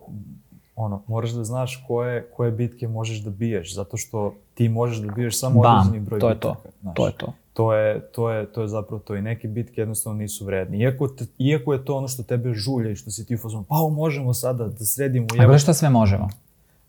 ono, 0.77 1.03
moraš 1.07 1.31
da 1.31 1.45
znaš 1.45 1.85
koje, 1.89 2.31
koje 2.37 2.51
bitke 2.51 2.89
možeš 2.89 3.19
da 3.19 3.31
biješ, 3.31 3.75
zato 3.75 3.97
što 3.97 4.35
ti 4.55 4.69
možeš 4.69 4.99
da 4.99 5.13
biješ 5.13 5.41
samo 5.41 5.61
Bam, 5.61 5.79
određeni 5.79 6.05
broj 6.05 6.21
to 6.21 6.29
je 6.29 6.35
bitaka. 6.35 6.55
to, 6.63 6.69
znaš. 6.81 6.95
to 6.95 7.07
je 7.07 7.13
to. 7.13 7.33
To 7.55 7.75
je, 7.75 8.01
to, 8.01 8.31
je, 8.31 8.53
to 8.53 8.63
je 8.63 8.69
zapravo 8.69 8.99
to 8.99 9.17
i 9.17 9.23
neke 9.23 9.49
bitke 9.49 9.81
jednostavno 9.81 10.19
nisu 10.19 10.45
vredni. 10.45 10.79
Iako, 10.79 11.09
te, 11.09 11.27
iako 11.39 11.73
je 11.73 11.85
to 11.85 11.97
ono 11.97 12.09
što 12.09 12.23
tebe 12.23 12.55
žulja 12.55 12.91
i 12.91 12.97
što 12.97 13.11
si 13.11 13.27
ti 13.27 13.35
u 13.35 13.39
fazonu, 13.39 13.65
pa 13.69 13.77
možemo 13.77 14.35
sada 14.35 14.69
da 14.69 14.85
sredimo. 14.85 15.27
A 15.33 15.37
gledaj 15.37 15.59
šta 15.59 15.75
sve 15.75 15.91
možemo. 15.91 16.29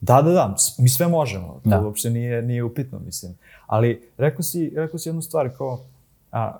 Da, 0.01 0.21
da, 0.21 0.31
da, 0.31 0.55
mi 0.77 0.89
sve 0.89 1.07
možemo, 1.07 1.59
to 1.63 1.69
Da. 1.69 1.81
uopšte 1.81 2.09
nije, 2.09 2.41
nije 2.41 2.63
upitno, 2.63 2.99
mislim. 2.99 3.37
Ali 3.67 4.09
rekao 4.17 4.43
si, 4.43 4.71
rekao 4.75 4.99
si 4.99 5.09
jednu 5.09 5.21
stvar 5.21 5.49
kao, 5.57 5.79
a, 6.31 6.57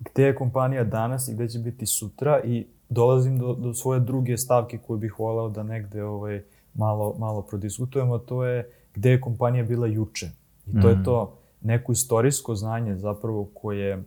gde 0.00 0.22
je 0.22 0.34
kompanija 0.34 0.84
danas 0.84 1.28
i 1.28 1.34
gde 1.34 1.48
će 1.48 1.58
biti 1.58 1.86
sutra 1.86 2.40
i 2.44 2.66
dolazim 2.88 3.38
do, 3.38 3.54
do 3.54 3.74
svoje 3.74 4.00
druge 4.00 4.38
stavke 4.38 4.78
koju 4.78 4.98
bih 4.98 5.18
voleo 5.18 5.48
da 5.48 5.62
negde 5.62 6.04
ovaj, 6.04 6.42
malo, 6.74 7.14
malo 7.18 7.42
prodiskutujemo, 7.42 8.18
to 8.18 8.44
je 8.44 8.70
gde 8.94 9.10
je 9.10 9.20
kompanija 9.20 9.64
bila 9.64 9.86
juče. 9.86 10.30
I 10.66 10.72
to 10.72 10.86
Mm. 10.86 10.90
je 10.90 11.04
to 11.04 11.32
neko 11.60 11.92
istorijsko 11.92 12.54
znanje 12.54 12.96
zapravo 12.96 13.48
koje, 13.54 14.02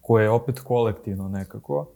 koje 0.00 0.22
je 0.24 0.30
opet 0.30 0.60
kolektivno 0.60 1.28
nekako, 1.28 1.86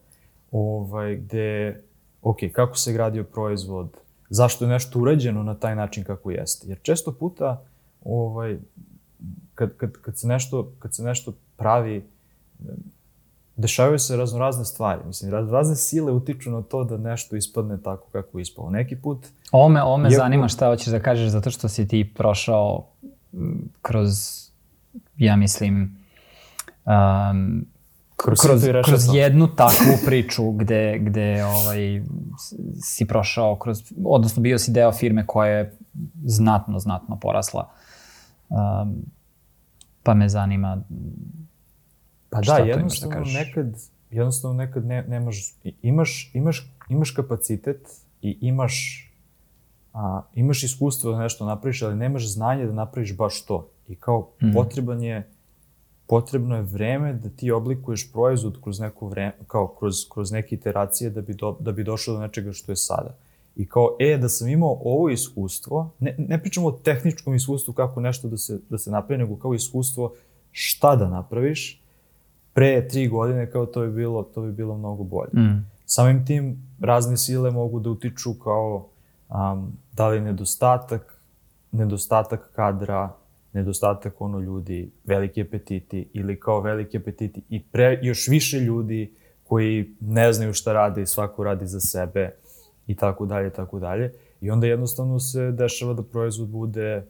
ovaj, 0.53 1.17
gde, 1.17 1.81
ok, 2.23 2.37
kako 2.53 2.77
se 2.77 2.93
gradio 2.93 3.25
proizvod, 3.25 3.89
zašto 4.31 4.65
je 4.65 4.69
nešto 4.69 4.99
urađeno 4.99 5.43
na 5.43 5.55
taj 5.55 5.77
način 5.77 6.05
kako 6.05 6.31
jeste. 6.31 6.69
Jer 6.69 6.79
često 6.83 7.13
puta, 7.13 7.63
ovaj, 8.05 8.59
kad, 9.55 9.77
kad, 9.77 9.93
kad, 9.93 10.19
se, 10.19 10.27
nešto, 10.27 10.73
kad 10.79 10.95
se 10.95 11.03
nešto 11.03 11.33
pravi, 11.57 12.05
dešavaju 13.57 13.99
se 13.99 14.17
raznorazne 14.17 14.65
stvari. 14.65 15.01
Mislim, 15.07 15.31
raz- 15.33 15.51
razne 15.51 15.77
sile 15.77 16.13
utiču 16.13 16.51
na 16.51 16.63
to 16.63 16.85
da 16.85 16.97
nešto 16.97 17.37
ispadne 17.37 17.83
tako 17.83 18.07
kako 18.13 18.39
je 18.39 18.43
ispalo. 18.43 18.71
Neki 18.71 18.97
put, 18.97 19.27
Ovo 19.53 19.69
me, 19.69 19.83
ovo 19.83 19.97
me 19.97 20.09
Iako- 20.09 20.17
zanima 20.17 20.49
šta 20.49 20.67
hoćeš 20.67 20.87
da 20.87 21.01
kažeš, 21.01 21.29
zato 21.29 21.51
što 21.51 21.69
si 21.69 21.89
ti 21.89 22.13
prošao 22.17 22.87
kroz, 23.83 24.09
ja 25.17 25.37
mislim, 25.37 25.99
um, 26.87 27.67
Kroz 28.19 28.39
kroz, 28.41 28.63
kroz 28.85 29.15
jednu 29.15 29.47
takvu 29.49 29.93
priču 30.07 30.51
gde, 30.51 30.99
gde 30.99 31.45
ovaj, 31.45 32.03
si 32.83 33.07
prošao 33.07 33.57
kroz, 33.57 33.83
odnosno 34.05 34.43
bio 34.43 34.59
si 34.59 34.73
deo 34.73 34.93
firme 34.93 35.27
koja 35.27 35.49
je 35.49 35.77
znatno, 36.25 36.79
znatno 36.79 37.17
porasla. 37.17 37.71
Um, 38.49 38.97
pa 40.03 40.15
me 40.15 40.29
zanima 40.29 40.83
Pa 42.31 42.43
Šta 42.43 42.53
da, 42.53 42.59
to 42.59 42.63
imaš 42.63 42.71
da 42.71 42.79
jednostavno 42.79 43.17
kažeš? 43.17 43.35
nekad, 43.35 43.67
jednostavno 44.11 44.57
nekad 44.57 44.87
ne, 44.87 45.03
nemaš, 45.03 45.55
imaš, 45.83 46.31
imaš, 46.35 46.73
imaš 46.89 47.11
kapacitet 47.11 47.89
i 48.23 48.39
imaš, 48.41 49.05
a, 49.95 50.23
imaš 50.35 50.63
iskustvo 50.63 51.13
da 51.13 51.19
nešto 51.19 51.47
napraviš, 51.47 51.83
ali 51.83 51.97
nemaš 51.97 52.33
znanje 52.33 52.67
da 52.67 52.73
napraviš 52.73 53.17
baš 53.17 53.45
to. 53.45 53.71
I 53.89 53.95
kao 53.97 54.31
Mhm. 54.43 54.53
potreban 54.53 55.03
je, 55.03 55.29
potrebno 56.09 56.57
je 56.57 56.63
vreme 56.63 57.13
da 57.13 57.29
ti 57.29 57.51
oblikuješ 57.51 58.13
proizvod 58.13 58.59
kroz 58.63 58.81
neko 58.81 59.09
vreme, 59.09 59.33
kao 59.47 59.69
kroz, 59.79 59.95
kroz 60.13 60.33
neke 60.33 60.55
iteracije 60.55 61.11
da 61.11 61.21
bi, 61.21 61.35
do, 61.35 61.57
da 61.61 61.73
bi 61.73 61.85
došao 61.85 62.15
do 62.15 62.21
nečega 62.21 62.53
što 62.53 62.73
je 62.73 62.77
sada. 62.77 63.15
I 63.57 63.67
kao, 63.67 63.97
e, 64.01 64.19
da 64.19 64.29
sam 64.29 64.49
imao 64.49 64.81
ovo 64.85 65.11
iskustvo, 65.11 65.91
ne, 65.99 66.15
ne 66.19 66.41
pričamo 66.41 66.67
o 66.67 66.73
tehničkom 66.73 67.35
iskustvu 67.35 67.75
kako 67.75 68.01
nešto 68.01 68.29
da 68.29 68.37
se, 68.37 68.61
da 68.71 68.79
se 68.79 68.91
napravi, 68.91 69.23
nego 69.23 69.37
kao 69.37 69.55
iskustvo 69.55 70.15
šta 70.53 70.97
da 70.97 71.09
napraviš, 71.09 71.83
pre 72.53 72.89
tri 72.89 73.09
godine 73.09 73.51
kao 73.51 73.67
to 73.67 73.81
bi 73.81 73.93
bilo, 73.93 74.23
to 74.23 74.41
bi 74.41 74.53
bilo 74.53 74.77
mnogo 74.77 75.05
bolje. 75.05 75.31
mm, 75.35 75.71
Samim 75.87 76.27
tim 76.27 76.63
razne 76.81 77.17
sile 77.17 77.51
mogu 77.51 77.81
da 77.81 77.91
utiču 77.91 78.35
kao 78.35 78.89
um, 79.29 79.73
da 79.93 80.09
li 80.09 80.21
nedostatak, 80.21 81.23
nedostatak 81.73 82.51
kadra, 82.55 83.13
nedostatak 83.59 84.21
ono 84.21 84.41
ljudi, 84.41 84.91
veliki 85.05 85.43
apetiti 85.43 86.09
ili 86.13 86.41
kao 86.41 86.61
veliki 86.61 86.97
apetiti 86.97 87.43
i 87.49 87.63
pre, 87.63 87.99
još 88.03 88.29
više 88.29 88.61
ljudi 88.61 89.13
koji 89.45 89.95
ne 90.01 90.33
znaju 90.33 90.53
šta 90.53 90.73
rade 90.73 91.03
i 91.03 91.07
svako 91.07 91.45
radi 91.45 91.67
za 91.67 91.81
sebe 91.81 92.31
i 92.87 92.97
tako 92.97 93.27
dalje, 93.27 93.51
tako 93.51 93.79
dalje. 93.79 94.13
I 94.41 94.51
onda 94.51 94.67
jednostavno 94.67 95.21
se 95.21 95.53
dešava 95.53 95.95
da 95.95 96.03
proizvod 96.03 96.49
bude, 96.49 97.07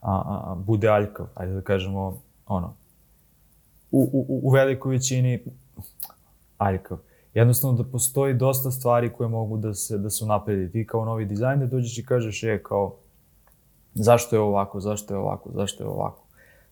a, 0.00 0.22
a, 0.26 0.54
bude 0.54 0.88
aljkav, 0.88 1.26
ajde 1.34 1.52
da 1.52 1.60
kažemo, 1.60 2.20
ono, 2.46 2.74
u, 3.90 4.10
u, 4.12 4.40
u 4.42 4.50
velikoj 4.50 4.92
većini 4.92 5.44
aljkav. 6.58 6.98
Jednostavno 7.34 7.82
da 7.82 7.90
postoji 7.90 8.34
dosta 8.34 8.70
stvari 8.70 9.12
koje 9.12 9.28
mogu 9.28 9.56
da 9.56 9.74
se, 9.74 9.98
da 9.98 10.10
se 10.10 10.24
unapredi. 10.24 10.72
Ti 10.72 10.86
kao 10.86 11.04
novi 11.04 11.24
dizajner 11.24 11.68
dođeš 11.68 11.98
i 11.98 12.06
kažeš, 12.06 12.42
je, 12.42 12.62
kao, 12.62 12.96
zašto 14.02 14.36
je 14.36 14.40
ovako, 14.40 14.80
zašto 14.80 15.14
je 15.14 15.18
ovako, 15.18 15.50
zašto 15.54 15.84
je 15.84 15.88
ovako. 15.88 16.22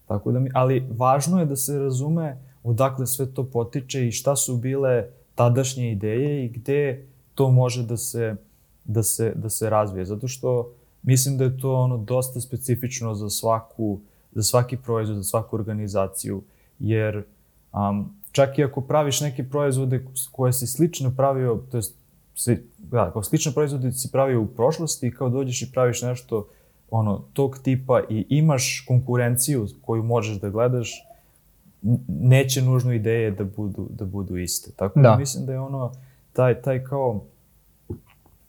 Tako 0.07 0.33
da 0.33 0.39
mi, 0.39 0.51
ali 0.55 0.87
važno 0.97 1.41
je 1.41 1.47
da 1.47 1.57
se 1.57 1.79
razume 1.79 2.39
odakle 2.63 3.07
sve 3.07 3.27
to 3.35 3.45
potiče 3.45 4.09
i 4.09 4.13
šta 4.13 4.37
su 4.37 4.57
bile 4.57 5.07
tadašnje 5.35 5.93
ideje 5.93 6.45
i 6.45 6.49
gde 6.49 7.07
to 7.35 7.51
može 7.51 7.83
da 7.83 7.97
se, 7.97 8.37
da 8.85 9.03
se, 9.03 9.33
da 9.37 9.51
se 9.51 9.71
razvije. 9.71 10.05
Zato 10.05 10.29
što 10.29 10.71
mislim 11.03 11.39
da 11.39 11.45
je 11.45 11.59
to 11.59 11.75
ono 11.75 11.97
dosta 11.97 12.41
specifično 12.41 13.15
za 13.15 13.31
svaku, 13.31 14.01
za 14.33 14.43
svaki 14.43 14.77
proizvod, 14.77 15.17
za 15.17 15.25
svaku 15.25 15.57
organizaciju, 15.57 16.43
jer 16.79 17.23
um, 17.73 18.15
čak 18.33 18.59
i 18.59 18.65
ako 18.65 18.81
praviš 18.81 19.21
neke 19.21 19.49
proizvode 19.49 20.05
koje 20.33 20.53
si 20.53 20.67
slično 20.67 21.13
pravio, 21.17 21.61
to 21.71 21.77
jest, 21.77 21.95
si, 22.35 22.63
da, 22.79 23.11
kao 23.13 23.23
slične 23.23 23.53
proizvode 23.53 23.93
si 23.93 24.13
pravio 24.13 24.43
u 24.43 24.47
prošlosti 24.47 25.07
i 25.07 25.15
kao 25.15 25.29
dođeš 25.29 25.63
i 25.63 25.73
praviš 25.73 26.03
nešto 26.03 26.49
ono, 26.91 27.23
tog 27.33 27.59
tipa 27.63 28.01
i 28.11 28.27
imaš 28.29 28.85
konkurenciju 28.89 29.67
koju 29.83 30.03
možeš 30.03 30.41
da 30.41 30.51
gledaš, 30.51 31.05
neće 32.09 32.63
nužno 32.63 32.93
ideje 32.93 33.31
da 33.31 33.45
budu, 33.45 33.87
da 33.91 34.05
budu 34.05 34.37
iste. 34.37 34.71
Tako 34.77 35.01
da. 35.01 35.11
Da. 35.11 35.17
mislim 35.17 35.47
da 35.47 35.53
je 35.53 35.61
ono, 35.61 35.93
taj, 36.33 36.63
taj 36.63 36.85
kao, 36.85 37.21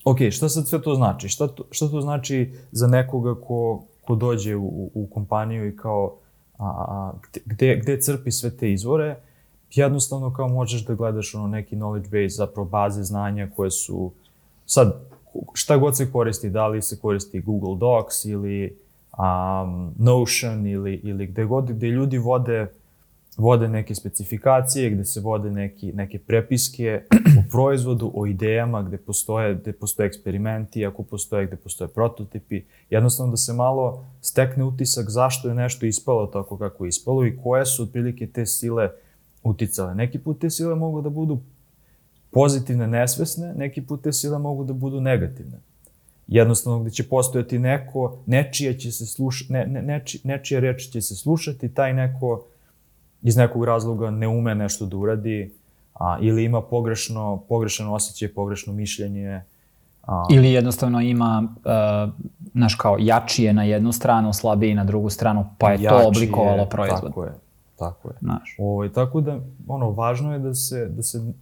ok, 0.05 0.17
šta 0.31 0.49
sad 0.49 0.67
sve 0.67 0.81
to 0.81 0.95
znači? 0.95 1.29
Šta 1.29 1.47
to, 1.47 1.63
šta 1.71 1.87
to 1.87 2.01
znači 2.01 2.53
za 2.71 2.87
nekoga 2.87 3.35
ko, 3.35 3.83
ko 4.05 4.15
dođe 4.15 4.55
u, 4.55 4.89
u, 4.93 5.07
kompaniju 5.13 5.67
i 5.67 5.77
kao, 5.77 6.15
a, 6.57 6.65
a, 6.65 7.11
gde, 7.45 7.79
gde 7.81 8.01
crpi 8.01 8.31
sve 8.31 8.57
te 8.57 8.71
izvore? 8.71 9.15
Jednostavno 9.71 10.33
kao 10.33 10.47
možeš 10.47 10.85
da 10.85 10.93
gledaš 10.93 11.35
ono 11.35 11.47
neki 11.47 11.75
knowledge 11.75 12.09
base, 12.23 12.35
zapravo 12.35 12.69
baze 12.69 13.03
znanja 13.03 13.49
koje 13.55 13.71
su, 13.71 14.11
sad, 14.65 15.01
šta 15.53 15.77
god 15.77 15.97
se 15.97 16.11
koristi, 16.11 16.49
da 16.49 16.67
li 16.67 16.81
se 16.81 16.99
koristi 16.99 17.41
Google 17.41 17.77
Docs 17.77 18.25
ili 18.25 18.77
um, 19.19 19.93
Notion 19.97 20.67
ili, 20.67 20.93
ili 21.03 21.27
gde 21.27 21.45
god, 21.45 21.71
gde 21.71 21.87
ljudi 21.87 22.17
vode, 22.17 22.67
vode 23.37 23.67
neke 23.67 23.95
specifikacije, 23.95 24.89
gde 24.89 25.05
se 25.05 25.19
vode 25.19 25.51
neki, 25.51 25.91
neke 25.93 26.19
prepiske 26.19 27.01
o 27.39 27.43
proizvodu, 27.51 28.11
o 28.15 28.25
idejama, 28.25 28.81
gde 28.81 28.97
postoje, 28.97 29.55
gde 29.55 29.73
postoje 29.73 30.07
eksperimenti, 30.07 30.85
ako 30.85 31.03
postoje, 31.03 31.47
gde 31.47 31.55
postoje 31.55 31.87
prototipi. 31.87 32.61
Jednostavno 32.89 33.31
da 33.31 33.37
se 33.37 33.53
malo 33.53 34.05
stekne 34.21 34.63
utisak 34.63 35.09
zašto 35.09 35.49
je 35.49 35.55
nešto 35.55 35.85
ispalo 35.85 36.27
tako 36.27 36.57
kako 36.57 36.85
je 36.85 36.89
ispalo 36.89 37.25
i 37.25 37.37
koje 37.43 37.65
su 37.65 37.83
otprilike 37.83 38.27
te 38.27 38.45
sile 38.45 38.89
uticale. 39.43 39.95
Neki 39.95 40.19
put 40.19 40.39
te 40.39 40.49
sile 40.49 40.75
mogu 40.75 41.01
da 41.01 41.09
budu 41.09 41.39
pozitivne, 42.31 42.87
nesvesne, 42.87 43.53
neki 43.53 43.81
put 43.81 44.01
te 44.01 44.13
sile 44.13 44.39
mogu 44.39 44.63
da 44.63 44.73
budu 44.73 45.01
negativne. 45.01 45.57
Jednostavno 46.27 46.79
gde 46.79 46.91
će 46.91 47.09
postojati 47.09 47.59
neko, 47.59 48.17
nečija 48.25 48.73
će 48.73 48.91
se 48.91 49.05
slušati, 49.05 49.53
ne, 49.53 49.65
ne, 49.67 49.81
neči, 49.81 50.21
nečija 50.23 50.59
reč 50.59 50.89
će 50.89 51.01
se 51.01 51.15
slušati, 51.15 51.73
taj 51.73 51.93
neko 51.93 52.45
iz 53.21 53.37
nekog 53.37 53.65
razloga 53.65 54.11
ne 54.11 54.27
ume 54.27 54.55
nešto 54.55 54.85
da 54.85 54.97
uradi, 54.97 55.53
a, 55.93 56.17
ili 56.21 56.43
ima 56.43 56.61
pogrešno, 56.61 57.43
pogrešan 57.49 57.87
osjećaj, 57.87 58.33
pogrešno 58.33 58.73
mišljenje. 58.73 59.41
A, 60.03 60.25
Ili 60.31 60.51
jednostavno 60.51 61.01
ima, 61.01 61.43
uh, 61.43 62.13
znaš 62.51 62.75
kao, 62.75 62.97
jačije 62.99 63.53
na 63.53 63.63
jednu 63.63 63.91
stranu, 63.91 64.33
slabiji 64.33 64.73
na 64.73 64.83
drugu 64.83 65.09
stranu, 65.09 65.45
pa 65.57 65.71
je 65.71 65.77
to 65.77 65.83
jači 65.83 66.07
oblikovalo 66.07 66.65
proizvod. 66.65 67.01
Tako 67.01 67.23
je, 67.23 67.31
tako 67.79 68.07
je. 68.07 68.13
Znaš. 68.19 68.55
Ovaj, 68.59 68.89
tako 68.89 69.21
da, 69.21 69.39
ono, 69.67 69.91
važno 69.91 70.33
je 70.33 70.39
da 70.39 70.53
se, 70.53 70.85
da 70.85 71.03
se 71.03 71.33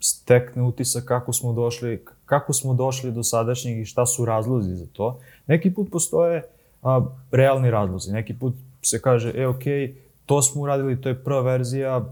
stekne 0.00 0.62
utisak 0.62 1.04
kako 1.04 1.32
smo 1.32 1.52
došli, 1.52 2.04
kako 2.26 2.52
smo 2.52 2.74
došli 2.74 3.12
do 3.12 3.22
sadašnjeg 3.22 3.78
i 3.78 3.84
šta 3.84 4.06
su 4.06 4.24
razlozi 4.24 4.74
za 4.74 4.86
to. 4.92 5.18
Neki 5.46 5.74
put 5.74 5.90
postoje 5.90 6.42
a, 6.82 7.06
realni 7.30 7.70
razlozi, 7.70 8.12
neki 8.12 8.38
put 8.38 8.54
se 8.82 9.00
kaže, 9.02 9.32
e, 9.36 9.46
okay, 9.46 9.94
to 10.26 10.42
smo 10.42 10.62
uradili, 10.62 11.00
to 11.00 11.08
je 11.08 11.24
prva 11.24 11.40
verzija, 11.40 12.04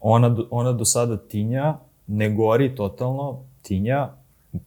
ona, 0.00 0.36
ona 0.50 0.72
do 0.72 0.84
sada 0.84 1.16
tinja, 1.16 1.78
ne 2.06 2.30
gori 2.30 2.74
totalno, 2.74 3.42
tinja, 3.62 4.10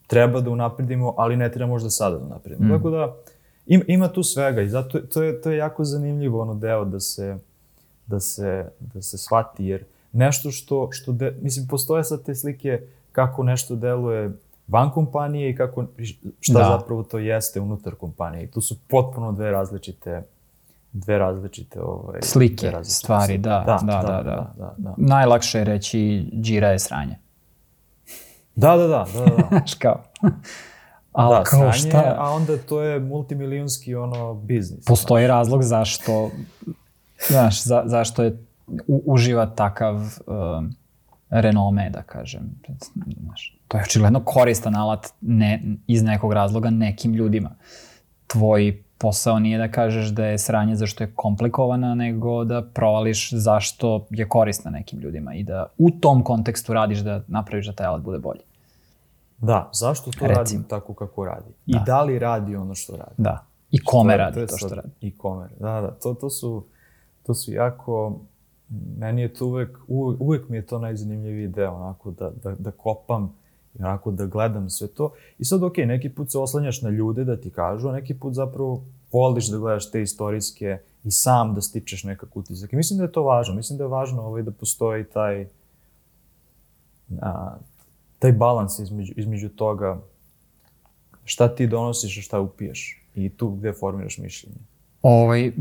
treba 0.07 0.41
da 0.41 0.49
unapredimo, 0.49 1.13
ali 1.17 1.37
ne 1.37 1.51
treba 1.51 1.69
možda 1.69 1.89
sada 1.89 2.17
da 2.17 2.25
unapredimo. 2.25 2.67
Mm. 2.67 2.77
Tako 2.77 2.89
da, 2.89 3.15
ima, 3.65 3.83
ima 3.87 4.07
tu 4.07 4.23
svega 4.23 4.61
i 4.61 4.69
zato 4.69 4.99
to 4.99 5.23
je, 5.23 5.41
to 5.41 5.51
je 5.51 5.57
jako 5.57 5.83
zanimljivo 5.83 6.41
ono 6.41 6.55
deo 6.55 6.85
da 6.85 6.99
se, 6.99 7.37
da 8.07 8.19
se, 8.19 8.65
da 8.79 9.01
se 9.01 9.17
shvati, 9.17 9.65
jer 9.65 9.83
nešto 10.15 10.51
što, 10.51 10.89
što 10.91 11.11
de, 11.11 11.37
mislim, 11.41 11.67
postoje 11.67 12.03
sad 12.03 12.23
te 12.23 12.35
slike 12.35 12.81
kako 13.11 13.43
nešto 13.43 13.75
deluje 13.75 14.31
van 14.67 14.91
kompanije 14.91 15.49
i 15.49 15.55
kako, 15.55 15.85
šta 16.39 16.59
da. 16.59 16.77
zapravo 16.79 17.03
to 17.03 17.19
jeste 17.19 17.59
unutar 17.59 17.95
kompanije. 17.95 18.43
I 18.43 18.51
tu 18.51 18.61
su 18.61 18.75
potpuno 18.87 19.31
dve 19.31 19.51
različite 19.51 20.23
dve 20.95 21.17
različite 21.17 21.81
ovaj, 21.81 22.21
slike, 22.21 22.55
dve 22.55 22.71
različite 22.71 22.99
stvari, 22.99 23.25
slike. 23.25 23.37
Da, 23.37 23.63
da, 23.65 23.79
da, 23.85 24.01
da, 24.01 24.01
da, 24.01 24.23
da, 24.23 24.53
da, 24.57 24.73
da. 24.77 24.93
Najlakše 24.97 25.57
je 25.57 25.63
reći 25.63 26.29
džira 26.41 26.69
je 26.69 26.79
sranje. 26.79 27.15
Da, 28.55 28.77
da, 28.77 28.87
da, 28.87 29.05
da, 29.13 29.25
da. 29.25 29.61
Kao. 29.81 30.03
Ali 31.11 31.37
da, 31.37 31.43
kao 31.43 31.59
sranje, 31.59 31.89
šta? 31.89 32.15
a 32.17 32.29
onda 32.29 32.57
to 32.57 32.81
je 32.81 32.99
multimilijonski 32.99 33.95
ono 33.95 34.33
biznis. 34.33 34.85
Postoji 34.85 35.25
znaš. 35.25 35.37
razlog 35.37 35.63
zašto, 35.63 36.31
znaš, 37.27 37.63
za, 37.63 37.83
zašto 37.85 38.23
je 38.23 38.45
u, 38.87 39.03
uživa 39.05 39.45
takav 39.45 39.95
uh, 39.95 40.63
renome, 41.29 41.89
da 41.89 42.01
kažem. 42.01 42.41
Znaš, 43.23 43.57
to 43.67 43.77
je 43.77 43.83
očigledno 43.83 44.23
koristan 44.25 44.75
alat 44.75 45.13
ne, 45.21 45.63
iz 45.87 46.03
nekog 46.03 46.33
razloga 46.33 46.69
nekim 46.69 47.13
ljudima. 47.13 47.55
Tvoj 48.27 48.83
posao 48.97 49.39
nije 49.39 49.57
da 49.57 49.71
kažeš 49.71 50.07
da 50.07 50.25
je 50.25 50.37
sranje 50.37 50.75
zašto 50.75 51.03
je 51.03 51.11
komplikovana, 51.15 51.95
nego 51.95 52.43
da 52.43 52.61
provališ 52.73 53.33
zašto 53.33 54.07
je 54.09 54.29
korisna 54.29 54.71
nekim 54.71 54.99
ljudima 54.99 55.33
i 55.33 55.43
da 55.43 55.65
u 55.77 55.91
tom 55.91 56.23
kontekstu 56.23 56.73
radiš 56.73 56.99
da 56.99 57.21
napraviš 57.27 57.65
da 57.65 57.73
taj 57.73 57.85
alat 57.85 58.01
bude 58.01 58.19
bolji. 58.19 58.41
Da, 59.37 59.69
zašto 59.73 60.11
to 60.11 60.27
Recim. 60.27 60.35
radi 60.35 60.69
tako 60.69 60.93
kako 60.93 61.25
radi? 61.25 61.51
I 61.65 61.73
da. 61.73 61.79
da 61.79 62.01
li 62.03 62.19
radi 62.19 62.55
ono 62.55 62.75
što 62.75 62.97
radi? 62.97 63.13
Da. 63.17 63.45
I 63.71 63.83
kome 63.83 64.17
radi 64.17 64.39
to, 64.39 64.47
to 64.47 64.57
što 64.57 64.75
radi? 64.75 64.89
I 65.01 65.17
kome. 65.17 65.47
Da, 65.59 65.81
da, 65.81 65.91
to, 65.91 66.13
to, 66.13 66.29
su, 66.29 66.63
to 67.25 67.33
su 67.33 67.53
jako 67.53 68.19
meni 68.97 69.21
je 69.21 69.33
to 69.33 69.45
uvek, 69.45 69.77
uvek, 70.19 70.49
mi 70.49 70.57
je 70.57 70.65
to 70.65 70.79
najzanimljiviji 70.79 71.47
deo, 71.47 71.73
onako 71.73 72.11
da, 72.11 72.31
da, 72.43 72.55
da 72.59 72.71
kopam 72.71 73.33
i 73.79 73.83
onako 73.83 74.11
da 74.11 74.25
gledam 74.25 74.69
sve 74.69 74.87
to. 74.87 75.13
I 75.39 75.45
sad, 75.45 75.63
ok, 75.63 75.77
neki 75.77 76.09
put 76.09 76.31
se 76.31 76.37
oslanjaš 76.37 76.81
na 76.81 76.89
ljude 76.89 77.23
da 77.23 77.37
ti 77.37 77.49
kažu, 77.49 77.87
a 77.87 77.93
neki 77.93 78.13
put 78.13 78.33
zapravo 78.33 78.83
voliš 79.11 79.47
da 79.47 79.57
gledaš 79.57 79.91
te 79.91 80.01
istorijske 80.01 80.79
i 81.03 81.11
sam 81.11 81.55
da 81.55 81.61
stičeš 81.61 82.03
nekak 82.03 82.35
utisak. 82.35 82.73
I 82.73 82.75
mislim 82.75 82.97
da 82.97 83.03
je 83.03 83.11
to 83.11 83.23
važno. 83.23 83.55
Mislim 83.55 83.77
da 83.77 83.83
je 83.83 83.87
važno 83.87 84.21
ovaj, 84.21 84.43
da 84.43 84.51
postoji 84.51 85.03
taj 85.03 85.47
a, 87.21 87.55
taj 88.19 88.31
balans 88.31 88.79
između, 88.79 89.13
između 89.17 89.49
toga 89.49 90.01
šta 91.25 91.55
ti 91.55 91.67
donosiš 91.67 92.17
a 92.17 92.21
šta 92.21 92.39
upiješ 92.39 93.01
i 93.15 93.29
tu 93.29 93.49
gde 93.49 93.73
formiraš 93.73 94.17
mišljenje. 94.17 94.57
Ovaj, 95.01 95.51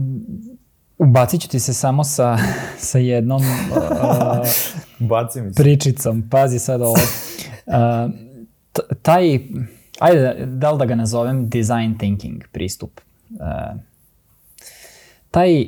Ubacit 0.99 1.41
ću 1.41 1.49
ti 1.49 1.61
se 1.61 1.75
samo 1.75 2.05
sa, 2.05 2.39
sa 2.79 2.99
jednom 2.99 3.43
uh, 5.01 5.19
pričicom. 5.57 6.29
Pazi 6.31 6.59
sad 6.59 6.83
ovo. 6.83 6.97
Uh, 7.67 8.11
taj, 9.03 9.41
ajde, 9.99 10.47
da 10.47 10.71
li 10.71 10.79
da 10.79 10.85
ga 10.85 10.95
nazovem 10.95 11.49
design 11.49 11.99
thinking 11.99 12.43
pristup. 12.53 13.01
Uh, 13.31 13.81
taj, 15.31 15.67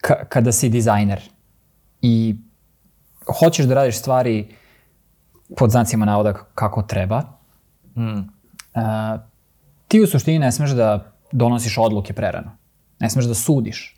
ka, 0.00 0.24
kada 0.24 0.52
si 0.52 0.68
dizajner 0.68 1.20
i 2.00 2.36
hoćeš 3.40 3.66
da 3.66 3.74
radiš 3.74 3.98
stvari 3.98 4.54
pod 5.56 5.70
znacima 5.70 6.04
navoda 6.04 6.32
kako 6.54 6.82
treba, 6.82 7.22
mm. 7.96 8.18
uh, 8.18 9.20
ti 9.88 10.00
u 10.00 10.06
suštini 10.06 10.38
ne 10.38 10.52
smeš 10.52 10.70
da 10.70 11.12
donosiš 11.32 11.78
odluke 11.78 12.12
prerano 12.12 12.61
Ne 13.02 13.10
smeš 13.10 13.24
da 13.24 13.34
sudiš. 13.34 13.96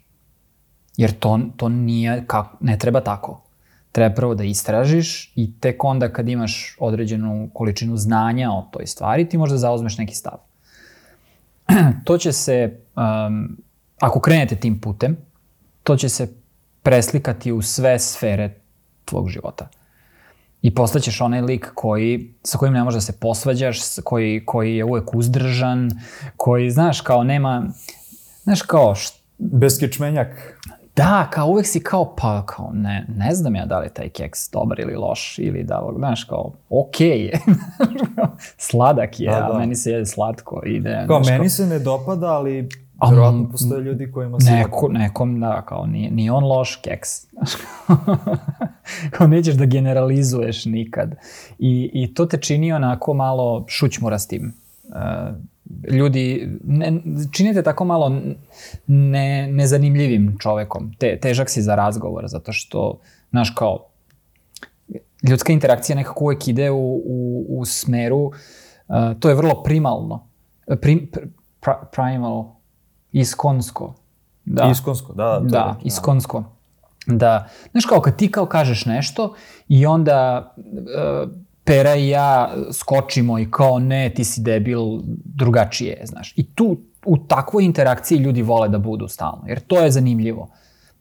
Jer 0.97 1.12
to, 1.12 1.40
to 1.57 1.69
nije, 1.69 2.25
kako, 2.27 2.57
ne 2.61 2.79
treba 2.79 3.01
tako. 3.01 3.43
Treba 3.93 4.14
prvo 4.14 4.35
da 4.35 4.45
istražiš 4.45 5.33
i 5.37 5.53
tek 5.61 5.85
onda 5.85 6.12
kad 6.12 6.29
imaš 6.29 6.77
određenu 6.81 7.51
količinu 7.55 7.97
znanja 7.97 8.51
o 8.51 8.69
toj 8.73 8.87
stvari, 8.87 9.29
ti 9.29 9.38
možda 9.38 9.59
zauzmeš 9.59 9.99
neki 9.99 10.14
stav. 10.14 10.38
to 12.05 12.19
će 12.19 12.33
se, 12.33 12.81
um, 12.97 13.57
ako 14.01 14.21
krenete 14.21 14.57
tim 14.57 14.81
putem, 14.81 15.17
to 15.83 15.97
će 15.97 16.09
se 16.09 16.29
preslikati 16.83 17.53
u 17.53 17.62
sve 17.62 17.99
sfere 17.99 18.55
tvog 19.05 19.29
života. 19.29 19.69
I 20.62 20.75
postaćeš 20.75 21.21
onaj 21.21 21.40
lik 21.40 21.71
koji, 21.75 22.35
sa 22.43 22.59
kojim 22.59 22.75
ne 22.75 22.85
možeš 22.85 22.95
da 22.97 23.12
se 23.12 23.21
posvađaš, 23.21 23.79
koji, 24.05 24.45
koji 24.47 24.77
je 24.77 24.85
uvek 24.85 25.14
uzdržan, 25.14 25.90
koji, 26.37 26.71
znaš, 26.71 27.01
kao 27.01 27.25
nema, 27.25 27.69
Znaš, 28.44 28.62
kao... 28.62 28.94
Št... 28.94 29.24
Beskičmenjak. 29.38 30.61
Da, 30.96 31.28
kao 31.30 31.46
uvek 31.46 31.66
si 31.66 31.80
kao, 31.80 32.14
pa 32.16 32.46
kao, 32.46 32.70
ne, 32.72 33.07
ne 33.16 33.35
znam 33.35 33.54
ja 33.57 33.66
da 33.66 33.78
li 33.78 33.88
taj 33.94 34.09
keks 34.09 34.50
dobar 34.50 34.80
ili 34.80 34.96
loš, 34.96 35.38
ili 35.38 35.62
da, 35.62 35.83
znaš, 35.96 36.24
kao, 36.24 36.52
okej 36.68 37.09
okay 37.09 37.24
je. 37.24 37.40
Sladak 38.68 39.20
je, 39.20 39.30
da, 39.30 39.40
da. 39.40 39.50
a 39.52 39.59
meni 39.59 39.74
se 39.74 39.90
jede 39.90 40.07
slatko. 40.07 40.62
Ide, 40.66 41.04
kao, 41.07 41.20
meni 41.20 41.38
kao... 41.38 41.48
se 41.48 41.66
ne 41.66 41.78
dopada, 41.78 42.26
ali 42.26 42.68
Vjerojatno 43.09 43.48
postoje 43.50 43.80
ljudi 43.80 44.12
kojima 44.12 44.40
se... 44.40 44.50
Neko, 44.50 44.88
nekom, 44.88 45.40
da, 45.40 45.62
kao, 45.62 45.87
nije, 45.87 46.11
nije 46.11 46.33
on 46.33 46.44
loš 46.44 46.76
keks. 46.76 47.11
kao, 49.14 49.26
nećeš 49.26 49.54
da 49.54 49.64
generalizuješ 49.64 50.64
nikad. 50.64 51.14
I, 51.59 51.90
I 51.92 52.14
to 52.14 52.26
te 52.26 52.37
čini 52.37 52.72
onako 52.72 53.14
malo 53.14 53.64
šućmurastim. 53.68 54.54
Uh, 54.85 54.94
ljudi, 55.90 56.48
ne, 56.64 57.00
činite 57.33 57.62
tako 57.62 57.85
malo 57.85 58.20
ne, 58.87 59.53
nezanimljivim 59.53 60.37
čovekom. 60.38 60.92
Te, 60.98 61.18
težak 61.20 61.50
si 61.50 61.62
za 61.62 61.74
razgovor, 61.74 62.24
zato 62.27 62.53
što, 62.53 62.98
znaš, 63.31 63.50
kao, 63.50 63.87
ljudska 65.29 65.53
interakcija 65.53 65.96
nekako 65.96 66.24
uvek 66.24 66.48
ide 66.48 66.70
u, 66.70 67.03
u, 67.07 67.46
u 67.48 67.64
smeru, 67.64 68.18
uh, 68.18 68.33
to 69.20 69.29
je 69.29 69.35
vrlo 69.35 69.62
primalno. 69.62 70.27
Prim, 70.81 71.11
pr, 71.61 71.70
primal, 71.92 72.44
iskonsko. 73.12 73.94
Da. 74.44 74.68
Iskonsko, 74.72 75.12
da. 75.12 75.40
Da, 75.42 75.48
da 75.48 75.77
iskonsko. 75.85 76.44
Da, 77.07 77.48
znaš 77.70 77.85
kao 77.85 78.00
kad 78.00 78.16
ti 78.16 78.31
kao 78.31 78.46
kažeš 78.46 78.87
nešto 78.87 79.35
i 79.68 79.87
onda 79.87 80.50
uh, 80.57 81.31
Pera 81.64 81.94
i 81.94 82.09
ja 82.09 82.55
skočimo 82.72 83.38
i 83.38 83.50
kao 83.50 83.79
ne, 83.79 84.11
ti 84.11 84.24
si 84.24 84.40
debil, 84.40 84.81
drugačije, 85.24 86.00
znaš. 86.05 86.33
I 86.37 86.55
tu, 86.55 86.77
u 87.05 87.18
takvoj 87.18 87.64
interakciji 87.64 88.18
ljudi 88.18 88.42
vole 88.42 88.68
da 88.68 88.79
budu 88.79 89.09
stalno, 89.09 89.42
jer 89.46 89.61
to 89.61 89.81
je 89.81 89.90
zanimljivo. 89.90 90.48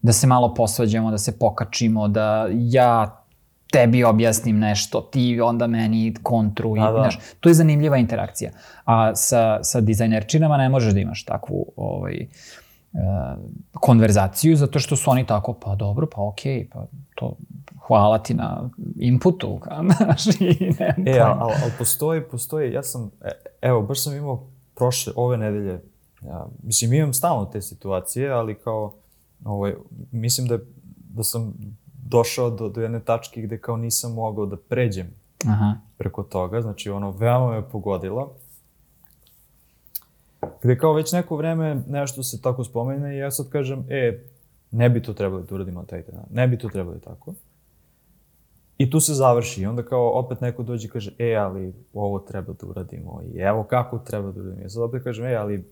Da 0.01 0.13
se 0.13 0.27
malo 0.27 0.53
posvađamo, 0.53 1.11
da 1.11 1.17
se 1.17 1.39
pokačimo, 1.39 2.07
da 2.07 2.47
ja 2.51 3.19
tebi 3.71 4.03
objasnim 4.03 4.59
nešto, 4.59 5.01
ti 5.01 5.41
onda 5.41 5.67
meni 5.67 6.13
kontru. 6.23 6.75
I, 6.75 6.79
da, 6.79 6.91
da. 6.91 6.91
Znaš, 6.91 7.19
to 7.39 7.49
je 7.49 7.53
zanimljiva 7.53 7.97
interakcija. 7.97 8.51
A 8.85 9.15
sa, 9.15 9.63
sa 9.63 9.81
dizajnerčinama 9.81 10.57
ne 10.57 10.69
možeš 10.69 10.93
da 10.93 10.99
imaš 10.99 11.23
takvu 11.23 11.65
ovaj, 11.75 12.13
uh, 12.13 12.62
konverzaciju, 13.73 14.55
zato 14.55 14.79
što 14.79 14.95
su 14.95 15.11
oni 15.11 15.25
tako, 15.25 15.53
pa 15.53 15.75
dobro, 15.75 16.07
pa 16.15 16.21
okej, 16.21 16.59
okay, 16.59 16.69
pa 16.73 16.85
to 17.15 17.35
hvala 17.87 18.17
ti 18.17 18.33
na 18.33 18.69
inputu, 18.95 19.59
znaš, 19.97 20.25
i 20.39 20.73
ne 20.79 20.95
E, 21.05 21.19
ali 21.19 21.39
al, 21.39 21.49
al 21.49 21.71
postoji, 21.77 22.21
postoji, 22.21 22.73
ja 22.73 22.83
sam, 22.83 23.11
e, 23.21 23.29
evo, 23.61 23.81
baš 23.81 24.03
sam 24.03 24.15
imao 24.15 24.47
prošle, 24.75 25.13
ove 25.15 25.37
nedelje, 25.37 25.81
ja, 26.21 26.47
mislim, 26.63 26.93
imam 26.93 27.13
stalno 27.13 27.45
te 27.45 27.61
situacije, 27.61 28.29
ali 28.29 28.55
kao, 28.55 28.93
ovaj, 29.45 29.73
mislim 30.11 30.47
da, 30.47 30.57
da 30.95 31.23
sam 31.23 31.53
došao 31.85 32.49
do, 32.49 32.69
do 32.69 32.81
jedne 32.81 32.99
tačke 32.99 33.41
gde 33.41 33.57
kao 33.57 33.77
nisam 33.77 34.13
mogao 34.13 34.45
da 34.45 34.57
pređem 34.57 35.07
Aha. 35.47 35.73
preko 35.97 36.23
toga, 36.23 36.61
znači 36.61 36.89
ono, 36.89 37.11
veoma 37.11 37.51
me 37.51 37.69
pogodila. 37.69 38.27
Gde 40.63 40.77
kao 40.77 40.93
već 40.93 41.11
neko 41.11 41.35
vreme 41.35 41.83
nešto 41.87 42.23
se 42.23 42.41
tako 42.41 42.63
spomene 42.63 43.15
i 43.15 43.17
ja 43.17 43.31
sad 43.31 43.49
kažem, 43.49 43.85
e, 43.89 44.23
ne 44.71 44.89
bi 44.89 45.01
to 45.01 45.13
trebali 45.13 45.43
da 45.49 45.55
uradimo 45.55 45.83
taj 45.83 46.01
dan, 46.01 46.25
ne 46.31 46.47
bi 46.47 46.57
to 46.57 46.69
trebali 46.69 46.99
tako. 47.01 47.33
I 48.77 48.89
tu 48.89 48.99
se 48.99 49.13
završi. 49.13 49.61
I 49.61 49.65
onda 49.65 49.83
kao 49.83 50.19
opet 50.19 50.41
neko 50.41 50.63
dođe 50.63 50.87
i 50.87 50.89
kaže, 50.89 51.11
e, 51.19 51.35
ali 51.35 51.73
ovo 51.93 52.19
treba 52.19 52.53
da 52.53 52.67
uradimo. 52.67 53.21
I 53.33 53.39
evo 53.39 53.63
kako 53.63 53.99
treba 53.99 54.31
da 54.31 54.39
uradimo. 54.41 54.61
Ja 54.61 54.69
sad 54.69 54.83
opet 54.83 55.03
kažem, 55.03 55.25
e, 55.25 55.35
ali 55.35 55.65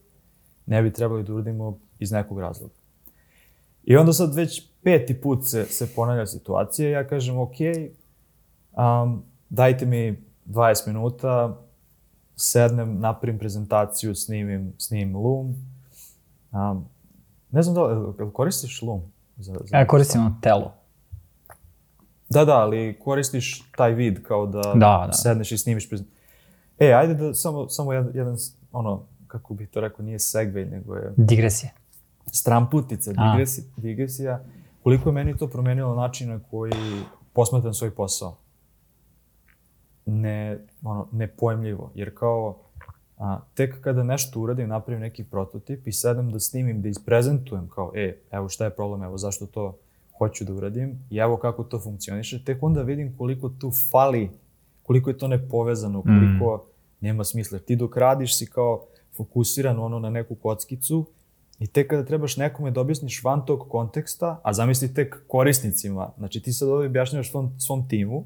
ne 0.66 0.82
bi 0.82 0.94
trebali 0.94 1.24
da 1.24 1.34
uradimo 1.34 1.78
iz 2.00 2.12
nekog 2.12 2.40
razloga. 2.40 2.74
I 3.84 3.98
onda 3.98 4.14
sad 4.14 4.36
već 4.36 4.70
peti 4.84 5.22
put 5.22 5.40
se, 5.46 5.66
se 5.66 5.96
ponavlja 5.96 6.26
situacija 6.26 6.90
ja 6.90 7.08
kažem, 7.08 7.38
ok, 7.38 7.56
um, 8.72 9.24
dajte 9.50 9.86
mi 9.86 10.24
20 10.46 10.88
minuta, 10.88 11.62
sednem, 12.42 13.00
napravim 13.00 13.40
prezentaciju, 13.40 14.16
snimim, 14.16 14.74
snimim 14.78 15.16
Loom. 15.16 15.56
Um, 16.52 16.86
ne 17.52 17.62
znam 17.62 17.76
da 17.76 17.84
li, 17.84 18.32
koristiš 18.34 18.82
Loom? 18.82 19.02
Za, 19.38 19.54
za 19.66 19.78
ja 19.78 19.88
koristim 19.88 20.22
ono 20.22 20.36
telo. 20.42 20.74
Da, 22.30 22.46
da, 22.46 22.58
ali 22.58 23.00
koristiš 23.04 23.72
taj 23.78 23.94
vid 23.94 24.24
kao 24.24 24.46
da, 24.46 24.62
da, 24.62 25.04
da. 25.08 25.14
sedneš 25.14 25.52
i 25.52 25.58
snimiš 25.58 25.90
prezentaciju. 25.90 26.22
E, 26.80 26.94
ajde 26.94 27.14
da 27.14 27.34
samo, 27.34 27.70
samo 27.70 27.94
jedan, 27.94 28.12
jedan, 28.14 28.38
ono, 28.72 29.04
kako 29.28 29.54
bih 29.54 29.70
to 29.70 29.82
rekao, 29.82 30.06
nije 30.06 30.20
segway, 30.20 30.72
nego 30.72 30.96
je... 30.96 31.14
Digresija. 31.18 31.72
Stramputica, 32.32 33.12
digresija, 33.12 33.66
digresija. 33.78 34.44
Koliko 34.84 35.10
je 35.10 35.14
meni 35.14 35.38
to 35.38 35.48
promenilo 35.48 35.96
način 35.96 36.30
na 36.30 36.40
koji 36.52 36.74
posmatram 37.34 37.74
svoj 37.74 37.92
posao? 37.92 38.38
Ne, 40.12 40.60
ono, 40.84 41.08
nepojemljivo, 41.12 41.92
jer 41.96 42.16
kao 42.16 42.58
a, 43.18 43.40
tek 43.54 43.82
kada 43.82 44.04
nešto 44.04 44.40
uradim, 44.40 44.70
napravim 44.70 45.02
neki 45.02 45.24
prototip 45.24 45.88
i 45.88 45.92
sedam 45.92 46.32
da 46.32 46.40
snimim, 46.40 46.82
da 46.82 46.90
isprezentujem 46.90 47.70
kao, 47.70 47.92
e, 47.96 48.18
evo 48.32 48.50
šta 48.50 48.66
je 48.66 48.76
problem, 48.76 49.04
evo 49.04 49.18
zašto 49.18 49.46
to 49.46 49.78
hoću 50.18 50.46
da 50.46 50.54
uradim 50.54 51.00
i 51.10 51.18
evo 51.18 51.38
kako 51.38 51.64
to 51.64 51.80
funkcioniše, 51.80 52.44
tek 52.46 52.64
onda 52.64 52.82
vidim 52.82 53.18
koliko 53.18 53.50
tu 53.50 53.72
fali, 53.92 54.30
koliko 54.84 55.10
je 55.10 55.18
to 55.18 55.28
nepovezano, 55.28 56.02
koliko 56.02 56.58
mm. 56.58 57.06
nema 57.06 57.24
smisla. 57.24 57.60
Ti 57.60 57.76
dok 57.76 57.98
radiš 57.98 58.38
si 58.38 58.46
kao 58.46 58.86
fokusiran 59.18 59.80
ono 59.80 60.00
na 60.00 60.10
neku 60.10 60.36
kockicu 60.36 61.06
i 61.60 61.68
tek 61.68 61.90
kada 61.90 62.06
trebaš 62.06 62.38
nekome 62.38 62.72
da 62.72 62.82
objasniš 62.82 63.24
van 63.24 63.46
tog 63.46 63.66
konteksta, 63.70 64.40
a 64.44 64.54
zamisli 64.54 64.94
tek 64.94 65.24
korisnicima, 65.28 66.10
znači 66.18 66.40
ti 66.40 66.54
sad 66.54 66.70
ovdje 66.70 66.88
objašnjavaš 66.88 67.32
svom, 67.32 67.60
svom 67.60 67.88
timu, 67.88 68.26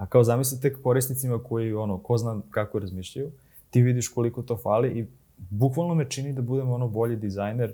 a 0.00 0.06
kao 0.06 0.24
zamisli 0.24 0.60
tek 0.60 0.82
korisnicima 0.82 1.38
koji, 1.38 1.74
ono, 1.74 1.98
ko 1.98 2.18
zna 2.18 2.40
kako 2.50 2.78
razmišljaju, 2.78 3.30
ti 3.70 3.82
vidiš 3.82 4.08
koliko 4.08 4.42
to 4.42 4.56
fali 4.56 4.88
i 4.98 5.06
bukvalno 5.50 5.94
me 5.94 6.10
čini 6.10 6.32
da 6.32 6.42
budem 6.42 6.70
ono 6.70 6.88
bolji 6.88 7.16
dizajner, 7.16 7.72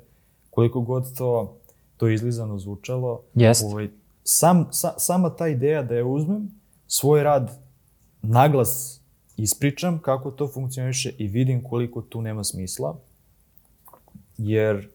koliko 0.51 0.81
god 0.81 1.17
to, 1.17 1.57
to 1.97 2.09
izlizano 2.09 2.59
zvučalo. 2.59 3.23
Jest. 3.35 3.65
Ovaj, 3.65 3.89
sam, 4.25 4.67
sa, 4.71 4.95
sama 4.99 5.31
ta 5.31 5.49
ideja 5.49 5.83
da 5.83 5.95
je 5.95 6.05
uzmem, 6.05 6.51
svoj 6.87 7.23
rad 7.23 7.59
naglas 8.23 9.01
ispričam 9.37 9.99
kako 9.99 10.31
to 10.31 10.49
funkcioniše 10.49 11.13
i 11.19 11.27
vidim 11.27 11.63
koliko 11.65 12.03
tu 12.03 12.23
nema 12.23 12.45
smisla, 12.45 12.97
jer 14.39 14.89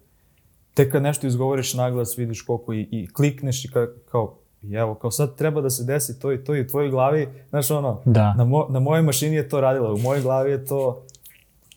tek 0.74 0.92
kad 0.92 1.04
nešto 1.04 1.28
izgovoriš 1.28 1.74
naglas, 1.74 2.18
vidiš 2.18 2.42
koliko 2.42 2.74
i, 2.74 2.88
i 2.92 3.08
klikneš 3.14 3.66
i 3.66 3.72
ka, 3.72 3.88
kao, 4.10 4.36
i 4.64 4.74
evo, 4.74 4.96
kao 4.96 5.12
sad 5.12 5.36
treba 5.36 5.62
da 5.62 5.70
se 5.70 5.84
desi 5.84 6.20
to 6.20 6.32
i 6.32 6.44
to 6.44 6.56
i 6.56 6.62
u 6.62 6.68
tvojoj 6.68 6.90
glavi, 6.90 7.28
znaš 7.50 7.72
ono, 7.72 8.02
da. 8.06 8.34
na, 8.34 8.46
mo, 8.46 8.66
na 8.70 8.80
mojoj 8.80 9.02
mašini 9.02 9.36
je 9.36 9.50
to 9.50 9.62
radilo, 9.62 9.94
u 9.94 9.98
mojoj 9.98 10.22
glavi 10.22 10.52
je 10.52 10.66
to, 10.66 11.02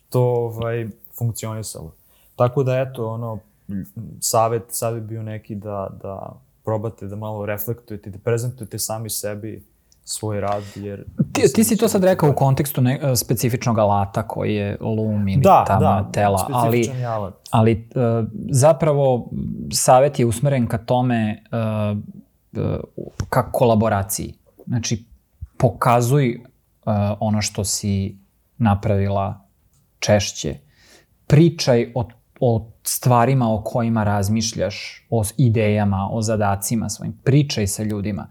to 0.09 0.21
ovaj, 0.21 0.87
funkcionisalo. 1.17 1.91
Tako 2.35 2.63
da, 2.63 2.79
eto, 2.79 3.09
ono, 3.09 3.39
savet, 4.19 4.63
savet 4.69 5.03
bio 5.03 5.23
neki 5.23 5.55
da, 5.55 5.89
da 6.01 6.33
probate 6.65 7.07
da 7.07 7.15
malo 7.15 7.45
reflektujete, 7.45 8.09
da 8.09 8.17
prezentujete 8.17 8.79
sami 8.79 9.09
sebi 9.09 9.63
svoj 10.03 10.41
rad, 10.41 10.63
jer... 10.75 11.03
Ti, 11.33 11.41
ti 11.55 11.63
si 11.63 11.77
to 11.77 11.87
sad 11.87 12.03
rekao 12.03 12.29
u 12.29 12.33
kontekstu 12.33 12.81
ne, 12.81 13.15
specifičnog 13.15 13.79
alata 13.79 14.27
koji 14.27 14.55
je 14.55 14.77
Loom 14.81 15.27
ili 15.27 15.41
da, 15.41 15.63
tamo 15.67 15.79
da, 15.79 16.09
tela, 16.11 16.47
ali, 16.51 16.91
alat. 17.05 17.33
ali 17.51 17.89
uh, 17.95 18.27
zapravo 18.49 19.29
savet 19.71 20.19
je 20.19 20.25
usmeren 20.25 20.67
ka 20.67 20.77
tome 20.77 21.43
uh, 21.51 21.97
ka 23.29 23.51
kolaboraciji. 23.51 24.33
Znači, 24.67 25.05
pokazuj 25.57 26.35
uh, 26.35 26.93
ono 27.19 27.41
što 27.41 27.63
si 27.63 28.17
napravila 28.57 29.47
češće. 29.99 30.55
Pričaj 31.27 31.91
o, 31.95 32.07
o 32.39 32.71
stvarima 32.83 33.53
o 33.53 33.61
kojima 33.63 34.03
razmišljaš, 34.03 35.07
o 35.09 35.23
idejama, 35.37 36.09
o 36.11 36.21
zadacima 36.21 36.89
svojim. 36.89 37.19
Pričaj 37.23 37.67
sa 37.67 37.83
ljudima. 37.83 38.27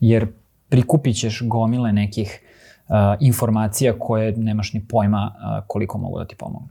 Jer 0.00 0.32
prikupit 0.68 1.16
ćeš 1.16 1.42
gomile 1.44 1.92
nekih 1.92 2.40
uh, 2.88 2.94
informacija 3.20 3.98
koje 3.98 4.36
nemaš 4.36 4.72
ni 4.72 4.86
pojma 4.88 5.34
uh, 5.34 5.64
koliko 5.66 5.98
mogu 5.98 6.18
da 6.18 6.26
ti 6.26 6.36
pomognu. 6.36 6.68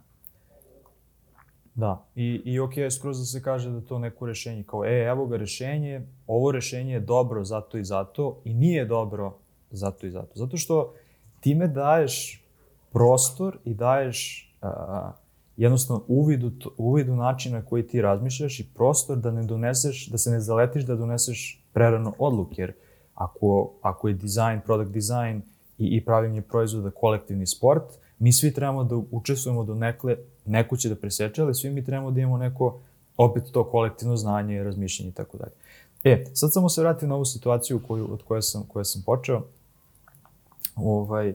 Da, 1.76 2.06
i, 2.16 2.42
i 2.46 2.60
ok, 2.60 2.74
skroz 2.92 3.20
da 3.20 3.26
se 3.26 3.44
kaže 3.44 3.70
da 3.70 3.82
to 3.82 4.00
neko 4.00 4.26
rešenje, 4.26 4.64
kao 4.64 4.86
e, 4.86 5.06
evo 5.08 5.26
ga 5.26 5.38
rešenje, 5.38 6.02
ovo 6.28 6.52
rešenje 6.52 6.94
je 6.94 7.00
dobro 7.00 7.44
zato 7.44 7.78
i 7.78 7.84
zato 7.84 8.42
i 8.46 8.54
nije 8.54 8.86
dobro 8.86 9.38
zato 9.72 10.08
i 10.08 10.12
zato. 10.12 10.32
Zato 10.36 10.58
što 10.58 10.94
time 11.40 11.68
daješ 11.68 12.44
prostor 12.92 13.58
i 13.66 13.74
daješ 13.74 14.50
uh, 14.62 14.70
jednostavno 15.58 16.04
uvid 16.08 16.44
u, 16.44 16.52
uvid 16.78 17.10
u 17.10 17.16
način 17.16 17.54
na 17.54 17.66
koji 17.66 17.88
ti 17.88 18.02
razmišljaš 18.02 18.60
i 18.60 18.68
prostor 18.76 19.18
da 19.18 19.32
ne 19.32 19.44
doneseš, 19.44 20.08
da 20.08 20.18
se 20.18 20.32
ne 20.32 20.40
zaletiš 20.40 20.84
da 20.84 20.96
doneseš 20.96 21.64
prerano 21.74 22.14
odluke, 22.20 22.62
jer 22.62 22.74
ako, 23.16 23.72
ako 23.82 24.08
je 24.08 24.14
dizajn, 24.14 24.62
product 24.66 24.92
design 24.92 25.42
i, 25.78 25.96
i 25.96 26.06
pravljenje 26.06 26.42
proizvoda 26.42 26.92
kolektivni 26.92 27.48
sport, 27.48 27.84
mi 28.20 28.34
svi 28.34 28.54
trebamo 28.54 28.84
da 28.84 28.96
učestvujemo 29.12 29.64
do 29.64 29.76
nekle, 29.76 30.18
neko 30.52 30.78
će 30.78 30.90
da 30.90 30.96
preseče, 30.96 31.42
ali 31.42 31.56
svi 31.56 31.70
mi 31.70 31.86
trebamo 31.86 32.12
da 32.12 32.22
imamo 32.22 32.38
neko, 32.38 32.80
opet 33.18 33.44
to 33.52 33.64
kolektivno 33.64 34.16
znanje, 34.18 34.64
razmišljanje 34.64 35.10
i 35.10 35.14
tako 35.14 35.38
dalje. 35.38 35.52
E, 36.04 36.26
sad 36.34 36.54
samo 36.54 36.70
se 36.70 36.82
vratim 36.82 37.10
na 37.10 37.16
ovu 37.16 37.26
situaciju 37.26 37.82
koju, 37.88 38.14
od 38.14 38.24
koje 38.24 38.42
sam, 38.42 38.64
koje 38.68 38.86
sam 38.86 39.02
počeo. 39.06 39.42
Ovaj, 40.76 41.34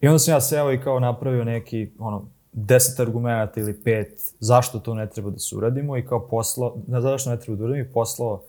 I 0.00 0.08
onda 0.08 0.18
sam 0.18 0.34
ja 0.34 0.40
seo 0.40 0.72
i 0.72 0.80
kao 0.80 1.00
napravio 1.00 1.44
neki, 1.44 1.90
ono, 1.98 2.24
deset 2.52 3.00
argumenta 3.00 3.60
ili 3.60 3.82
pet 3.82 4.34
zašto 4.40 4.78
to 4.78 4.94
ne 4.94 5.10
treba 5.10 5.30
da 5.30 5.38
se 5.38 5.56
uradimo 5.56 5.96
i 5.96 6.06
kao 6.06 6.28
poslao, 6.28 6.76
ne 6.86 7.00
zašto 7.00 7.30
ne 7.30 7.40
treba 7.40 7.56
da 7.56 7.64
uradimo 7.64 7.88
i 7.88 7.92
poslao 7.92 8.42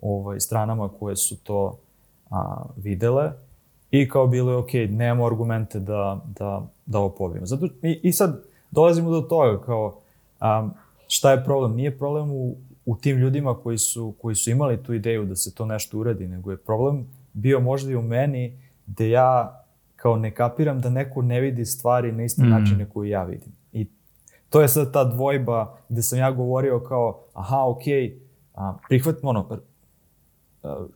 ovaj, 0.00 0.40
stranama 0.40 0.88
koje 0.88 1.16
su 1.16 1.36
to 1.36 1.78
a, 2.30 2.62
videle 2.76 3.32
i 3.90 4.08
kao 4.08 4.26
bilo 4.26 4.50
je 4.50 4.56
ok, 4.56 4.72
nemamo 4.90 5.26
argumente 5.26 5.80
da, 5.80 6.20
da, 6.38 6.66
da 6.86 6.98
ovo 6.98 7.08
pobijemo. 7.08 7.46
Zato, 7.46 7.66
i, 7.82 8.00
I 8.02 8.12
sad 8.12 8.42
dolazimo 8.70 9.10
do 9.10 9.20
toga 9.20 9.60
kao 9.60 10.00
a, 10.40 10.68
šta 11.08 11.30
je 11.30 11.44
problem? 11.44 11.74
Nije 11.74 11.98
problem 11.98 12.30
u, 12.30 12.56
u 12.84 12.96
tim 12.96 13.16
ljudima 13.18 13.54
koji 13.54 13.78
su, 13.78 14.14
koji 14.20 14.34
su 14.34 14.50
imali 14.50 14.82
tu 14.82 14.94
ideju 14.94 15.24
da 15.24 15.36
se 15.36 15.54
to 15.54 15.66
nešto 15.66 15.98
uradi, 15.98 16.28
nego 16.28 16.50
je 16.50 16.56
problem 16.56 17.06
bio 17.32 17.60
možda 17.60 17.92
i 17.92 17.96
u 17.96 18.02
meni 18.02 18.58
gde 18.86 19.10
ja 19.10 19.64
kao 19.96 20.16
ne 20.16 20.34
kapiram 20.34 20.80
da 20.80 20.90
neko 20.90 21.22
ne 21.22 21.40
vidi 21.40 21.64
stvari 21.64 22.12
na 22.12 22.24
isti 22.24 22.42
mm. 22.42 22.48
način 22.48 22.78
na 22.78 22.84
koji 22.84 23.10
ja 23.10 23.24
vidim. 23.24 23.52
I 23.72 23.86
to 24.48 24.60
je 24.60 24.68
sad 24.68 24.92
ta 24.92 25.04
dvojba 25.04 25.76
gde 25.88 26.02
sam 26.02 26.18
ja 26.18 26.30
govorio 26.30 26.80
kao, 26.80 27.20
aha, 27.34 27.64
okej, 27.66 27.94
okay, 27.94 28.18
a, 28.54 28.76
prihvatim, 28.88 29.28
ono, 29.28 29.60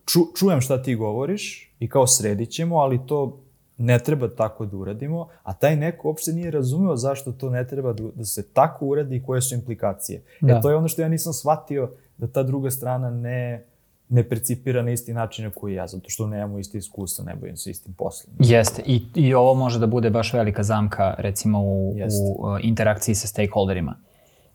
ču, 0.06 0.20
čujem 0.36 0.60
šta 0.60 0.82
ti 0.82 0.94
govoriš 0.94 1.72
i 1.78 1.88
kao 1.88 2.06
sredit 2.06 2.50
ćemo, 2.50 2.76
ali 2.76 3.06
to 3.06 3.43
ne 3.78 3.98
treba 3.98 4.28
tako 4.28 4.66
da 4.66 4.76
uradimo, 4.76 5.28
a 5.42 5.54
taj 5.54 5.76
neko 5.76 6.08
uopšte 6.08 6.32
nije 6.32 6.50
razumeo 6.50 6.96
zašto 6.96 7.32
to 7.32 7.50
ne 7.50 7.66
treba 7.66 7.92
da, 7.92 8.04
da 8.14 8.24
se 8.24 8.48
tako 8.52 8.86
uradi 8.86 9.16
i 9.16 9.22
koje 9.22 9.42
su 9.42 9.54
implikacije. 9.54 10.18
E, 10.18 10.22
da. 10.40 10.52
E 10.54 10.60
to 10.60 10.70
je 10.70 10.76
ono 10.76 10.88
što 10.88 11.02
ja 11.02 11.08
nisam 11.08 11.32
shvatio 11.32 11.90
da 12.18 12.26
ta 12.26 12.42
druga 12.42 12.70
strana 12.70 13.10
ne, 13.10 13.64
ne 14.08 14.28
percipira 14.28 14.82
na 14.82 14.90
isti 14.90 15.12
način 15.12 15.44
na 15.44 15.50
koji 15.50 15.74
ja, 15.74 15.86
zato 15.86 16.10
što 16.10 16.26
nemamo 16.26 16.58
isti 16.58 16.78
iskustva, 16.78 17.24
ne 17.24 17.34
bojim 17.34 17.56
se 17.56 17.70
istim 17.70 17.92
poslom. 17.92 18.36
Jeste, 18.38 18.82
I, 18.86 19.02
i 19.14 19.34
ovo 19.34 19.54
može 19.54 19.78
da 19.78 19.86
bude 19.86 20.10
baš 20.10 20.32
velika 20.32 20.62
zamka 20.62 21.14
recimo 21.18 21.60
u, 21.62 21.90
u 21.90 21.94
uh, 21.94 22.58
interakciji 22.62 23.14
sa 23.14 23.26
stakeholderima, 23.26 23.96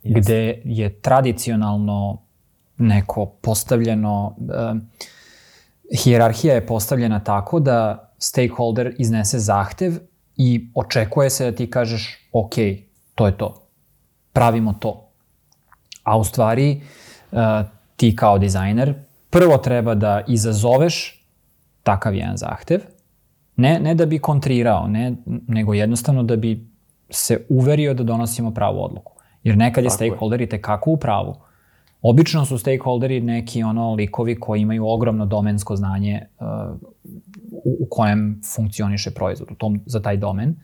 Jeste. 0.04 0.20
gde 0.20 0.62
je 0.66 0.90
tradicionalno 1.02 2.22
neko 2.78 3.26
postavljeno, 3.26 4.36
uh, 4.38 4.78
hijerarhija 6.04 6.54
je 6.54 6.66
postavljena 6.66 7.20
tako 7.24 7.60
da 7.60 8.09
stakeholder 8.20 8.96
iznese 8.98 9.40
zahtev 9.40 9.94
i 10.38 10.72
očekuje 10.76 11.30
se 11.30 11.52
da 11.52 11.58
ti 11.58 11.70
kažeš 11.72 12.30
ok, 12.32 12.54
to 13.16 13.28
je 13.28 13.38
to, 13.38 13.68
pravimo 14.34 14.74
to. 14.74 15.10
A 16.04 16.18
u 16.18 16.24
stvari 16.24 16.82
uh, 17.32 17.40
ti 17.96 18.16
kao 18.16 18.38
dizajner 18.38 18.94
prvo 19.30 19.58
treba 19.58 19.96
da 19.96 20.24
izazoveš 20.28 21.26
takav 21.84 22.16
jedan 22.16 22.38
zahtev, 22.38 22.80
ne, 23.56 23.80
ne 23.80 23.96
da 23.96 24.06
bi 24.06 24.20
kontrirao, 24.20 24.88
ne, 24.88 25.16
nego 25.48 25.74
jednostavno 25.74 26.24
da 26.24 26.36
bi 26.36 26.70
se 27.10 27.46
uverio 27.50 27.94
da 27.94 28.04
donosimo 28.04 28.54
pravu 28.54 28.84
odluku. 28.84 29.14
Jer 29.44 29.58
nekad 29.58 29.84
je 29.84 29.90
stakeholder 29.90 30.42
i 30.42 30.50
tekako 30.50 30.92
u 30.92 30.98
pravu. 30.98 31.36
Obično 32.02 32.46
su 32.46 32.58
stakeholderi 32.58 33.22
neki 33.22 33.64
ono 33.64 33.94
likovi 33.94 34.40
koji 34.40 34.62
imaju 34.62 34.88
ogromno 34.88 35.26
domensko 35.26 35.76
znanje 35.76 36.22
uh, 36.40 36.48
u, 37.52 37.78
u 37.80 37.88
kojem 37.90 38.42
funkcioniše 38.56 39.12
proizvod, 39.12 39.52
u 39.52 39.56
tom, 39.56 39.80
za 39.86 40.00
taj 40.00 40.18
domen. 40.18 40.56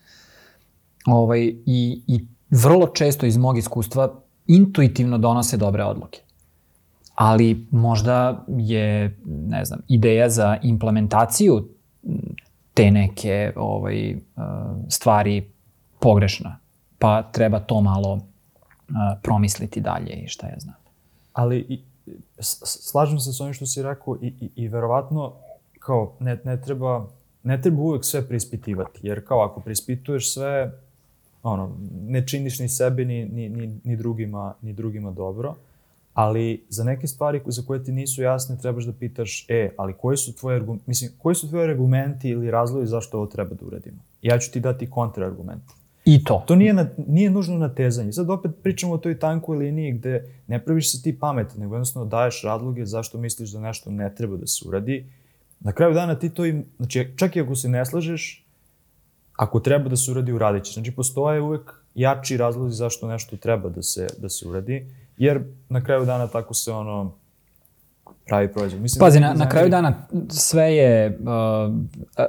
Ovaj, 1.05 1.41
i, 1.65 2.01
I 2.07 2.25
vrlo 2.49 2.87
često 2.87 3.25
iz 3.25 3.37
mog 3.37 3.57
iskustva 3.57 4.13
intuitivno 4.47 5.17
donose 5.17 5.57
dobre 5.57 5.83
odluke. 5.83 6.19
Ali 7.15 7.67
možda 7.71 8.45
je, 8.57 9.17
ne 9.25 9.65
znam, 9.65 9.79
ideja 9.87 10.29
za 10.29 10.57
implementaciju 10.63 11.67
te 12.73 12.91
neke 12.91 13.53
ovaj, 13.55 14.13
uh, 14.13 14.19
stvari 14.89 15.49
pogrešna. 15.99 16.59
Pa 16.99 17.23
treba 17.23 17.59
to 17.59 17.81
malo 17.81 18.13
uh, 18.13 18.21
promisliti 19.23 19.81
dalje 19.81 20.13
i 20.13 20.27
šta 20.27 20.47
ja 20.47 20.59
znam. 20.59 20.84
Ali 21.35 21.65
i, 21.69 21.79
slažem 22.41 23.19
se 23.19 23.33
s 23.33 23.41
onim 23.41 23.53
što 23.53 23.65
si 23.65 23.83
rekao 23.83 24.17
i, 24.21 24.27
i, 24.27 24.49
i 24.55 24.67
verovatno 24.67 25.33
kao 25.79 26.13
ne, 26.19 26.39
ne 26.43 26.61
treba 26.61 27.07
ne 27.45 27.61
treba 27.61 27.81
uvek 27.81 28.05
sve 28.05 28.27
preispitivati, 28.27 28.99
jer 29.03 29.27
kao 29.27 29.41
ako 29.41 29.59
preispituješ 29.59 30.33
sve, 30.33 30.71
ono, 31.43 31.75
ne 32.07 32.27
činiš 32.27 32.59
ni 32.59 32.69
sebi 32.69 33.05
ni, 33.05 33.25
ni, 33.25 33.49
ni, 33.49 33.79
ni, 33.83 33.95
drugima, 33.95 34.53
ni 34.61 34.73
drugima 34.73 35.11
dobro, 35.11 35.55
ali 36.13 36.65
za 36.69 36.83
neke 36.83 37.07
stvari 37.07 37.41
za 37.45 37.61
koje 37.67 37.83
ti 37.83 37.91
nisu 37.91 38.21
jasne 38.21 38.57
trebaš 38.57 38.85
da 38.85 38.93
pitaš, 38.93 39.45
e, 39.49 39.69
ali 39.77 39.93
koji 39.93 40.17
su 40.17 40.35
tvoje, 40.35 40.65
mislim, 40.85 41.11
koji 41.17 41.35
su 41.35 41.49
tvoje 41.49 41.69
argumenti 41.69 42.29
ili 42.29 42.51
razlozi 42.51 42.87
zašto 42.87 43.17
ovo 43.17 43.27
treba 43.27 43.55
da 43.55 43.65
uradimo? 43.65 43.97
Ja 44.21 44.39
ću 44.39 44.51
ti 44.51 44.59
dati 44.59 44.89
kontraargumente. 44.89 45.73
I 46.05 46.23
to. 46.23 46.43
To 46.47 46.55
nije, 46.55 46.73
na, 46.73 46.87
nije 47.07 47.29
nužno 47.29 47.57
natezanje. 47.57 48.11
Sad 48.11 48.29
opet 48.29 48.51
pričamo 48.63 48.93
o 48.93 48.97
toj 48.97 49.19
tankoj 49.19 49.57
liniji 49.57 49.91
gde 49.91 50.33
ne 50.47 50.65
praviš 50.65 50.91
se 50.91 51.01
ti 51.01 51.19
pametan, 51.19 51.59
nego 51.59 51.75
jednostavno 51.75 52.09
daješ 52.09 52.41
razloge 52.43 52.85
zašto 52.85 53.17
misliš 53.17 53.51
da 53.51 53.59
nešto 53.59 53.91
ne 53.91 54.15
treba 54.15 54.37
da 54.37 54.47
se 54.47 54.67
uradi. 54.67 55.05
Na 55.59 55.71
kraju 55.71 55.93
dana 55.93 56.15
ti 56.15 56.29
to 56.29 56.45
im, 56.45 56.65
znači 56.77 57.07
čak 57.15 57.35
i 57.35 57.41
ako 57.41 57.55
se 57.55 57.69
ne 57.69 57.85
slažeš, 57.85 58.45
ako 59.35 59.59
treba 59.59 59.89
da 59.89 59.95
se 59.95 60.11
uradi, 60.11 60.33
uradit 60.33 60.63
ćeš. 60.63 60.73
Znači 60.73 60.91
postoje 60.91 61.41
uvek 61.41 61.73
jači 61.95 62.37
razlozi 62.37 62.75
zašto 62.75 63.07
nešto 63.07 63.37
treba 63.37 63.69
da 63.69 63.81
se, 63.81 64.07
da 64.17 64.29
se 64.29 64.47
uradi, 64.47 64.87
jer 65.17 65.43
na 65.69 65.83
kraju 65.83 66.05
dana 66.05 66.27
tako 66.27 66.53
se 66.53 66.71
ono 66.71 67.11
pravi 68.27 68.53
proizvod. 68.53 68.81
Mislim, 68.81 68.99
Pazi, 68.99 69.19
da 69.19 69.27
na, 69.27 69.33
na 69.33 69.49
kraju 69.49 69.69
dana 69.69 70.07
sve 70.29 70.75
je 70.75 71.19
uh, 71.19 71.73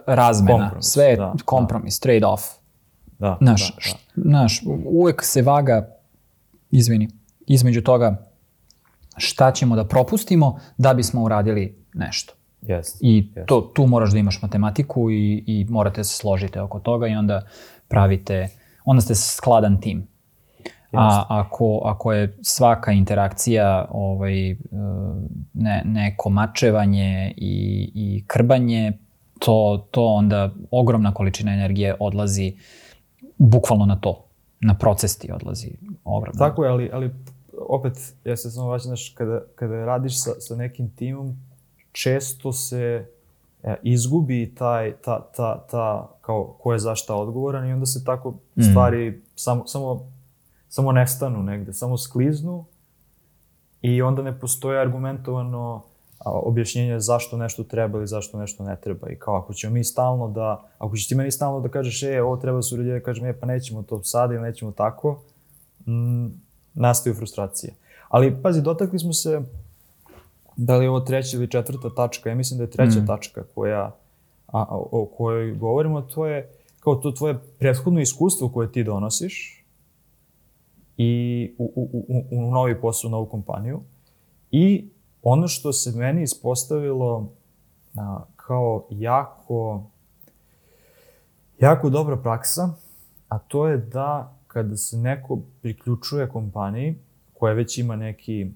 razmena, 0.07 0.59
kompromis, 0.59 0.87
sve 0.87 1.05
je 1.05 1.16
da, 1.16 1.35
kompromis, 1.45 2.01
da. 2.01 2.09
trade-off. 2.09 2.66
Da, 3.19 3.39
naš, 3.41 3.75
da, 3.75 3.93
da. 4.17 4.39
naš, 4.39 4.62
uvek 4.85 5.25
se 5.25 5.43
vaga, 5.43 5.89
izvini, 6.71 7.09
između 7.47 7.83
toga 7.83 8.17
šta 9.17 9.53
ćemo 9.53 9.77
da 9.77 9.85
propustimo 9.85 10.59
da 10.79 10.95
bismo 10.95 11.23
uradili 11.23 11.85
nešto. 11.95 12.35
Yes, 12.62 12.99
I 13.01 13.33
yes. 13.35 13.47
to, 13.47 13.61
tu 13.75 13.87
moraš 13.87 14.12
da 14.12 14.19
imaš 14.19 14.43
matematiku 14.43 15.11
i, 15.11 15.45
i 15.47 15.67
morate 15.69 16.05
se 16.05 16.17
složiti 16.17 16.59
oko 16.59 16.81
toga 16.81 17.07
i 17.07 17.14
onda 17.14 17.43
pravite, 17.89 18.49
onda 18.85 19.01
ste 19.01 19.14
skladan 19.14 19.81
tim. 19.81 20.07
A 20.93 21.25
ako, 21.29 21.81
ako 21.85 22.12
je 22.12 22.39
svaka 22.43 22.93
interakcija 22.93 23.87
ovaj, 23.91 24.51
e, 24.51 24.57
ne, 25.55 25.83
neko 25.85 26.31
mačevanje 26.31 27.35
i, 27.37 27.91
i 27.95 28.25
krbanje, 28.27 28.93
to, 29.39 29.89
to 29.91 30.05
onda 30.05 30.51
ogromna 30.71 31.14
količina 31.14 31.53
energije 31.53 31.97
odlazi 32.01 32.57
bukvalno 33.39 33.87
na 33.87 33.97
to. 33.97 34.22
Na 34.61 34.74
proces 34.74 35.18
ti 35.18 35.32
odlazi 35.32 35.70
ogromno. 36.05 36.39
Tako 36.39 36.64
je, 36.64 36.70
ali, 36.70 36.91
ali 36.93 37.11
opet, 37.68 38.14
ja 38.24 38.37
se 38.37 38.51
samo 38.51 38.68
vaćam, 38.68 38.87
znaš, 38.87 39.09
kada, 39.09 39.41
kada 39.55 39.84
radiš 39.84 40.22
sa, 40.22 40.30
sa 40.39 40.57
nekim 40.57 40.91
timom, 40.91 41.37
često 41.93 42.53
se 42.53 43.07
e, 43.62 43.76
izgubi 43.82 44.55
taj, 44.55 44.93
ta, 44.93 45.30
ta, 45.37 45.66
ta, 45.70 46.11
kao, 46.20 46.57
ko 46.61 46.72
je 46.72 46.78
zašta 46.78 47.14
odgovoran 47.14 47.68
i 47.68 47.72
onda 47.72 47.87
se 47.87 48.05
tako 48.05 48.30
mm. 48.30 48.62
stvari 48.62 49.22
samo, 49.34 49.66
samo, 49.66 50.12
samo 50.68 50.93
nestanu 50.93 51.43
negde, 51.43 51.72
samo 51.72 51.97
skliznu 51.97 52.64
i 53.82 54.03
onda 54.03 54.22
ne 54.22 54.41
postoje 54.41 54.80
argumentovano 54.80 55.82
objašnjenje 56.31 57.01
zašto 57.01 57.37
nešto 57.37 57.64
treba 57.64 57.99
ili 57.99 58.07
zašto 58.07 58.39
nešto 58.39 58.64
ne 58.64 58.77
treba. 58.77 59.11
I 59.11 59.16
kao 59.16 59.37
ako 59.37 59.55
ćemo 59.55 59.74
mi 59.74 59.85
stalno 59.85 60.29
da, 60.29 60.62
ako 60.79 60.97
ćeš 60.97 61.09
ti 61.09 61.14
meni 61.14 61.31
stalno 61.31 61.61
da 61.61 61.68
kažeš, 61.68 62.03
e, 62.03 62.22
ovo 62.22 62.37
treba 62.37 62.57
da 62.57 62.62
se 62.62 62.74
urediti, 62.74 62.95
da 62.95 63.01
kažem, 63.01 63.27
e, 63.27 63.41
pa 63.41 63.47
nećemo 63.47 63.83
to 63.83 64.03
sada 64.03 64.35
ili 64.35 64.43
nećemo 64.43 64.72
tako, 64.72 65.22
m, 65.87 66.33
nastaju 66.74 67.14
frustracije. 67.14 67.74
Ali, 68.09 68.37
pazi, 68.43 68.62
dotakli 68.62 68.99
smo 68.99 69.12
se, 69.12 69.41
da 70.57 70.77
li 70.77 70.85
je 70.85 70.91
ovo 70.91 71.01
treća 71.01 71.37
ili 71.37 71.51
četvrta 71.51 71.95
tačka, 71.95 72.29
ja 72.29 72.35
mislim 72.35 72.59
da 72.59 72.64
je 72.64 72.70
treća 72.70 73.01
mm. 73.01 73.07
tačka 73.07 73.43
koja, 73.55 73.83
a, 73.83 74.61
a, 74.61 74.66
o 74.70 75.09
kojoj 75.16 75.55
govorimo, 75.55 76.01
to 76.01 76.27
je 76.27 76.51
kao 76.81 76.95
to 76.95 77.12
tvoje 77.12 77.39
prethodno 77.59 78.01
iskustvo 78.01 78.49
koje 78.49 78.72
ti 78.72 78.85
donosiš 78.85 79.64
i 80.97 81.55
u, 81.59 81.72
u, 81.74 82.05
u, 82.09 82.24
u 82.31 82.51
novi 82.51 82.81
posao, 82.81 83.09
u 83.09 83.11
novu 83.11 83.27
kompaniju 83.27 83.81
i 84.51 84.89
ono 85.23 85.49
što 85.49 85.73
se 85.73 85.93
meni 85.93 86.23
ispostavilo 86.23 87.33
a, 87.97 88.25
kao 88.37 88.87
jako, 88.91 89.83
jako 91.61 91.91
dobra 91.91 92.17
praksa, 92.17 92.69
a 93.29 93.39
to 93.39 93.69
je 93.69 93.77
da 93.79 94.37
kada 94.47 94.77
se 94.77 94.97
neko 94.97 95.39
priključuje 95.62 96.29
kompaniji 96.29 96.99
koja 97.35 97.55
već 97.55 97.79
ima 97.79 97.97
neki, 97.97 98.51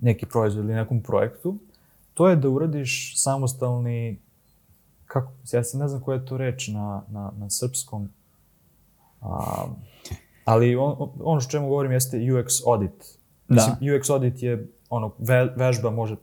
neki 0.00 0.26
proizvod 0.26 0.64
ili 0.64 0.74
nekom 0.74 1.02
projektu, 1.02 1.58
to 2.14 2.28
je 2.28 2.36
da 2.36 2.48
uradiš 2.48 3.22
samostalni, 3.22 4.18
kako, 5.06 5.32
ja 5.52 5.64
se 5.64 5.78
ne 5.78 5.88
znam 5.88 6.00
koja 6.00 6.14
je 6.14 6.26
to 6.26 6.36
reč 6.36 6.68
na, 6.68 7.02
na, 7.08 7.32
na 7.36 7.50
srpskom, 7.50 8.08
a, 9.20 9.66
ali 10.44 10.76
on, 10.76 11.10
ono 11.20 11.40
što 11.40 11.50
čemu 11.50 11.68
govorim 11.68 11.92
jeste 11.92 12.16
UX 12.18 12.62
audit. 12.66 13.18
Da. 13.48 13.54
Mislim, 13.54 13.74
UX 13.80 14.12
audit 14.12 14.42
je 14.42 14.68
ono, 14.94 15.12
ve, 15.18 15.52
vežba 15.56 15.90
može, 15.90 16.16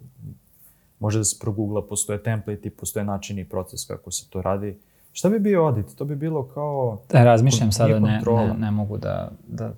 može 1.00 1.18
da 1.18 1.24
se 1.24 1.38
progugla, 1.42 1.88
postoje 1.88 2.24
template 2.24 2.68
i 2.68 2.72
postoje 2.72 3.06
način 3.06 3.40
i 3.40 3.46
proces 3.50 3.86
kako 3.86 4.12
se 4.12 4.30
to 4.30 4.42
radi. 4.42 4.78
Šta 5.14 5.30
bi 5.30 5.40
bio 5.40 5.66
audit? 5.66 5.96
To 5.96 6.06
bi 6.06 6.16
bilo 6.16 6.48
kao... 6.48 7.00
Da, 7.10 7.24
razmišljam 7.24 7.72
sada, 7.72 8.00
ne, 8.00 8.22
ne, 8.26 8.54
ne 8.58 8.72
mogu 8.72 8.98
da, 8.98 9.32
da 9.48 9.74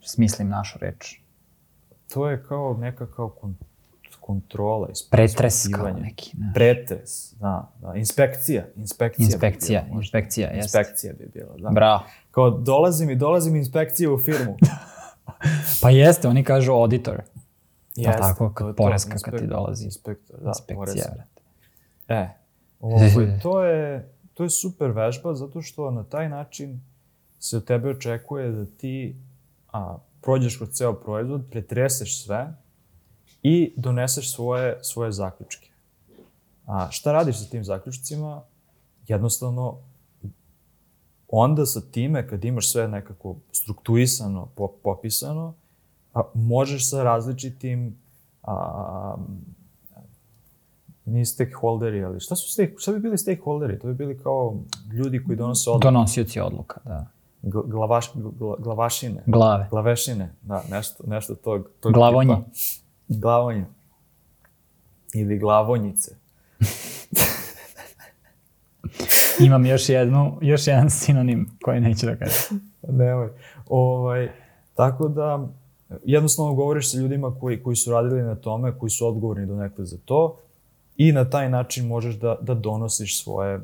smislim 0.00 0.48
našu 0.48 0.78
reč. 0.78 1.20
To 2.14 2.30
je 2.30 2.42
kao 2.48 2.76
neka 2.80 3.06
kao 3.06 3.28
kon, 3.28 3.56
kontrola. 4.28 4.88
Pretres 5.10 5.68
kao 5.74 5.90
neki. 5.90 6.32
Ne. 6.38 6.52
Pretres, 6.54 7.34
da, 7.34 7.72
da. 7.80 7.94
Inspekcija. 7.94 8.64
Inspekcija, 8.76 9.24
inspekcija, 9.24 9.80
bi 9.80 9.86
bila, 9.88 10.00
inspekcija, 10.00 10.48
jeste. 10.48 10.78
Inspekcija 10.78 11.12
bi 11.12 11.30
bila, 11.34 11.56
da. 11.58 11.70
Bravo. 11.70 12.02
Kao 12.30 12.50
dolazim 12.50 13.10
i 13.10 13.16
dolazim 13.16 13.56
inspekcije 13.56 14.10
u 14.10 14.18
firmu. 14.18 14.56
pa 15.82 15.90
jeste, 15.90 16.28
oni 16.28 16.44
kažu 16.44 16.72
auditor. 16.72 17.22
Jeste, 17.98 18.18
pa 18.20 18.28
tako, 18.28 18.52
kad 18.54 18.76
poreska 18.76 19.16
kad 19.24 19.38
ti 19.38 19.46
dolazi. 19.46 19.84
Inspektor, 19.84 20.40
da, 20.40 20.48
Inspekcija. 20.48 21.14
E, 22.08 22.28
ovaj, 22.80 23.40
to, 23.42 23.64
je, 23.64 24.12
to 24.34 24.42
je 24.42 24.50
super 24.50 24.90
vežba 24.90 25.34
zato 25.34 25.62
što 25.62 25.90
na 25.90 26.04
taj 26.04 26.28
način 26.28 26.80
se 27.38 27.56
od 27.56 27.64
tebe 27.64 27.90
očekuje 27.90 28.50
da 28.50 28.66
ti 28.66 29.16
a, 29.72 29.98
prođeš 30.20 30.56
kroz 30.56 30.70
ceo 30.70 30.94
proizvod, 30.94 31.44
pretreseš 31.50 32.24
sve 32.24 32.54
i 33.42 33.72
doneseš 33.76 34.34
svoje, 34.34 34.78
svoje 34.82 35.12
zaključke. 35.12 35.70
A 36.66 36.90
šta 36.90 37.12
radiš 37.12 37.38
sa 37.38 37.50
tim 37.50 37.64
zaključcima? 37.64 38.42
Jednostavno, 39.08 39.78
onda 41.28 41.66
sa 41.66 41.80
time, 41.80 42.28
kad 42.28 42.44
imaš 42.44 42.72
sve 42.72 42.88
nekako 42.88 43.36
strukturisano, 43.52 44.48
popisano, 44.82 45.54
možeš 46.34 46.90
sa 46.90 47.02
različitim 47.02 47.98
a, 48.42 49.14
nije 51.04 51.24
stakeholderi, 51.24 52.04
ali 52.04 52.20
šta 52.20 52.36
su 52.36 52.52
stake, 52.52 52.74
šta 52.78 52.92
bi 52.92 52.98
bili 52.98 53.18
stakeholderi? 53.18 53.78
To 53.78 53.86
bi 53.86 53.94
bili 53.94 54.18
kao 54.18 54.56
ljudi 54.92 55.24
koji 55.24 55.36
donose 55.36 55.70
odluke. 55.70 55.84
Donosioci 55.84 56.40
odluka, 56.40 56.80
da. 56.84 57.06
Glavaš, 57.42 58.10
gla, 58.14 58.56
glavašine. 58.58 59.22
Glave. 59.26 59.66
Glavešine, 59.70 60.34
da, 60.42 60.62
nešto, 60.70 61.04
nešto 61.06 61.34
tog, 61.34 61.68
tog 61.80 61.92
Glavonje. 61.92 62.36
Tipa. 62.36 63.20
Glavonje. 63.20 63.64
Ili 65.14 65.38
glavonjice. 65.38 66.16
Imam 69.46 69.66
još 69.66 69.88
jednu, 69.88 70.38
još 70.40 70.66
jedan 70.66 70.90
sinonim 70.90 71.50
koji 71.62 71.80
neću 71.80 72.06
da 72.06 72.16
kažem. 72.16 72.70
Nemoj. 72.88 73.30
Ovaj, 73.68 74.30
tako 74.74 75.08
da, 75.08 75.48
jednostavno 76.04 76.54
govoriš 76.54 76.90
sa 76.90 76.98
ljudima 76.98 77.34
koji, 77.40 77.62
koji 77.62 77.76
su 77.76 77.92
radili 77.92 78.22
na 78.22 78.34
tome, 78.34 78.78
koji 78.78 78.90
su 78.90 79.08
odgovorni 79.08 79.46
do 79.46 79.56
nekada 79.56 79.84
za 79.84 79.96
to 80.04 80.38
i 80.96 81.12
na 81.12 81.30
taj 81.30 81.50
način 81.50 81.86
možeš 81.86 82.14
da, 82.14 82.36
da 82.40 82.54
donosiš 82.54 83.22
svoje, 83.22 83.60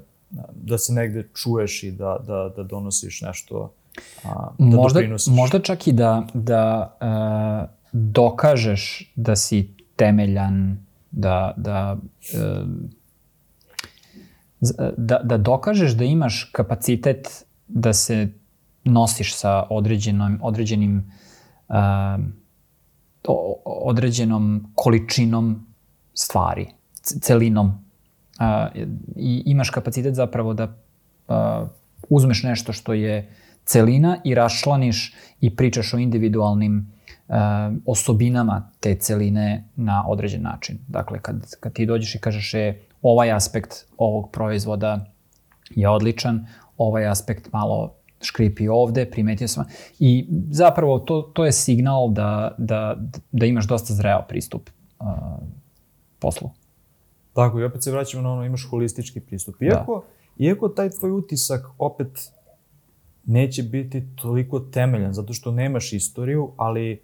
da 0.53 0.79
se 0.79 0.93
negde 0.93 1.29
čuješ 1.35 1.83
i 1.83 1.91
da, 1.91 2.19
da, 2.27 2.53
da 2.57 2.63
donosiš 2.63 3.21
nešto, 3.21 3.73
a, 4.25 4.49
da 4.59 4.77
možda, 4.77 4.99
doprinosiš. 4.99 5.35
Možda 5.35 5.59
čak 5.59 5.87
i 5.87 5.93
da, 5.93 6.27
da 6.35 6.97
uh, 7.01 7.71
dokažeš 7.93 9.13
da 9.17 9.37
si 9.37 9.69
temeljan, 9.97 10.79
da, 11.11 11.55
da, 11.57 11.97
uh, 12.35 12.69
da, 14.97 15.21
da 15.25 15.37
dokažeš 15.37 15.93
da 15.93 16.05
imaš 16.05 16.51
kapacitet 16.53 17.45
da 17.69 17.93
se 17.93 18.29
nosiš 18.85 19.37
sa 19.37 19.67
određenom, 19.71 20.39
određenim 20.43 21.13
određenom 23.65 24.73
količinom 24.75 25.67
stvari, 26.15 26.67
celinom. 27.03 27.85
a, 28.39 28.69
i 29.17 29.43
imaš 29.47 29.71
kapacitet 29.71 30.15
zapravo 30.15 30.55
da 30.55 30.77
a, 31.29 31.67
uzmeš 32.09 32.43
nešto 32.43 32.73
što 32.73 32.93
je 32.93 33.35
celina 33.65 34.19
i 34.25 34.35
raščlaniš 34.35 35.15
i 35.41 35.57
pričaš 35.57 35.95
o 35.95 35.99
individualnim 35.99 36.93
a, 37.29 37.73
osobinama 37.87 38.71
te 38.81 38.95
celine 38.95 39.69
na 39.77 40.05
određen 40.09 40.43
način. 40.43 40.79
Dakle, 40.89 41.19
kad, 41.23 41.57
kad 41.61 41.73
ti 41.73 41.87
dođeš 41.87 42.15
i 42.15 42.19
kažeš 42.19 42.55
je 42.55 42.83
ovaj 43.03 43.33
aspekt 43.33 43.87
ovog 43.97 44.31
proizvoda 44.31 45.07
je 45.71 45.89
odličan, 45.89 46.47
ovaj 46.79 47.07
aspekt 47.07 47.53
malo 47.53 47.95
škripi 48.25 48.69
ovde, 48.69 49.11
primetio 49.11 49.49
sam. 49.49 49.65
I 49.99 50.27
zapravo 50.51 50.99
to, 50.99 51.23
to 51.23 51.45
je 51.45 51.53
signal 51.53 52.11
da, 52.13 52.55
da, 52.59 52.97
da 53.33 53.47
imaš 53.47 53.67
dosta 53.67 53.95
zreo 53.95 54.23
pristup 54.29 54.71
uh, 55.01 55.07
poslu. 56.19 56.51
Tako, 57.33 57.61
i 57.61 57.65
opet 57.65 57.83
se 57.83 57.91
vraćamo 57.91 58.23
na 58.23 58.33
ono, 58.33 58.45
imaš 58.45 58.69
holistički 58.71 59.21
pristup. 59.21 59.63
Iako, 59.63 60.05
da. 60.39 60.45
iako 60.45 60.69
taj 60.69 60.91
tvoj 60.91 61.11
utisak 61.11 61.67
opet 61.79 62.31
neće 63.25 63.63
biti 63.63 64.03
toliko 64.17 64.61
temeljan, 64.61 65.13
zato 65.15 65.33
što 65.33 65.51
nemaš 65.51 65.93
istoriju, 65.93 66.53
ali 66.57 67.01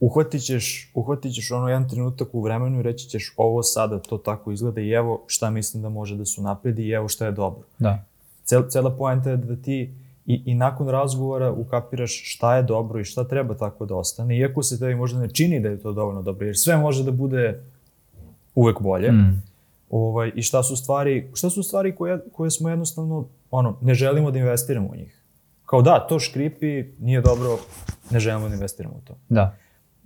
uhvatit 0.00 0.42
ćeš, 0.42 0.90
uhvatit 0.94 1.34
ćeš 1.34 1.50
ono 1.50 1.68
jedan 1.68 1.88
trenutak 1.88 2.28
u 2.32 2.42
vremenu 2.42 2.80
i 2.80 2.82
reći 2.82 3.08
ćeš 3.08 3.34
ovo 3.36 3.62
sada 3.62 3.98
to 3.98 4.18
tako 4.18 4.52
izgleda 4.52 4.80
i 4.80 4.90
evo 4.90 5.24
šta 5.26 5.50
mislim 5.50 5.82
da 5.82 5.88
može 5.88 6.16
da 6.16 6.24
su 6.24 6.42
napredi 6.42 6.82
i 6.82 6.90
evo 6.90 7.08
šta 7.08 7.26
je 7.26 7.32
dobro. 7.32 7.66
Da. 7.78 8.04
Cel, 8.44 8.62
cela 8.68 8.96
poenta 8.96 9.30
je 9.30 9.36
da 9.36 9.56
ti 9.56 9.94
i, 10.30 10.42
i 10.46 10.54
nakon 10.54 10.88
razgovora 10.88 11.52
ukapiraš 11.52 12.22
šta 12.24 12.56
je 12.56 12.62
dobro 12.62 13.00
i 13.00 13.04
šta 13.04 13.24
treba 13.24 13.54
tako 13.54 13.86
da 13.86 13.96
ostane, 13.96 14.38
iako 14.38 14.62
se 14.62 14.78
tebi 14.78 14.94
možda 14.94 15.20
ne 15.20 15.28
čini 15.28 15.60
da 15.60 15.68
je 15.68 15.80
to 15.80 15.92
dovoljno 15.92 16.22
dobro, 16.22 16.46
jer 16.46 16.58
sve 16.58 16.76
može 16.76 17.04
da 17.04 17.10
bude 17.10 17.62
uvek 18.54 18.80
bolje. 18.80 19.12
Mm. 19.12 19.42
Ovaj, 19.90 20.32
I 20.34 20.42
šta 20.42 20.62
su 20.62 20.76
stvari, 20.76 21.30
šta 21.34 21.50
su 21.50 21.62
stvari 21.62 21.94
koje, 21.94 22.18
koje 22.32 22.50
smo 22.50 22.70
jednostavno, 22.70 23.24
ono, 23.50 23.76
ne 23.80 23.94
želimo 23.94 24.30
da 24.30 24.38
investiramo 24.38 24.88
u 24.88 24.96
njih. 24.96 25.22
Kao 25.66 25.82
da, 25.82 26.06
to 26.08 26.18
škripi, 26.18 26.84
nije 27.00 27.20
dobro, 27.20 27.58
ne 28.10 28.20
želimo 28.20 28.48
da 28.48 28.54
investiramo 28.54 28.94
u 28.94 29.06
to. 29.06 29.14
Da. 29.28 29.56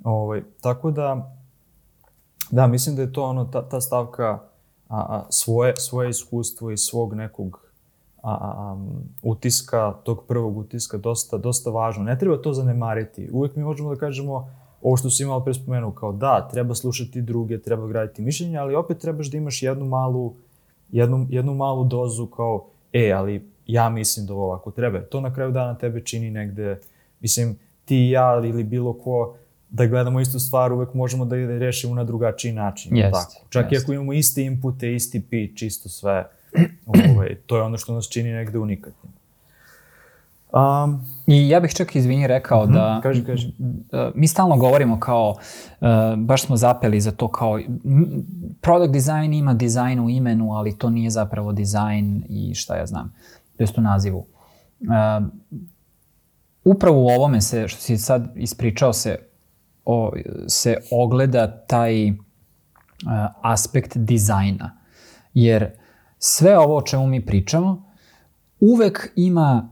Ovaj, 0.04 0.42
tako 0.60 0.90
da, 0.90 1.36
da, 2.50 2.66
mislim 2.66 2.96
da 2.96 3.02
je 3.02 3.12
to 3.12 3.22
ono, 3.22 3.44
ta, 3.44 3.68
ta 3.68 3.80
stavka 3.80 4.38
a, 4.88 4.98
a, 4.98 5.26
svoje, 5.30 5.74
svoje 5.76 6.10
iskustvo 6.10 6.70
i 6.70 6.76
svog 6.76 7.14
nekog 7.14 7.63
a, 8.24 8.32
a, 8.32 8.76
utiska, 9.22 9.94
tog 10.04 10.24
prvog 10.28 10.58
utiska, 10.58 10.98
dosta, 10.98 11.38
dosta 11.38 11.70
važno. 11.70 12.04
Ne 12.04 12.18
treba 12.18 12.36
to 12.42 12.52
zanemariti. 12.52 13.28
Uvek 13.32 13.56
mi 13.56 13.62
možemo 13.62 13.94
da 13.94 14.00
kažemo 14.00 14.48
ovo 14.82 14.96
što 14.96 15.10
si 15.10 15.22
imao 15.22 15.44
pre 15.44 15.54
spomenuo, 15.54 15.90
kao 15.90 16.12
da, 16.12 16.48
treba 16.52 16.74
slušati 16.74 17.22
druge, 17.22 17.58
treba 17.58 17.86
graditi 17.86 18.22
mišljenja, 18.22 18.62
ali 18.62 18.74
opet 18.74 18.98
trebaš 18.98 19.30
da 19.30 19.36
imaš 19.36 19.62
jednu 19.62 19.86
malu, 19.86 20.34
jednu, 20.90 21.26
jednu 21.30 21.54
malu 21.54 21.84
dozu 21.84 22.26
kao, 22.26 22.66
e, 22.92 23.12
ali 23.12 23.48
ja 23.66 23.88
mislim 23.88 24.26
da 24.26 24.34
ovo 24.34 24.44
ovako 24.44 24.70
treba. 24.70 25.00
To 25.00 25.20
na 25.20 25.34
kraju 25.34 25.50
dana 25.50 25.74
tebe 25.74 26.00
čini 26.00 26.30
negde, 26.30 26.80
mislim, 27.20 27.58
ti 27.84 27.96
i 27.96 28.10
ja 28.10 28.40
ili 28.44 28.64
bilo 28.64 28.92
ko, 28.92 29.36
da 29.70 29.86
gledamo 29.86 30.20
istu 30.20 30.38
stvar, 30.38 30.72
uvek 30.72 30.94
možemo 30.94 31.24
da 31.24 31.36
je 31.36 31.58
rešimo 31.58 31.94
na 31.94 32.04
drugačiji 32.04 32.52
način. 32.52 32.96
Jest, 32.96 33.12
tako. 33.12 33.46
Čak 33.48 33.72
jest. 33.72 33.82
i 33.82 33.84
ako 33.84 33.92
imamo 33.92 34.12
iste 34.12 34.42
inpute, 34.42 34.94
isti 34.94 35.22
pitch, 35.30 35.62
isto 35.62 35.88
sve, 35.88 36.28
ovaj, 37.12 37.34
to 37.46 37.56
je 37.56 37.62
ono 37.62 37.78
što 37.78 37.94
nas 37.94 38.08
čini 38.08 38.32
negde 38.32 38.58
unikatnim. 38.58 39.12
Um, 40.54 41.06
I 41.26 41.48
ja 41.48 41.60
bih 41.60 41.74
čak, 41.74 41.96
izvini, 41.96 42.26
rekao 42.26 42.64
mhm, 42.64 42.74
da... 42.74 43.00
Kaži, 43.02 43.24
kaži. 43.24 43.52
Uh, 43.58 43.74
mi 44.14 44.28
stalno 44.28 44.56
govorimo 44.56 45.00
kao, 45.00 45.30
uh, 45.30 45.88
baš 46.16 46.42
smo 46.42 46.56
zapeli 46.56 47.00
za 47.00 47.10
to 47.10 47.28
kao, 47.28 47.60
product 48.60 48.92
design 48.92 49.32
ima 49.32 49.54
dizajn 49.54 50.00
u 50.00 50.10
imenu, 50.10 50.52
ali 50.52 50.78
to 50.78 50.90
nije 50.90 51.10
zapravo 51.10 51.52
dizajn 51.52 52.24
i 52.28 52.54
šta 52.54 52.76
ja 52.76 52.86
znam, 52.86 53.14
to 53.56 53.64
u 53.76 53.80
nazivu. 53.80 54.18
Uh, 54.80 55.26
upravo 56.64 57.02
u 57.02 57.06
ovome 57.06 57.40
se, 57.40 57.68
što 57.68 57.80
si 57.80 57.98
sad 57.98 58.32
ispričao 58.36 58.92
se, 58.92 59.18
o, 59.84 60.12
se 60.48 60.76
ogleda 60.90 61.64
taj 61.66 62.10
uh, 62.10 62.16
aspekt 63.42 63.96
dizajna. 63.96 64.76
Jer 65.34 65.70
sve 66.26 66.58
ovo 66.58 66.76
o 66.76 66.82
čemu 66.82 67.06
mi 67.06 67.26
pričamo 67.26 67.82
uvek 68.60 69.12
ima 69.16 69.68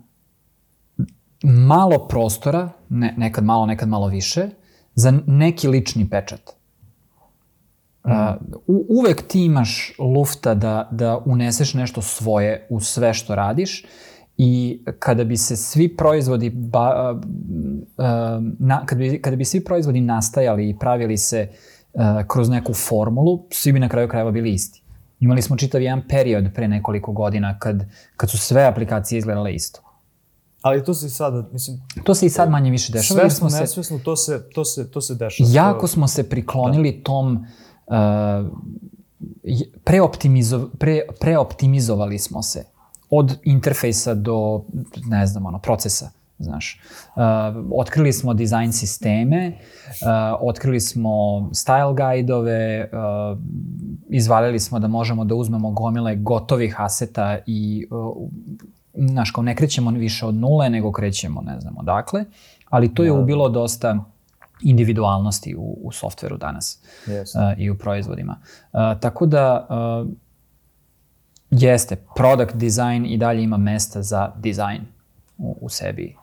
malo 1.42 2.08
prostora, 2.08 2.70
ne, 2.88 3.14
nekad 3.16 3.44
malo, 3.44 3.66
nekad 3.66 3.88
malo 3.88 4.06
više, 4.06 4.48
za 4.94 5.18
neki 5.26 5.68
lični 5.68 6.10
pečat. 6.10 6.40
Mm. 8.06 8.10
Uh, 8.10 8.84
uvek 8.88 9.22
ti 9.28 9.44
imaš 9.44 9.94
lufta 9.98 10.54
da, 10.54 10.88
da 10.90 11.18
uneseš 11.24 11.74
nešto 11.74 12.02
svoje 12.02 12.66
u 12.70 12.80
sve 12.80 13.14
što 13.14 13.34
radiš 13.34 13.84
i 14.36 14.80
kada 14.98 15.24
bi 15.24 15.36
se 15.36 15.56
svi 15.56 15.96
proizvodi 15.96 16.50
ba, 16.50 17.12
uh, 17.12 17.22
na, 18.58 18.86
kada, 18.86 18.98
bi, 18.98 19.22
kada 19.22 19.36
bi 19.36 19.44
svi 19.44 19.64
proizvodi 19.64 20.00
nastajali 20.00 20.68
i 20.68 20.78
pravili 20.78 21.18
se 21.18 21.48
uh, 21.92 22.02
kroz 22.28 22.48
neku 22.48 22.74
formulu, 22.74 23.46
svi 23.50 23.72
bi 23.72 23.80
na 23.80 23.88
kraju 23.88 24.08
krajeva 24.08 24.30
bili 24.30 24.52
isti. 24.52 24.81
Imali 25.22 25.42
smo 25.42 25.56
čitav 25.56 25.82
jedan 25.82 26.02
period 26.08 26.44
pre 26.54 26.68
nekoliko 26.68 27.12
godina 27.12 27.58
kad, 27.58 27.84
kad 28.16 28.30
su 28.30 28.38
sve 28.38 28.64
aplikacije 28.64 29.18
izgledale 29.18 29.54
isto. 29.54 29.80
Ali 30.62 30.84
to 30.84 30.94
se 30.94 31.06
i 31.06 31.10
sada, 31.10 31.48
mislim... 31.52 31.80
To 32.04 32.14
se 32.14 32.26
i 32.26 32.30
sad 32.30 32.50
manje 32.50 32.70
više 32.70 32.92
dešava. 32.92 33.20
Svesno, 33.20 33.50
smo 33.50 33.58
nesvesno, 33.60 33.98
to 33.98 34.16
se, 34.16 34.50
to 34.54 34.64
se, 34.64 34.90
to 34.90 35.00
se 35.00 35.14
dešava. 35.14 35.50
Jako 35.52 35.86
smo 35.86 36.08
se 36.08 36.28
priklonili 36.28 36.92
da. 36.92 37.02
tom... 37.02 37.46
Uh, 37.86 37.96
preoptimizo, 39.84 40.68
pre, 40.78 41.00
preoptimizovali 41.20 42.18
smo 42.18 42.42
se 42.42 42.64
od 43.10 43.38
interfejsa 43.42 44.14
do, 44.14 44.64
ne 45.06 45.26
znam, 45.26 45.46
ono, 45.46 45.58
procesa, 45.58 46.10
znaš. 46.42 46.80
Uh, 47.16 47.22
otkrili 47.78 48.12
smo 48.12 48.34
dizajn 48.34 48.72
sisteme, 48.72 49.52
uh, 49.52 50.08
otkrili 50.40 50.80
smo 50.80 51.10
style 51.52 51.94
guide-ove, 51.96 52.90
uh, 52.92 53.38
izvalili 54.10 54.60
smo 54.60 54.78
da 54.78 54.88
možemo 54.88 55.24
da 55.24 55.34
uzmemo 55.34 55.70
gomile 55.70 56.16
gotovih 56.16 56.80
aseta 56.80 57.38
i 57.46 57.86
uh, 57.90 58.28
znaš, 58.94 59.30
kao 59.30 59.44
ne 59.44 59.56
krećemo 59.56 59.90
više 59.90 60.26
od 60.26 60.34
nule, 60.34 60.70
nego 60.70 60.92
krećemo 60.92 61.40
ne 61.40 61.60
znam 61.60 61.78
odakle, 61.78 62.24
ali 62.70 62.94
to 62.94 63.04
je 63.04 63.12
ubilo 63.12 63.48
dosta 63.48 64.04
individualnosti 64.62 65.56
u, 65.58 65.78
u 65.82 65.92
softveru 65.92 66.36
danas 66.36 66.82
yes. 67.06 67.52
uh, 67.52 67.60
i 67.60 67.70
u 67.70 67.78
proizvodima. 67.78 68.36
Uh, 68.72 68.80
tako 69.00 69.26
da 69.26 69.66
uh, 70.04 70.12
jeste, 71.50 71.96
product 72.16 72.56
design 72.56 73.06
i 73.06 73.16
dalje 73.16 73.42
ima 73.42 73.56
mesta 73.56 74.02
za 74.02 74.32
dizajn 74.36 74.80
u, 75.42 75.58
u 75.60 75.68
sebi. 75.68 76.16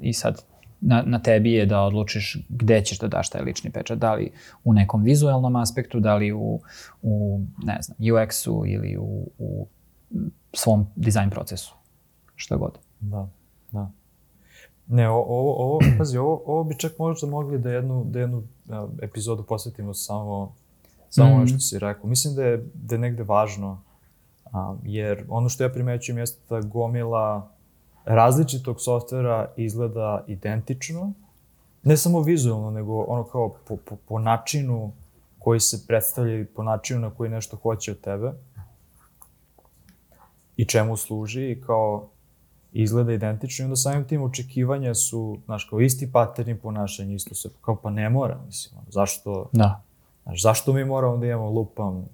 I 0.00 0.12
sad 0.12 0.42
na, 0.80 1.02
na 1.06 1.18
tebi 1.22 1.52
je 1.52 1.66
da 1.66 1.80
odlučiš 1.80 2.36
gde 2.48 2.82
ćeš 2.84 2.98
da 2.98 3.08
daš 3.08 3.30
taj 3.30 3.42
lični 3.42 3.70
pečat, 3.70 3.98
da 3.98 4.14
li 4.14 4.32
u 4.64 4.72
nekom 4.72 5.02
vizualnom 5.02 5.56
aspektu, 5.56 6.00
da 6.00 6.16
li 6.16 6.32
u, 6.32 6.60
u 7.02 7.40
ne 7.62 7.78
znam, 7.82 7.96
UX-u 7.98 8.66
ili 8.66 8.96
u, 9.00 9.30
u 9.38 9.66
svom 10.52 10.86
dizajn 10.96 11.30
procesu 11.30 11.74
šta 12.38 12.56
god. 12.56 12.78
Da, 13.00 13.28
da. 13.72 13.90
Ne, 14.86 15.08
ovo, 15.08 15.54
ovo, 15.64 15.78
pazi, 15.98 16.18
ovo, 16.18 16.42
ovo 16.46 16.64
bi 16.64 16.78
čak 16.78 16.98
možda 16.98 17.26
mogli 17.26 17.58
da 17.58 17.70
jednu, 17.70 18.04
da 18.04 18.20
jednu 18.20 18.38
uh, 18.38 18.44
epizodu 19.02 19.42
posvetimo 19.42 19.94
samo, 19.94 20.54
samo 21.10 21.30
mm. 21.30 21.34
ono 21.34 21.46
što 21.46 21.58
si 21.58 21.78
rekao. 21.78 22.10
Mislim 22.10 22.34
da 22.34 22.44
je, 22.44 22.64
da 22.74 22.94
je 22.94 22.98
negde 22.98 23.22
važno, 23.22 23.82
um, 24.44 24.78
jer 24.82 25.24
ono 25.28 25.48
što 25.48 25.62
ja 25.64 25.68
primećujem 25.68 26.18
jeste 26.18 26.40
da 26.48 26.60
gomila 26.60 27.50
različitog 28.08 28.80
softvera 28.80 29.52
izgleda 29.56 30.24
identično, 30.26 31.12
ne 31.82 31.96
samo 31.96 32.20
vizualno, 32.20 32.70
nego 32.70 33.02
ono 33.02 33.24
kao 33.24 33.54
po, 33.68 33.76
po, 33.76 33.96
po 34.08 34.18
načinu 34.18 34.92
koji 35.38 35.60
se 35.60 35.86
predstavlja 35.86 36.40
i 36.40 36.44
po 36.44 36.62
načinu 36.62 37.00
na 37.00 37.10
koji 37.10 37.30
nešto 37.30 37.56
hoće 37.56 37.92
od 37.92 38.00
tebe 38.00 38.32
i 40.56 40.64
čemu 40.64 40.96
služi 40.96 41.50
i 41.50 41.60
kao 41.60 42.08
izgleda 42.72 43.12
identično 43.12 43.62
i 43.62 43.66
onda 43.66 43.76
samim 43.76 44.04
tim 44.04 44.22
očekivanja 44.22 44.94
su, 44.94 45.38
znaš, 45.44 45.64
kao 45.64 45.80
isti 45.80 46.12
paterni 46.12 46.58
ponašanja, 46.58 47.14
isto 47.14 47.34
se, 47.34 47.48
kao 47.60 47.76
pa 47.76 47.90
ne 47.90 48.10
mora, 48.10 48.38
mislim, 48.46 48.80
zašto, 48.88 49.48
da. 49.52 49.82
znaš, 50.22 50.42
zašto 50.42 50.72
mi 50.72 50.84
moramo 50.84 51.16
da 51.16 51.26
imamo 51.26 51.50
lupam 51.50 52.08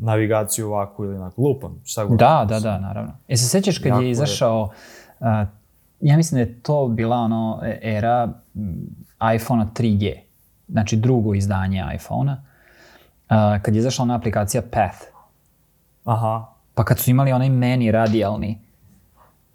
navigaciju 0.00 0.66
ovako 0.66 1.04
ili 1.04 1.16
onako, 1.16 1.42
lupam, 1.42 1.80
šta 1.84 2.04
god. 2.04 2.18
Da, 2.18 2.46
da, 2.48 2.60
da, 2.60 2.78
naravno. 2.78 3.12
E 3.28 3.36
se 3.36 3.48
sećaš 3.48 3.78
kad 3.78 3.86
jako 3.86 4.00
je 4.00 4.10
izašao, 4.10 4.62
uh, 5.20 5.26
ja 6.00 6.16
mislim 6.16 6.36
da 6.36 6.50
je 6.50 6.60
to 6.60 6.88
bila 6.88 7.16
ono 7.16 7.60
e, 7.62 7.80
era 7.82 8.28
iPhone-a 9.34 9.66
3G, 9.74 10.14
znači 10.68 10.96
drugo 10.96 11.34
izdanje 11.34 11.84
iPhone-a, 11.94 12.36
uh, 12.36 13.62
kad 13.62 13.74
je 13.74 13.78
izašla 13.78 14.02
ona 14.02 14.14
aplikacija 14.14 14.62
Path. 14.62 14.98
Aha. 16.04 16.46
Pa 16.74 16.84
kad 16.84 16.98
su 16.98 17.10
imali 17.10 17.32
onaj 17.32 17.48
meni 17.48 17.90
radijalni, 17.90 18.58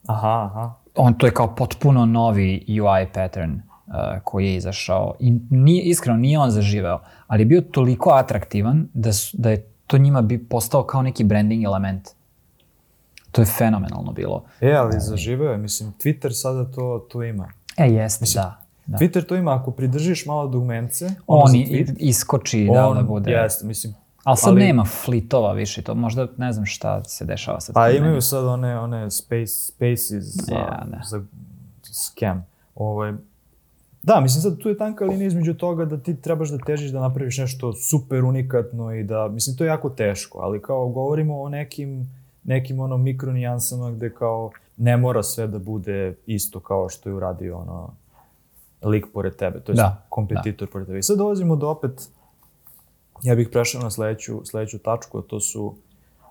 Aha, 0.07 0.49
aha. 0.51 0.73
On 0.95 1.13
to 1.13 1.25
je 1.25 1.33
kao 1.33 1.55
potpuno 1.55 2.05
novi 2.05 2.65
UI 2.81 3.07
pattern 3.13 3.51
uh, 3.51 3.93
koji 4.23 4.45
je 4.45 4.55
izašao. 4.55 5.13
I 5.19 5.33
nije, 5.49 5.83
iskreno, 5.83 6.17
nije 6.17 6.39
on 6.39 6.49
zaživeo, 6.49 6.99
ali 7.27 7.41
je 7.41 7.45
bio 7.45 7.61
toliko 7.61 8.09
atraktivan 8.09 8.87
da, 8.93 9.13
su, 9.13 9.37
da 9.37 9.49
je 9.49 9.67
to 9.87 9.97
njima 9.97 10.21
bi 10.21 10.45
postao 10.45 10.83
kao 10.83 11.01
neki 11.01 11.23
branding 11.23 11.63
element. 11.63 12.09
To 13.31 13.41
je 13.41 13.45
fenomenalno 13.45 14.11
bilo. 14.11 14.43
E, 14.61 14.71
ali 14.71 14.99
zaživeo 14.99 15.51
je, 15.51 15.57
mislim, 15.57 15.93
Twitter 15.93 16.31
sada 16.31 16.71
to, 16.71 17.07
to 17.11 17.23
ima. 17.23 17.49
E, 17.77 17.89
jeste, 17.89 18.25
da. 18.35 18.61
Da. 18.85 18.97
Twitter 18.97 19.25
to 19.25 19.35
ima, 19.35 19.55
ako 19.55 19.71
pridržiš 19.71 20.25
malo 20.25 20.47
dugmence, 20.47 21.09
On 21.27 21.51
tweet, 21.51 21.93
iskoči 21.97 22.69
da, 22.73 22.87
on 22.87 22.97
da 22.97 23.03
bude. 23.03 23.31
Jeste, 23.31 23.65
mislim, 23.65 23.93
Ali 24.23 24.37
sad 24.37 24.49
ali- 24.49 24.63
nema 24.63 24.85
flitova 24.85 25.53
više, 25.53 25.81
to 25.81 25.95
možda 25.95 26.27
ne 26.37 26.53
znam 26.53 26.65
šta 26.65 27.03
se 27.03 27.25
dešava 27.25 27.59
sa 27.59 27.73
Pa 27.73 27.89
imaju 27.89 28.21
sad 28.21 28.45
one, 28.45 28.79
one 28.79 29.11
space, 29.11 29.47
spaces 29.47 30.23
za, 30.23 30.55
Ja, 30.55 30.83
da. 30.85 31.01
za 31.09 31.23
scam. 31.83 32.45
Ovaj, 32.75 33.13
da, 34.05 34.19
mislim 34.19 34.41
sad 34.41 34.57
tu 34.57 34.69
je 34.69 34.77
tanka 34.77 35.05
linija 35.05 35.27
između 35.27 35.53
toga 35.53 35.85
da 35.85 35.97
ti 35.97 36.21
trebaš 36.21 36.49
da 36.49 36.57
težiš 36.57 36.91
da 36.91 36.99
napraviš 36.99 37.37
nešto 37.37 37.73
super 37.73 38.23
unikatno 38.23 38.95
i 38.95 39.03
da, 39.03 39.27
mislim 39.27 39.57
to 39.57 39.63
je 39.63 39.67
jako 39.67 39.89
teško, 39.89 40.39
ali 40.39 40.61
kao 40.61 40.89
govorimo 40.89 41.41
o 41.41 41.49
nekim, 41.49 42.09
nekim 42.43 42.79
ono 42.79 42.97
mikro 42.97 43.33
nijansama 43.33 43.91
gde 43.91 44.13
kao 44.13 44.51
ne 44.77 44.97
mora 44.97 45.23
sve 45.23 45.47
da 45.47 45.59
bude 45.59 46.15
isto 46.25 46.59
kao 46.59 46.89
što 46.89 47.09
je 47.09 47.15
uradio 47.15 47.57
ono 47.57 47.93
lik 48.83 49.05
pored 49.13 49.35
tebe, 49.35 49.59
to 49.59 49.71
je 49.71 49.75
Da, 49.75 50.05
kompetitor 50.09 50.69
pored 50.69 50.87
tebe. 50.87 50.99
I 50.99 51.03
sad 51.03 51.17
dolazimo 51.17 51.55
do 51.55 51.69
opet, 51.69 52.09
ja 53.23 53.35
bih 53.35 53.49
prešao 53.51 53.81
na 53.81 53.91
sledeću, 53.91 54.41
sledeću 54.45 54.79
tačku, 54.79 55.17
a 55.17 55.21
to 55.21 55.39
su 55.39 55.75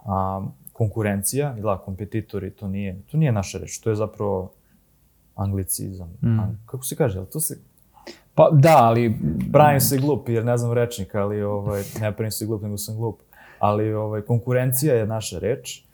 um, 0.05 0.53
konkurencija, 0.73 1.53
da, 1.63 1.79
kompetitori, 1.85 2.51
to 2.51 2.69
nije, 2.69 3.03
to 3.11 3.17
nije 3.17 3.33
naša 3.33 3.59
reč, 3.59 3.79
to 3.79 3.91
je 3.91 3.97
zapravo 3.97 4.51
anglicizam. 5.35 6.09
Mm. 6.23 6.41
A, 6.41 6.55
kako 6.67 6.85
se 6.85 6.97
kaže, 6.97 7.19
ali 7.19 7.31
to 7.31 7.41
se, 7.41 7.59
Pa 8.35 8.51
da, 8.53 8.77
ali 8.77 9.17
pravim 9.53 9.81
se 9.81 9.99
glup 9.99 10.29
jer 10.29 10.45
ne 10.45 10.57
znam 10.57 10.73
rečnik, 10.73 11.15
ali 11.15 11.43
ovaj, 11.43 11.83
ne 12.01 12.13
pravim 12.13 12.31
se 12.31 12.47
glup, 12.47 12.63
nego 12.63 12.79
sam 12.79 12.97
glup. 12.97 13.21
Ali 13.59 13.95
ovaj, 13.95 14.21
konkurencija 14.21 14.95
je 14.95 15.07
naša 15.07 15.39
reč 15.39 15.85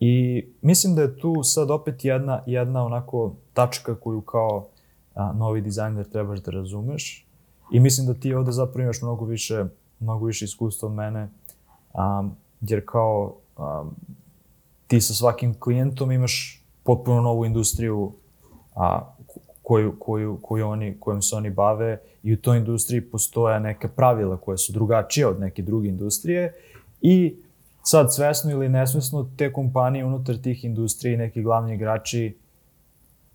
i 0.00 0.44
mislim 0.62 0.94
da 0.94 1.02
je 1.02 1.18
tu 1.18 1.42
sad 1.42 1.70
opet 1.70 2.04
jedna, 2.04 2.42
jedna 2.46 2.84
onako 2.84 3.34
tačka 3.52 3.94
koju 3.94 4.20
kao 4.20 4.66
a, 5.14 5.32
novi 5.32 5.60
dizajner 5.60 6.10
trebaš 6.10 6.38
da 6.38 6.50
razumeš 6.50 7.26
i 7.72 7.80
mislim 7.80 8.06
da 8.06 8.14
ti 8.14 8.34
ovde 8.34 8.52
zapravo 8.52 8.82
imaš 8.82 9.02
mnogo 9.02 9.24
više, 9.24 9.64
mnogo 10.00 10.26
više 10.26 10.44
iskustva 10.44 10.88
od 10.88 10.94
mene, 10.94 11.28
um, 11.92 12.36
jer 12.60 12.82
kao 12.86 13.34
um, 13.56 13.94
ti 14.86 15.00
sa 15.00 15.14
svakim 15.14 15.54
klijentom 15.54 16.12
imaš 16.12 16.64
potpuno 16.82 17.20
novu 17.20 17.46
industriju 17.46 18.12
a, 18.74 19.14
ko- 19.26 19.40
koju, 19.62 19.96
koju, 19.98 20.38
koju 20.42 20.68
oni, 20.68 20.96
kojom 21.00 21.22
se 21.22 21.36
oni 21.36 21.50
bave 21.50 21.98
i 22.22 22.32
u 22.32 22.36
toj 22.36 22.58
industriji 22.58 23.00
postoje 23.00 23.60
neke 23.60 23.88
pravila 23.88 24.36
koje 24.36 24.58
su 24.58 24.72
drugačije 24.72 25.26
od 25.26 25.40
neke 25.40 25.62
druge 25.62 25.88
industrije 25.88 26.54
i 27.02 27.34
sad 27.82 28.14
svesno 28.14 28.50
ili 28.50 28.68
nesvesno 28.68 29.28
te 29.36 29.52
kompanije 29.52 30.04
unutar 30.04 30.36
tih 30.36 30.64
industrija 30.64 31.14
i 31.14 31.16
neki 31.16 31.42
glavni 31.42 31.74
igrači 31.74 32.36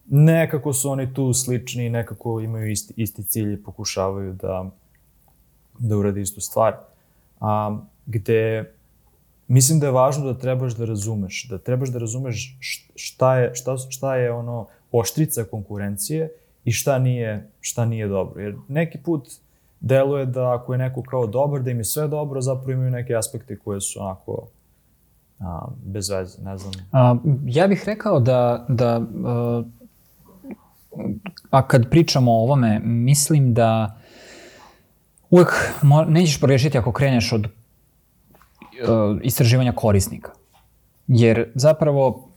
nekako 0.09 0.73
su 0.73 0.89
oni 0.89 1.13
tu 1.13 1.33
slični 1.33 1.85
i 1.85 1.89
nekako 1.89 2.39
imaju 2.39 2.71
isti, 2.71 2.93
isti 2.97 3.23
cilj 3.23 3.53
i 3.53 3.63
pokušavaju 3.63 4.33
da, 4.33 4.69
da 5.79 5.97
urade 5.97 6.21
istu 6.21 6.41
stvar. 6.41 6.75
A, 7.39 7.77
gde 8.05 8.73
mislim 9.47 9.79
da 9.79 9.85
je 9.85 9.91
važno 9.91 10.25
da 10.25 10.39
trebaš 10.39 10.73
da 10.75 10.85
razumeš, 10.85 11.47
da 11.49 11.57
trebaš 11.57 11.89
da 11.89 11.99
razumeš 11.99 12.57
šta 12.95 13.35
je, 13.37 13.55
šta, 13.55 13.77
šta 13.77 14.15
je 14.15 14.31
ono 14.31 14.67
oštrica 14.91 15.43
konkurencije 15.43 16.29
i 16.65 16.71
šta 16.71 16.99
nije, 16.99 17.49
šta 17.61 17.85
nije 17.85 18.07
dobro. 18.07 18.41
Jer 18.41 18.55
neki 18.67 18.97
put 18.97 19.29
deluje 19.79 20.25
da 20.25 20.53
ako 20.53 20.73
je 20.73 20.77
neko 20.77 21.01
kao 21.01 21.27
dobar, 21.27 21.61
da 21.61 21.71
im 21.71 21.77
je 21.77 21.85
sve 21.85 22.07
dobro, 22.07 22.41
zapravo 22.41 22.71
imaju 22.71 22.91
neke 22.91 23.15
aspekte 23.15 23.57
koje 23.57 23.81
su 23.81 24.01
onako 24.01 24.47
a, 25.39 25.67
bez 25.85 26.09
veze, 26.09 26.41
ne 26.41 26.57
znam. 26.57 26.73
A, 26.91 27.15
ja 27.45 27.67
bih 27.67 27.83
rekao 27.85 28.19
da, 28.19 28.65
da 28.69 29.01
a, 29.25 29.63
a 31.49 31.67
kad 31.67 31.89
pričamo 31.89 32.31
o 32.31 32.43
ovome, 32.43 32.79
mislim 32.83 33.53
da 33.53 33.97
uvek 35.29 35.73
nećeš 36.07 36.39
pogrešiti 36.39 36.77
ako 36.77 36.91
kreneš 36.91 37.33
od 37.33 37.47
a, 38.87 39.17
istraživanja 39.23 39.71
korisnika. 39.71 40.31
Jer 41.07 41.51
zapravo 41.55 42.28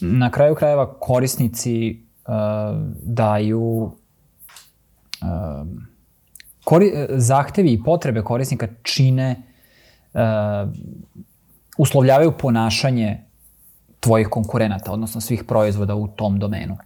na 0.00 0.30
kraju 0.30 0.54
krajeva 0.54 0.98
korisnici 1.00 2.02
a, 2.24 2.86
daju 3.02 3.90
a, 5.22 5.64
kori, 6.64 6.92
zahtevi 7.10 7.72
i 7.72 7.82
potrebe 7.82 8.22
korisnika 8.22 8.68
čine 8.82 9.42
a, 10.14 10.66
uslovljavaju 11.78 12.32
ponašanje 12.38 13.22
tvojih 14.00 14.28
konkurenata, 14.28 14.92
odnosno 14.92 15.20
svih 15.20 15.44
proizvoda 15.44 15.94
u 15.94 16.08
tom 16.08 16.38
domenu 16.38 16.76
e, 16.76 16.78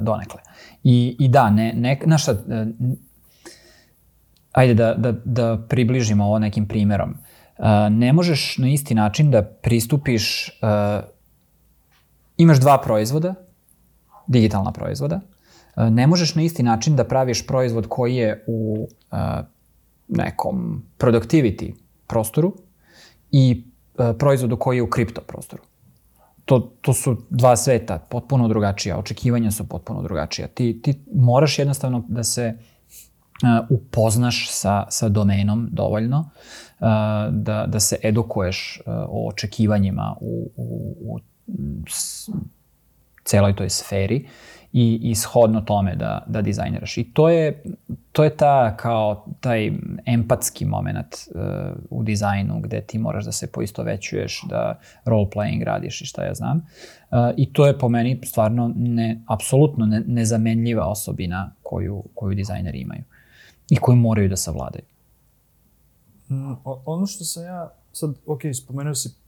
donekle. 0.00 0.40
I, 0.84 1.16
i 1.18 1.28
da, 1.28 1.50
ne, 1.50 1.72
ne, 1.76 2.00
znaš 2.04 2.22
šta, 2.22 2.32
e, 2.32 2.36
n- 2.48 2.96
ajde 4.52 4.74
da, 4.74 4.94
da, 4.94 5.12
da 5.24 5.58
približimo 5.68 6.24
ovo 6.24 6.38
nekim 6.38 6.68
primerom. 6.68 7.10
E, 7.58 7.90
Ne 7.90 8.12
možeš 8.12 8.58
na 8.58 8.68
isti 8.68 8.94
način 8.94 9.30
da 9.30 9.42
pristupiš, 9.42 10.48
e, 10.48 10.52
imaš 12.42 12.60
dva 12.60 12.78
proizvoda, 12.80 13.34
digitalna 14.26 14.72
proizvoda, 14.72 15.20
e, 15.76 15.90
ne 15.90 16.06
možeš 16.06 16.34
na 16.34 16.42
isti 16.42 16.62
način 16.62 16.96
da 16.96 17.04
praviš 17.04 17.46
proizvod 17.46 17.86
koji 17.88 18.16
je 18.16 18.44
u 18.46 18.88
e, 19.12 19.16
nekom 20.08 20.82
productivity 20.98 21.72
prostoru 22.06 22.54
i 23.30 23.64
e, 23.98 24.18
proizvodu 24.18 24.56
koji 24.56 24.76
je 24.76 24.82
u 24.82 24.90
kripto 24.90 25.20
prostoru. 25.20 25.62
To, 26.44 26.58
to 26.80 26.92
su 26.92 27.16
dva 27.30 27.56
sveta, 27.56 27.98
potpuno 27.98 28.48
drugačija, 28.48 28.98
očekivanja 28.98 29.50
su 29.50 29.68
potpuno 29.68 30.02
drugačija. 30.02 30.48
Ti, 30.48 30.80
ti 30.82 31.04
moraš 31.14 31.58
jednostavno 31.58 32.04
da 32.08 32.24
se 32.24 32.42
e, 32.42 32.54
upoznaš 33.70 34.50
sa, 34.50 34.86
sa 34.90 35.08
domenom 35.08 35.68
dovoljno, 35.70 36.30
da, 37.30 37.64
da 37.68 37.80
se 37.80 37.96
edukuješ 38.02 38.82
o 38.86 39.28
očekivanjima 39.28 40.16
u, 40.20 40.50
u, 40.56 40.96
u 41.00 41.18
celoj 43.24 43.56
toj 43.56 43.70
sferi 43.70 44.28
i, 44.72 45.00
i 45.02 45.14
shodno 45.14 45.60
tome 45.60 45.96
da, 45.96 46.24
da 46.26 46.42
dizajniraš. 46.42 46.98
I 46.98 47.04
to 47.04 47.28
je, 47.28 47.62
to 48.12 48.24
je 48.24 48.36
ta 48.36 48.76
kao 48.76 49.26
taj 49.40 49.72
empatski 50.06 50.64
moment 50.64 51.14
uh, 51.34 51.40
u 51.90 52.02
dizajnu 52.02 52.60
gde 52.60 52.80
ti 52.80 52.98
moraš 52.98 53.24
da 53.24 53.32
se 53.32 53.52
poistovećuješ, 53.52 54.42
da 54.48 54.78
role 55.04 55.26
playing 55.34 55.64
radiš 55.64 56.00
i 56.00 56.06
šta 56.06 56.24
ja 56.24 56.34
znam. 56.34 56.56
Uh, 56.56 57.18
I 57.36 57.52
to 57.52 57.66
je 57.66 57.78
po 57.78 57.88
meni 57.88 58.20
stvarno 58.24 58.72
ne, 58.76 59.20
apsolutno 59.26 59.86
ne, 59.86 60.02
nezamenljiva 60.06 60.86
osobina 60.86 61.52
koju, 61.62 62.04
koju 62.14 62.34
dizajneri 62.34 62.80
imaju 62.80 63.02
i 63.70 63.76
koju 63.76 63.96
moraju 63.96 64.28
da 64.28 64.36
savladaju. 64.36 64.84
Mm, 66.28 66.52
ono 66.64 67.06
što 67.06 67.24
sam 67.24 67.44
ja, 67.44 67.70
sad, 67.92 68.14
ok, 68.26 68.40
spomenuo 68.54 68.94
si, 68.94 69.21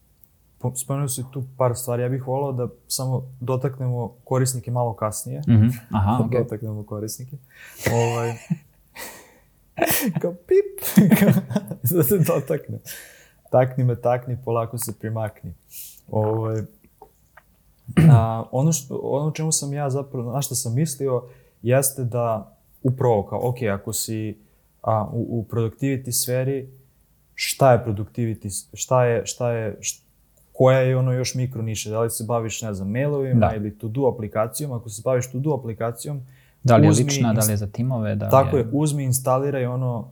spomenuo 0.74 1.08
si 1.08 1.24
tu 1.32 1.44
par 1.56 1.76
stvari, 1.76 2.02
ja 2.02 2.08
bih 2.08 2.26
volao 2.26 2.52
da 2.52 2.68
samo 2.88 3.22
dotaknemo 3.40 4.14
korisnike 4.24 4.70
malo 4.70 4.94
kasnije. 4.94 5.40
Mm 5.40 5.52
-hmm. 5.52 5.78
Aha, 5.90 6.16
Da 6.18 6.24
okej. 6.24 6.42
dotaknemo 6.42 6.82
korisnike. 6.82 7.36
Ovaj, 7.92 8.32
kao 10.20 10.32
pip, 10.32 11.02
da 11.96 12.02
se 12.02 12.18
dotakne. 12.18 12.78
Takni 13.50 13.84
me, 13.84 13.96
takni, 13.96 14.38
polako 14.44 14.78
se 14.78 14.98
primakni. 14.98 15.54
Ovaj, 16.10 16.62
a, 18.10 18.44
ono, 18.52 18.72
što, 18.72 18.96
ono 19.02 19.30
čemu 19.30 19.52
sam 19.52 19.72
ja 19.72 19.90
zapravo, 19.90 20.32
na 20.32 20.42
što 20.42 20.54
sam 20.54 20.74
mislio, 20.74 21.22
jeste 21.62 22.04
da 22.04 22.56
upravo 22.82 23.22
kao, 23.22 23.48
ok, 23.48 23.62
ako 23.62 23.92
si 23.92 24.38
a, 24.82 25.08
u, 25.12 25.38
u 25.38 25.46
productivity 25.50 26.12
sferi, 26.12 26.68
šta 27.34 27.72
je 27.72 27.84
productivity, 27.86 28.66
šta 28.72 29.04
je, 29.04 29.26
šta 29.26 29.50
je, 29.50 29.78
št, 29.80 30.03
koja 30.56 30.78
je 30.78 30.96
ono 30.96 31.12
još 31.12 31.34
mikro 31.34 31.62
niše, 31.62 31.90
da 31.90 32.00
li 32.00 32.10
se 32.10 32.24
baviš, 32.24 32.62
ne 32.62 32.74
znam, 32.74 32.90
mailovima 32.90 33.40
Da. 33.40 33.56
ili 33.56 33.78
to-do 33.78 34.06
aplikacijom, 34.14 34.72
ako 34.72 34.88
se 34.88 35.02
baviš 35.04 35.30
to-do 35.32 35.54
aplikacijom, 35.54 36.22
Da 36.62 36.76
li 36.76 36.86
je 36.86 36.90
uzmi 36.90 37.04
lična, 37.04 37.32
da 37.32 37.44
li 37.44 37.52
je 37.52 37.56
za 37.56 37.66
timove, 37.66 38.14
da 38.14 38.24
li 38.24 38.30
Tako 38.30 38.56
je... 38.56 38.60
je, 38.60 38.68
uzmi, 38.72 39.04
instaliraj 39.04 39.66
ono 39.66 40.10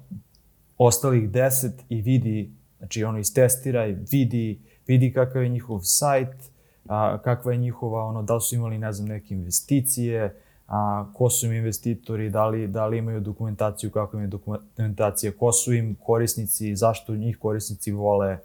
ostalih 0.78 1.30
10 1.30 1.70
i 1.88 2.00
vidi, 2.00 2.50
znači 2.78 3.04
ono 3.04 3.18
istestiraj, 3.18 3.96
vidi, 4.12 4.60
vidi 4.86 5.12
kakav 5.12 5.42
je 5.42 5.48
njihov 5.48 5.80
sajt, 5.82 6.50
a, 6.88 7.18
kakva 7.18 7.52
je 7.52 7.58
njihova, 7.58 8.04
ono, 8.04 8.22
da 8.22 8.34
li 8.34 8.40
su 8.40 8.54
imali, 8.54 8.78
ne 8.78 8.92
znam, 8.92 9.08
neke 9.08 9.34
investicije, 9.34 10.36
a, 10.68 11.06
ko 11.14 11.30
su 11.30 11.46
im 11.46 11.52
investitori, 11.52 12.30
da 12.30 12.46
li, 12.46 12.66
da 12.68 12.86
li 12.86 12.98
imaju 12.98 13.20
dokumentaciju, 13.20 13.90
kakva 13.90 14.18
im 14.18 14.24
je 14.24 14.28
dokumentacija, 14.28 15.32
ko 15.38 15.52
su 15.52 15.72
im 15.72 15.94
korisnici, 15.94 16.76
zašto 16.76 17.16
njih 17.16 17.38
korisnici 17.38 17.92
vole, 17.92 18.38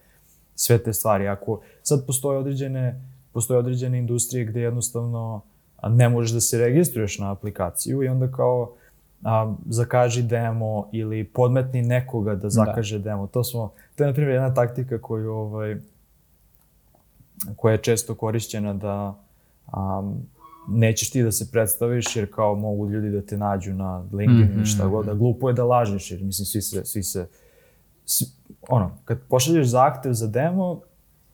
sve 0.58 0.78
te 0.78 0.94
stvari. 0.94 1.28
Ako 1.28 1.62
sad 1.84 2.06
postoje 2.06 2.38
određene, 2.38 3.02
postoje 3.34 3.60
određene 3.60 4.00
industrije 4.00 4.46
gde 4.46 4.62
jednostavno 4.62 5.42
ne 5.90 6.10
možeš 6.10 6.32
da 6.32 6.42
se 6.42 6.58
registruješ 6.58 7.20
na 7.20 7.32
aplikaciju 7.32 8.04
i 8.04 8.08
onda 8.08 8.32
kao 8.32 8.74
a, 9.24 9.56
zakaži 9.70 10.24
demo 10.24 10.90
ili 10.92 11.24
podmetni 11.24 11.82
nekoga 11.82 12.36
da 12.36 12.50
zakaže 12.50 13.00
demo. 13.00 13.28
To 13.28 13.44
smo, 13.44 13.72
to 13.96 14.04
je, 14.04 14.08
na 14.08 14.14
primjer, 14.14 14.34
jedna 14.34 14.54
taktika 14.54 15.02
koju, 15.02 15.32
ovaj, 15.32 15.78
koja 17.56 17.72
je 17.72 17.82
često 17.82 18.16
korišćena 18.16 18.74
da 18.74 19.24
um, 19.74 20.22
nećeš 20.68 21.10
ti 21.10 21.24
da 21.24 21.32
se 21.32 21.52
predstaviš 21.52 22.16
jer 22.16 22.34
kao 22.34 22.56
mogu 22.56 22.90
ljudi 22.90 23.10
da 23.10 23.22
te 23.22 23.38
nađu 23.38 23.74
na 23.74 24.06
LinkedIn 24.14 24.58
mm 24.58 24.62
-hmm. 24.62 24.76
šta 24.76 24.88
god, 24.88 25.06
da 25.06 25.14
glupo 25.14 25.50
je 25.50 25.54
da 25.54 25.64
lažeš 25.64 26.12
jer 26.12 26.24
mislim 26.24 26.46
svi 26.46 26.62
se, 26.62 26.86
svi 26.86 27.04
se 27.04 27.28
ono, 28.70 28.92
kad 29.06 29.20
pošalješ 29.30 29.68
zahtev 29.68 30.14
za 30.14 30.28
demo, 30.28 30.82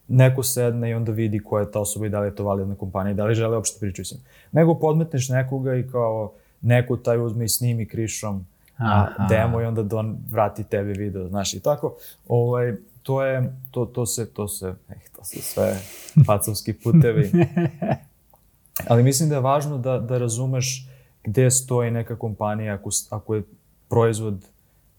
neko 0.08 0.42
sedne 0.42 0.90
i 0.90 0.94
onda 0.94 1.12
vidi 1.12 1.38
ko 1.38 1.58
je 1.58 1.70
ta 1.70 1.80
osoba 1.80 2.06
i 2.06 2.08
da 2.08 2.20
li 2.20 2.26
je 2.26 2.34
to 2.34 2.44
validna 2.44 2.74
kompanija 2.74 3.12
i 3.12 3.14
da 3.14 3.24
li 3.24 3.34
žele 3.34 3.56
uopšte 3.56 3.80
pričati 3.80 4.08
s 4.08 4.12
njim. 4.12 4.20
Nego 4.52 4.74
podmetneš 4.74 5.28
nekoga 5.28 5.74
i 5.74 5.88
kao 5.88 6.32
neko 6.60 6.96
taj 6.96 7.18
uzme 7.18 7.44
i 7.44 7.48
snimi 7.48 7.88
krišom 7.88 8.46
Aha. 8.76 9.26
demo 9.28 9.60
i 9.60 9.64
onda 9.64 9.82
don 9.82 10.18
vrati 10.30 10.64
tebi 10.64 10.92
video, 10.92 11.28
znaš 11.28 11.54
i 11.54 11.60
tako. 11.60 11.94
Ovaj, 12.28 12.74
to 13.02 13.24
je, 13.24 13.52
to, 13.70 13.86
to 13.86 14.06
se, 14.06 14.26
to 14.30 14.48
se, 14.48 14.74
eh, 14.90 14.94
to 15.16 15.24
su 15.24 15.42
sve 15.42 15.76
pacovski 16.26 16.72
putevi. 16.72 17.30
Ali 18.88 19.02
mislim 19.02 19.28
da 19.28 19.34
je 19.34 19.40
važno 19.40 19.78
da, 19.78 19.98
da 19.98 20.18
razumeš 20.18 20.88
gde 21.24 21.50
stoji 21.50 21.90
neka 21.90 22.16
kompanija 22.16 22.74
ako, 22.74 22.90
ako 23.10 23.34
je 23.34 23.42
proizvod 23.88 24.46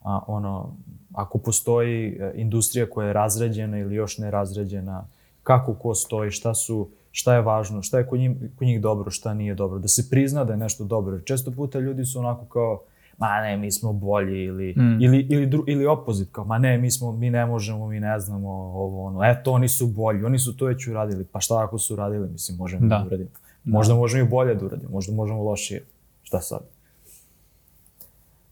a, 0.03 0.19
ono, 0.28 0.76
ako 1.16 1.38
postoji 1.38 2.07
e, 2.07 2.32
industrija 2.36 2.89
koja 2.89 3.07
je 3.07 3.13
razređena 3.13 3.80
ili 3.80 3.95
još 3.95 4.18
ne 4.18 4.32
razređena, 4.32 5.07
kako 5.43 5.74
ko 5.74 5.95
stoji, 5.95 6.32
šta 6.32 6.53
su, 6.53 6.89
šta 7.11 7.34
je 7.36 7.41
važno, 7.41 7.82
šta 7.82 7.97
je 7.97 8.07
kod 8.07 8.20
njih, 8.20 8.32
kod 8.55 8.68
njih 8.68 8.82
dobro, 8.82 9.11
šta 9.11 9.34
nije 9.34 9.55
dobro, 9.55 9.80
da 9.80 9.88
se 9.88 10.09
prizna 10.09 10.43
da 10.43 10.53
je 10.53 10.57
nešto 10.57 10.84
dobro. 10.84 11.20
Često 11.20 11.51
puta 11.51 11.80
ljudi 11.80 12.05
su 12.05 12.20
onako 12.20 12.45
kao, 12.45 12.82
ma 13.18 13.41
ne, 13.41 13.57
mi 13.57 13.72
smo 13.72 13.93
bolji 13.93 14.43
ili, 14.43 14.74
mm. 14.78 15.01
ili, 15.01 15.28
ili, 15.30 15.45
dru, 15.45 15.63
ili 15.68 15.86
opozit, 15.86 16.30
kao, 16.32 16.45
ma 16.45 16.57
ne, 16.57 16.78
mi, 16.78 16.91
smo, 16.91 17.11
mi 17.11 17.30
ne 17.30 17.45
možemo, 17.45 17.88
mi 17.88 17.99
ne 17.99 18.20
znamo 18.20 18.49
ovo, 18.49 19.05
ono, 19.05 19.24
eto, 19.24 19.51
oni 19.51 19.68
su 19.68 19.88
bolji, 19.88 20.24
oni 20.24 20.39
su 20.39 20.57
to 20.57 20.66
već 20.66 20.88
uradili, 20.88 21.26
pa 21.32 21.39
šta 21.39 21.63
ako 21.63 21.78
su 21.78 21.93
uradili, 21.93 22.30
mislim, 22.30 22.57
možemo 22.57 22.88
da, 22.88 22.97
da 22.97 23.05
uradimo. 23.05 23.30
Možda 23.63 23.93
da. 23.93 23.99
možemo 23.99 24.26
i 24.26 24.30
bolje 24.30 24.55
da 24.55 24.66
uradimo, 24.66 24.91
možda 24.91 25.13
možemo 25.13 25.43
lošije, 25.43 25.84
šta 26.24 26.41
sad? 26.41 26.74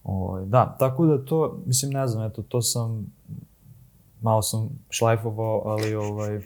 O, 0.04 0.28
ovaj, 0.28 0.46
da, 0.46 0.76
tako 0.80 1.06
da 1.06 1.26
to, 1.26 1.60
mislim, 1.66 1.92
ne 1.92 2.08
znam, 2.08 2.26
eto, 2.26 2.42
to 2.42 2.62
sam, 2.62 3.06
malo 4.22 4.42
sam 4.42 4.70
šlajfovao, 4.90 5.62
ali 5.66 5.96
ovaj, 5.96 6.42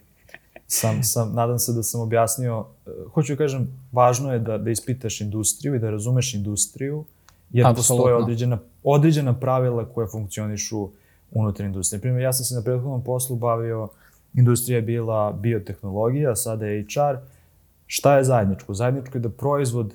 sam, 0.67 1.03
sam, 1.03 1.33
nadam 1.33 1.59
se 1.59 1.73
da 1.73 1.83
sam 1.83 2.01
objasnio, 2.01 2.65
hoću 3.13 3.33
da 3.33 3.37
kažem, 3.37 3.67
važno 3.91 4.33
je 4.33 4.39
da, 4.39 4.57
da 4.57 4.69
ispitaš 4.69 5.21
industriju 5.21 5.75
i 5.75 5.79
da 5.79 5.89
razumeš 5.89 6.33
industriju, 6.33 7.05
jer 7.51 7.67
Absolutno. 7.67 7.95
postoje 7.95 8.15
određena, 8.15 8.57
određena 8.83 9.39
pravila 9.39 9.85
koje 9.85 10.07
funkcionišu 10.07 10.89
unutar 11.31 11.65
industrije. 11.65 12.01
Primjer, 12.01 12.21
ja 12.21 12.33
sam 12.33 12.45
se 12.45 12.55
na 12.55 12.61
prethodnom 12.61 13.03
poslu 13.03 13.35
bavio, 13.35 13.89
industrija 14.33 14.75
je 14.75 14.81
bila 14.81 15.31
biotehnologija, 15.31 16.35
sada 16.35 16.65
je 16.65 16.83
HR. 16.83 17.17
Šta 17.85 18.17
je 18.17 18.23
zajedničko? 18.23 18.73
Zajedničko 18.73 19.17
je 19.17 19.21
da 19.21 19.29
proizvod 19.29 19.93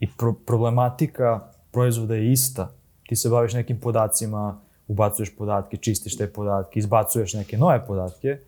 i 0.00 0.08
pro 0.18 0.32
problematika 0.32 1.40
proizvoda 1.70 2.14
je 2.14 2.32
ista 2.32 2.70
ti 3.10 3.16
se 3.16 3.28
baviš 3.28 3.52
nekim 3.52 3.80
podacima, 3.80 4.58
ubacuješ 4.88 5.36
podatke, 5.36 5.76
čistiš 5.76 6.16
te 6.16 6.26
podatke, 6.26 6.78
izbacuješ 6.78 7.34
neke 7.34 7.58
nove 7.58 7.86
podatke, 7.86 8.38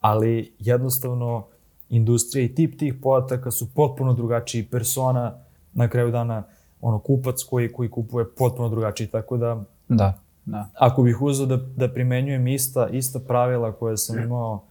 ali 0.00 0.52
jednostavno 0.58 1.46
industrija 1.88 2.44
i 2.44 2.54
tip 2.54 2.78
tih 2.78 2.94
podataka 3.02 3.50
su 3.50 3.68
potpuno 3.74 4.12
drugačiji, 4.12 4.66
persona 4.66 5.32
na 5.72 5.88
kraju 5.88 6.10
dana, 6.10 6.42
ono, 6.80 6.98
kupac 6.98 7.42
koji, 7.50 7.72
koji 7.72 7.90
kupuje 7.90 8.26
potpuno 8.38 8.68
drugačiji, 8.68 9.06
tako 9.06 9.36
da... 9.36 9.62
Da, 9.88 10.18
da. 10.44 10.68
Ako 10.74 11.02
bih 11.02 11.22
uzao 11.22 11.46
da, 11.46 11.56
da 11.56 11.88
primenjujem 11.88 12.48
ista, 12.48 12.88
ista 12.88 13.18
pravila 13.18 13.72
koje 13.72 13.96
sam 13.96 14.18
imao, 14.18 14.62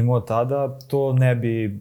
imao 0.00 0.20
tada, 0.20 0.78
to 0.88 1.12
ne 1.12 1.34
bi, 1.34 1.80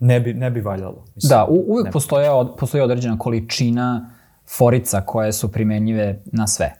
ne 0.00 0.20
bi, 0.20 0.34
ne 0.34 0.50
bi 0.50 0.60
valjalo. 0.60 1.04
Mislim, 1.14 1.28
da, 1.28 1.46
u, 1.48 1.64
uvek 1.68 1.92
postoje, 1.92 2.28
postoji 2.58 2.82
određena 2.82 3.18
količina 3.18 4.13
forica 4.48 5.00
koje 5.00 5.32
su 5.32 5.52
primenjive 5.52 6.22
na 6.32 6.46
sve. 6.46 6.74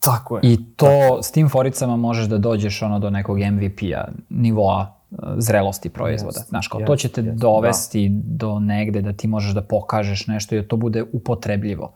Tako 0.00 0.36
je. 0.36 0.40
I 0.44 0.58
to, 0.76 1.22
s 1.22 1.30
tim 1.32 1.48
foricama 1.48 1.96
možeš 1.96 2.26
da 2.26 2.38
dođeš 2.38 2.82
ono 2.82 2.98
do 2.98 3.10
nekog 3.10 3.38
MVP-a, 3.38 4.04
nivoa 4.28 4.96
uh, 5.10 5.18
zrelosti 5.38 5.88
proizvoda. 5.88 6.40
Yes, 6.40 6.48
Znaš, 6.48 6.68
kao 6.68 6.80
yes, 6.80 6.86
to 6.86 6.96
će 6.96 7.08
te 7.08 7.22
yes, 7.22 7.34
dovesti 7.34 8.08
da. 8.08 8.46
do 8.46 8.58
negde 8.60 9.02
da 9.02 9.12
ti 9.12 9.28
možeš 9.28 9.54
da 9.54 9.62
pokažeš 9.62 10.26
nešto 10.26 10.54
i 10.54 10.60
da 10.60 10.68
to 10.68 10.76
bude 10.76 11.04
upotrebljivo 11.12 11.92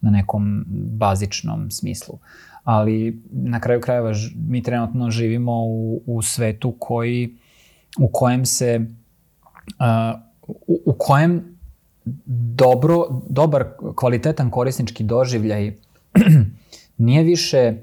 na 0.00 0.10
nekom 0.10 0.64
bazičnom 0.68 1.70
smislu. 1.70 2.18
Ali 2.64 3.22
na 3.32 3.60
kraju 3.60 3.80
krajeva 3.80 4.12
mi 4.36 4.62
trenutno 4.62 5.10
živimo 5.10 5.52
u, 5.64 6.02
u 6.06 6.22
svetu 6.22 6.74
koji, 6.78 7.36
u 7.98 8.08
kojem 8.12 8.46
se, 8.46 8.80
uh, 9.66 10.20
u, 10.66 10.80
u 10.84 10.94
kojem 10.98 11.53
dobro, 12.54 13.22
dobar, 13.28 13.64
kvalitetan 13.94 14.50
korisnički 14.50 15.04
doživljaj 15.04 15.76
nije 16.98 17.22
više 17.22 17.74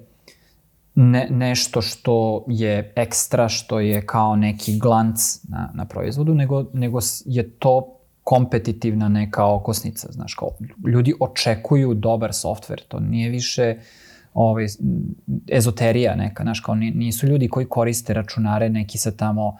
ne, 0.95 1.27
nešto 1.29 1.81
što 1.81 2.45
je 2.47 2.93
ekstra, 2.95 3.49
što 3.49 3.79
je 3.79 4.05
kao 4.05 4.35
neki 4.35 4.79
glanc 4.79 5.43
na, 5.43 5.71
na 5.73 5.85
proizvodu, 5.85 6.33
nego, 6.35 6.65
nego 6.73 6.99
je 7.25 7.49
to 7.49 7.97
kompetitivna 8.23 9.09
neka 9.09 9.45
okosnica, 9.45 10.11
znaš, 10.11 10.33
kao 10.33 10.49
ljudi 10.87 11.13
očekuju 11.19 11.93
dobar 11.93 12.33
softver, 12.33 12.81
to 12.87 12.99
nije 12.99 13.29
više 13.29 13.75
ovaj, 14.33 14.65
ezoterija 15.47 16.15
neka, 16.15 16.43
znaš, 16.43 16.59
kao 16.59 16.75
nisu 16.75 17.27
ljudi 17.27 17.49
koji 17.49 17.65
koriste 17.65 18.13
računare 18.13 18.69
neki 18.69 18.97
sa 18.97 19.11
tamo 19.11 19.47
uh, 19.47 19.55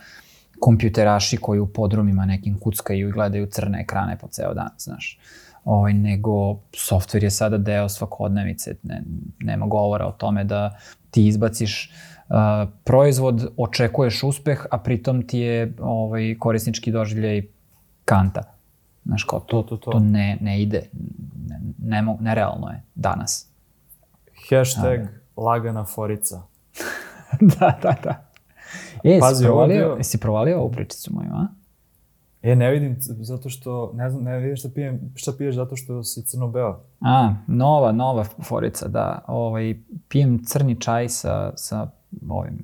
kompjuteraši 0.62 1.38
koji 1.38 1.60
u 1.60 1.68
podrumima 1.68 2.26
nekim 2.26 2.60
kuckaju 2.60 3.10
i 3.10 3.12
gledaju 3.12 3.46
crne 3.46 3.82
ekrane 3.82 4.18
po 4.18 4.28
ceo 4.28 4.54
dan, 4.54 4.70
znaš. 4.78 5.20
Ovaj, 5.66 5.94
nego 5.94 6.60
softver 6.74 7.24
je 7.24 7.30
sada 7.30 7.58
deo 7.58 7.90
svakodnevice, 7.90 8.76
ne, 8.84 9.02
nema 9.40 9.66
govora 9.66 10.08
o 10.08 10.12
tome 10.12 10.44
da 10.44 10.78
ti 11.12 11.28
izbaciš 11.28 11.92
uh, 12.30 12.70
proizvod, 12.84 13.54
očekuješ 13.58 14.24
uspeh, 14.24 14.66
a 14.72 14.78
pritom 14.78 15.28
ti 15.28 15.40
je 15.40 15.74
ovaj, 15.80 16.36
korisnički 16.40 16.92
doživljaj 16.92 17.42
kanta. 18.06 18.44
Znaš, 19.06 19.24
kao 19.24 19.40
to, 19.40 19.62
to, 19.62 19.78
to. 19.78 19.92
to 19.92 20.00
ne, 20.00 20.38
ne 20.42 20.62
ide, 20.62 20.90
ne, 21.48 21.62
ne, 22.02 22.16
nerealno 22.20 22.70
je 22.70 22.84
danas. 22.96 23.48
Hashtag 24.50 25.00
a, 25.00 25.42
lagana 25.42 25.86
forica. 25.86 26.42
da, 27.60 27.80
da, 27.82 27.96
da. 28.04 28.31
E, 29.04 29.20
Pazi, 29.20 29.36
si 29.36 29.44
provalio, 29.44 29.86
ovdje... 29.88 30.00
jesi 30.00 30.18
provalio 30.18 30.60
ovu 30.60 30.72
pričicu 30.72 31.14
moju, 31.14 31.30
a? 31.34 31.48
E, 32.42 32.56
ne 32.56 32.72
vidim, 32.72 32.96
zato 33.00 33.50
što, 33.50 33.92
ne 33.96 34.10
znam, 34.10 34.24
ne 34.24 34.38
vidim 34.38 34.56
šta, 34.56 34.70
pijem, 34.76 35.14
šta 35.16 35.32
piješ 35.38 35.56
zato 35.56 35.76
što 35.76 36.04
si 36.04 36.22
crno-beo. 36.22 36.80
A, 37.02 37.34
nova, 37.48 37.92
nova 37.92 38.24
forica, 38.24 38.88
da. 38.88 39.24
Ovaj, 39.28 39.76
pijem 40.08 40.44
crni 40.46 40.80
čaj 40.80 41.10
sa, 41.10 41.54
sa 41.56 41.88
ovim 42.30 42.60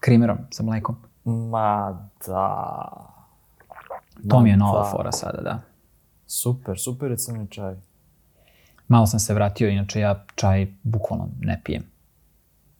krimerom, 0.00 0.38
sa 0.50 0.62
mlekom. 0.62 0.96
Ma 1.24 2.08
da. 2.26 2.90
To 4.28 4.40
mi 4.40 4.50
je 4.50 4.56
nova 4.56 4.82
da. 4.82 4.90
fora 4.90 5.12
sada, 5.12 5.40
da. 5.42 5.60
Super, 6.26 6.78
super 6.78 7.10
je 7.10 7.16
crni 7.16 7.46
čaj. 7.50 7.74
Malo 8.88 9.06
sam 9.06 9.20
se 9.20 9.34
vratio, 9.34 9.68
inače 9.68 10.00
ja 10.00 10.24
čaj 10.34 10.66
bukvalno 10.82 11.28
ne 11.40 11.60
pijem. 11.64 11.82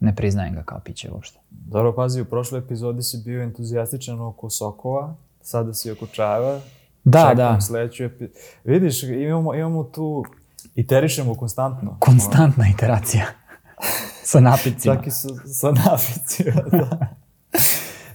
Ne 0.04 0.16
priznajem 0.16 0.54
ga 0.54 0.62
kao 0.62 0.80
piće 0.84 1.10
uopšte. 1.10 1.38
Dobro, 1.50 1.94
pazi, 1.94 2.20
u 2.20 2.24
prošloj 2.24 2.58
epizodi 2.58 3.02
si 3.02 3.22
bio 3.24 3.42
entuzijastičan 3.42 4.20
oko 4.20 4.50
sokova, 4.50 5.14
sada 5.40 5.74
si 5.74 5.90
oko 5.90 6.06
čajeva. 6.06 6.60
Da, 7.04 7.20
Čekam 7.20 7.36
da. 7.36 7.60
Sledeću 7.60 8.04
epi... 8.04 8.24
Vidiš, 8.64 9.02
imamo, 9.02 9.54
imamo 9.54 9.84
tu, 9.84 10.24
iterišemo 10.74 11.34
konstantno. 11.34 11.96
Konstantna 12.00 12.64
iteracija. 12.74 13.26
sa 14.30 14.40
napicima. 14.40 14.94
Čak 14.94 15.06
i 15.06 15.10
sa, 15.10 15.28
sa 15.46 15.72
napicima, 15.72 16.62
da. 16.70 16.98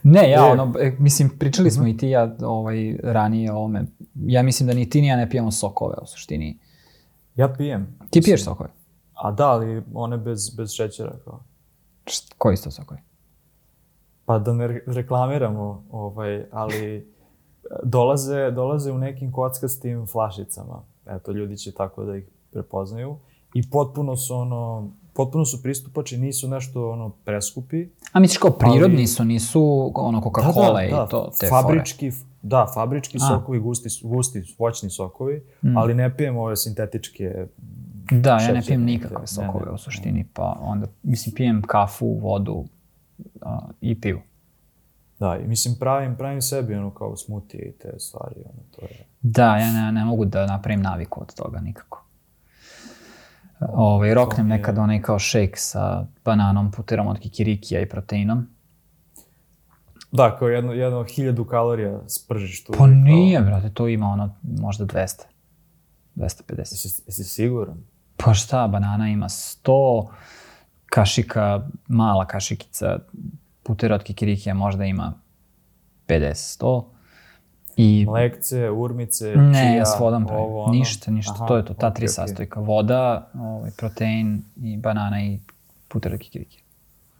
Ne, 0.03 0.29
ja, 0.29 0.47
e. 0.47 0.51
ono, 0.51 0.73
e, 0.79 0.95
mislim, 0.99 1.29
pričali 1.39 1.71
smo 1.71 1.83
-huh. 1.83 1.93
i 1.93 1.97
ti 1.97 2.09
ja 2.09 2.35
ovaj, 2.41 2.97
ranije 3.03 3.51
o 3.51 3.55
ovome. 3.55 3.85
Ja 4.15 4.43
mislim 4.43 4.67
da 4.67 4.73
ni 4.73 4.89
ti 4.89 5.01
ni 5.01 5.07
ja 5.07 5.17
ne 5.17 5.29
pijemo 5.29 5.51
sokove 5.51 5.95
u 6.01 6.07
suštini. 6.07 6.59
Ja 7.35 7.53
pijem. 7.57 7.97
Ti 8.09 8.21
piješ 8.21 8.43
sokove? 8.43 8.69
A 9.13 9.31
da, 9.31 9.49
ali 9.49 9.83
one 9.93 10.17
bez, 10.17 10.55
bez 10.57 10.71
šećera. 10.71 11.15
Kao. 11.25 11.43
Koji 12.37 12.57
su 12.57 12.63
to 12.63 12.71
sokovi? 12.71 12.99
Pa 14.25 14.39
da 14.39 14.53
ne 14.53 14.81
reklamiramo, 14.85 15.83
ovaj, 15.91 16.45
ali 16.51 17.07
dolaze, 17.83 18.51
dolaze 18.51 18.91
u 18.91 18.97
nekim 18.97 19.31
kockastim 19.31 20.07
flašicama. 20.07 20.83
Eto, 21.07 21.31
ljudi 21.31 21.57
će 21.57 21.71
tako 21.71 22.03
da 22.03 22.15
ih 22.15 22.27
prepoznaju. 22.51 23.15
I 23.53 23.69
potpuno 23.69 24.15
su 24.15 24.35
ono, 24.35 24.89
potpuno 25.13 25.45
su 25.45 25.63
pristupačni, 25.63 26.17
nisu 26.17 26.47
nešto 26.47 26.91
ono 26.91 27.09
preskupi. 27.09 27.87
A 28.11 28.19
misliš 28.19 28.37
kao 28.37 28.51
prirodni 28.51 28.97
ali... 28.97 29.07
su, 29.07 29.23
nisu 29.23 29.91
ono 29.95 30.21
Coca-Cola 30.21 30.89
da, 30.89 30.95
da, 30.95 30.97
da, 30.97 31.05
i 31.05 31.09
to, 31.09 31.31
te 31.39 31.47
fabrički, 31.47 32.11
fore. 32.11 32.29
Da, 32.41 32.71
fabrički 32.73 33.17
A. 33.21 33.27
sokovi, 33.27 33.59
gusti, 33.59 33.89
gusti, 34.03 34.55
voćni 34.57 34.89
sokovi, 34.89 35.43
mm. 35.61 35.77
ali 35.77 35.93
ne 35.93 36.17
pijemo 36.17 36.43
ove 36.43 36.57
sintetičke 36.57 37.47
Da, 38.11 38.37
ja 38.37 38.53
ne 38.53 38.61
pijem 38.61 38.83
nikakve 38.83 39.27
sokove 39.27 39.59
ne, 39.59 39.65
ne, 39.65 39.71
u 39.71 39.77
suštini, 39.77 40.25
pa 40.33 40.57
onda, 40.61 40.87
mislim, 41.03 41.35
pijem 41.35 41.61
kafu, 41.61 42.07
vodu, 42.13 42.65
a, 43.41 43.59
i 43.81 44.01
pivu. 44.01 44.19
Da, 45.19 45.37
i 45.37 45.47
mislim 45.47 45.75
pravim, 45.75 46.15
pravim 46.15 46.41
sebi 46.41 46.75
ono 46.75 46.91
kao 46.91 47.17
smutije 47.17 47.65
i 47.65 47.73
te 47.73 47.99
stvari, 47.99 48.35
ono, 48.45 48.59
to 48.71 48.81
je... 48.81 49.05
Da, 49.21 49.57
ja 49.57 49.73
ne, 49.73 49.91
ne 49.91 50.05
mogu 50.05 50.25
da 50.25 50.45
napravim 50.45 50.81
naviku 50.81 51.21
od 51.21 51.33
toga 51.35 51.59
nikako. 51.59 52.05
Ovaj, 53.61 54.13
roknem 54.13 54.47
je- 54.47 54.57
nekad 54.57 54.77
onaj 54.77 55.01
kao 55.01 55.19
šejk 55.19 55.53
sa 55.53 56.05
bananom, 56.25 56.71
puterom 56.71 57.07
od 57.07 57.19
kikirikija 57.19 57.81
i 57.81 57.89
proteinom. 57.89 58.47
Da, 60.11 60.35
kao 60.35 60.47
jedno, 60.47 60.73
jedno 60.73 61.03
hiljadu 61.05 61.45
kalorija 61.45 61.99
spržiš 62.07 62.63
tu. 62.63 62.71
Pa 62.71 62.77
kao- 62.77 62.87
nije, 62.87 63.41
brate, 63.41 63.69
to 63.69 63.87
ima 63.87 64.07
ono 64.07 64.35
možda 64.43 64.85
200. 64.85 65.21
250. 66.15 66.57
Jesi, 66.59 67.03
jesi 67.07 67.23
siguran? 67.23 67.77
Pa 68.25 68.33
šta, 68.33 68.67
banana 68.67 69.09
ima 69.09 69.29
100, 69.29 70.07
kašika, 70.85 71.67
mala 71.87 72.25
kašikica 72.25 72.99
putera 73.63 73.95
od 73.95 74.03
kikirikija 74.03 74.53
možda 74.55 74.85
ima 74.85 75.13
50, 76.07 76.59
100. 76.63 76.83
I 77.77 78.05
Mlekce, 78.09 78.69
urmice, 78.69 79.35
ne, 79.35 79.53
čija, 79.53 79.75
ja 79.75 79.85
s 79.85 79.99
vodom 79.99 80.25
pravim. 80.25 80.43
ovo, 80.43 80.63
ono. 80.63 80.73
Ništa, 80.73 81.11
ništa. 81.11 81.33
Aha, 81.35 81.45
to 81.47 81.57
je 81.57 81.65
to, 81.65 81.73
ta 81.73 81.87
okej, 81.87 81.95
tri 81.95 82.05
okej. 82.05 82.13
sastojka. 82.13 82.59
Voda, 82.59 83.29
ovaj, 83.33 83.71
protein 83.77 84.43
i 84.63 84.77
banana 84.77 85.21
i 85.23 85.39
puter 85.87 86.13
od 86.13 86.19
kikirikija. 86.19 86.63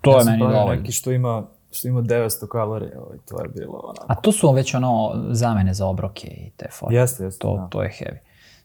To 0.02 0.12
ja 0.12 0.18
je 0.20 0.26
meni 0.26 0.39
dovoljno. 0.39 0.66
neki 0.76 0.91
što 0.91 1.12
ima, 1.12 1.43
što 1.72 1.88
ima 1.88 2.02
900 2.02 2.47
kalorija, 2.52 3.02
ovaj, 3.02 3.18
to 3.30 3.41
je 3.43 3.50
bilo 3.50 3.80
onako. 3.84 4.06
A 4.08 4.16
to 4.16 4.32
su 4.32 4.52
već 4.52 4.74
ono 4.76 5.12
zamene 5.32 5.74
za 5.74 5.86
obroke 5.88 6.28
i 6.28 6.52
te 6.58 6.66
fore. 6.72 6.95
Jeste, 6.95 7.24
jeste, 7.24 7.39
To, 7.39 7.56
da. 7.56 7.68
to 7.68 7.84
je 7.84 7.89
heavy. 8.00 8.18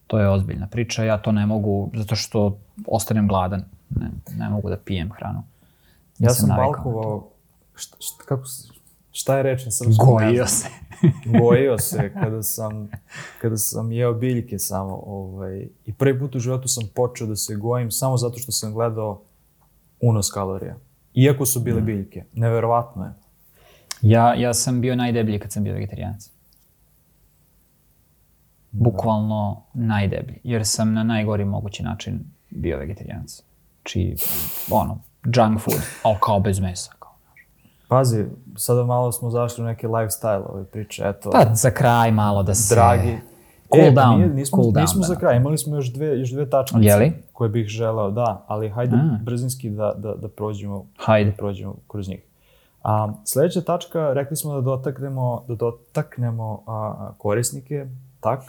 To 0.07 0.19
je 0.19 0.29
ozbiljna 0.31 0.67
priča. 0.67 1.05
Ja 1.05 1.19
to 1.19 1.33
ne 1.33 1.47
mogu, 1.47 1.91
zato 1.95 2.17
što 2.17 2.59
ostanem 2.87 3.29
gladan. 3.29 3.65
Ne, 3.91 4.11
ne 4.39 4.49
mogu 4.49 4.69
da 4.69 4.77
pijem 4.77 5.11
hranu. 5.13 5.43
Ja 6.19 6.31
sam 6.31 6.49
balkovao, 6.49 7.29
šta, 7.75 7.97
šta, 8.01 8.25
kako, 8.25 8.43
šta 9.13 9.37
je 9.37 9.43
reč 9.43 9.65
na 9.65 9.71
srpskom? 9.71 10.07
Gojio 10.07 10.47
se. 10.47 10.69
Gojio 11.41 11.79
se 11.79 12.13
kada 12.13 12.43
sam, 12.43 12.89
kada 13.41 13.57
sam 13.57 13.93
jeo 13.93 14.15
biljke 14.15 14.59
samo. 14.59 15.03
Ovaj, 15.07 15.69
I 15.87 15.93
prvi 15.93 16.19
put 16.19 16.35
u 16.35 16.39
životu 16.39 16.69
sam 16.69 16.85
počeo 16.95 17.27
da 17.27 17.37
se 17.37 17.55
gojim 17.57 17.91
samo 17.91 18.17
zato 18.17 18.39
što 18.39 18.53
sam 18.53 18.73
gledao 18.73 19.21
unos 20.01 20.31
kalorija. 20.31 20.77
Iako 21.15 21.47
su 21.47 21.61
Mm. 21.61 21.65
bile 21.65 21.81
biljke. 21.81 22.25
Neverovatno 22.33 23.05
je. 23.05 23.11
Ja, 24.03 24.35
ja 24.35 24.55
sam 24.55 24.81
bio 24.81 24.97
najdeblji 24.97 25.39
kad 25.39 25.53
sam 25.53 25.65
bio 25.65 25.75
vegetarianac. 25.75 26.31
Bukvalno 28.79 29.63
najdeblji. 29.75 30.41
Jer 30.45 30.67
sam 30.67 30.93
na 30.93 31.03
najgori 31.03 31.45
mogući 31.45 31.83
način 31.83 32.21
bio 32.51 32.79
vegetarianac. 32.79 33.43
Či, 33.83 34.15
ono, 34.71 34.99
junk 35.25 35.61
food, 35.61 35.81
ali 36.03 36.17
kao 36.21 36.41
bez 36.41 36.61
mesa. 36.61 36.93
Kao. 36.99 37.13
Pazi, 37.89 38.25
sada 38.57 38.85
malo 38.85 39.13
smo 39.13 39.31
zašli 39.31 39.65
u 39.65 39.67
neke 39.67 39.89
lifestyle 39.89 40.43
ove 40.49 40.65
priče. 40.65 41.03
Eto, 41.07 41.31
Pa 41.31 41.55
za 41.55 41.71
kraj 41.71 42.11
malo 42.13 42.43
da 42.43 42.55
se... 42.55 42.75
dragi. 42.75 43.19
Cool 43.75 43.87
e, 43.87 43.91
down, 43.91 44.17
nije, 44.17 44.29
nismo, 44.29 44.57
cool 44.59 44.73
down, 44.73 44.81
nismo 44.81 45.03
za 45.03 45.15
da. 45.15 45.21
kraj, 45.21 45.37
imali 45.37 45.59
smo 45.59 45.77
još 45.77 45.93
dve, 45.93 46.19
još 46.19 46.31
dve 46.31 46.51
tačkice 46.51 46.81
Jeli? 46.83 47.13
koje 47.33 47.51
bih 47.51 47.67
želeo, 47.67 48.11
da, 48.11 48.45
ali 48.47 48.69
hajde 48.69 48.97
A. 48.97 49.19
brzinski 49.23 49.71
da, 49.71 49.95
da, 49.97 50.15
da 50.15 50.29
prođemo 50.29 50.87
Hajde. 50.97 51.31
da 51.31 51.37
prođemo 51.37 51.77
kroz 51.89 52.09
njih. 52.09 52.21
A, 52.83 53.13
sledeća 53.25 53.61
tačka, 53.61 54.13
rekli 54.13 54.37
smo 54.37 54.55
da 54.55 54.61
dotaknemo, 54.61 55.45
da 55.49 55.55
dotaknemo 55.55 56.63
a, 56.67 57.11
korisnike, 57.19 57.87
tak. 58.25 58.41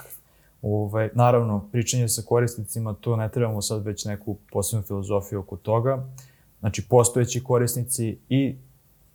Ovaj, 0.62 1.10
naravno, 1.14 1.68
pričanje 1.72 2.08
sa 2.08 2.22
korisnicima, 2.22 2.94
to 2.94 3.16
ne 3.16 3.28
trebamo 3.28 3.62
sad 3.62 3.84
već 3.84 4.04
neku 4.04 4.36
posebnu 4.52 4.82
filozofiju 4.82 5.40
oko 5.40 5.56
toga. 5.56 6.04
Znači, 6.60 6.88
postojeći 6.88 7.44
korisnici 7.44 8.18
i 8.28 8.56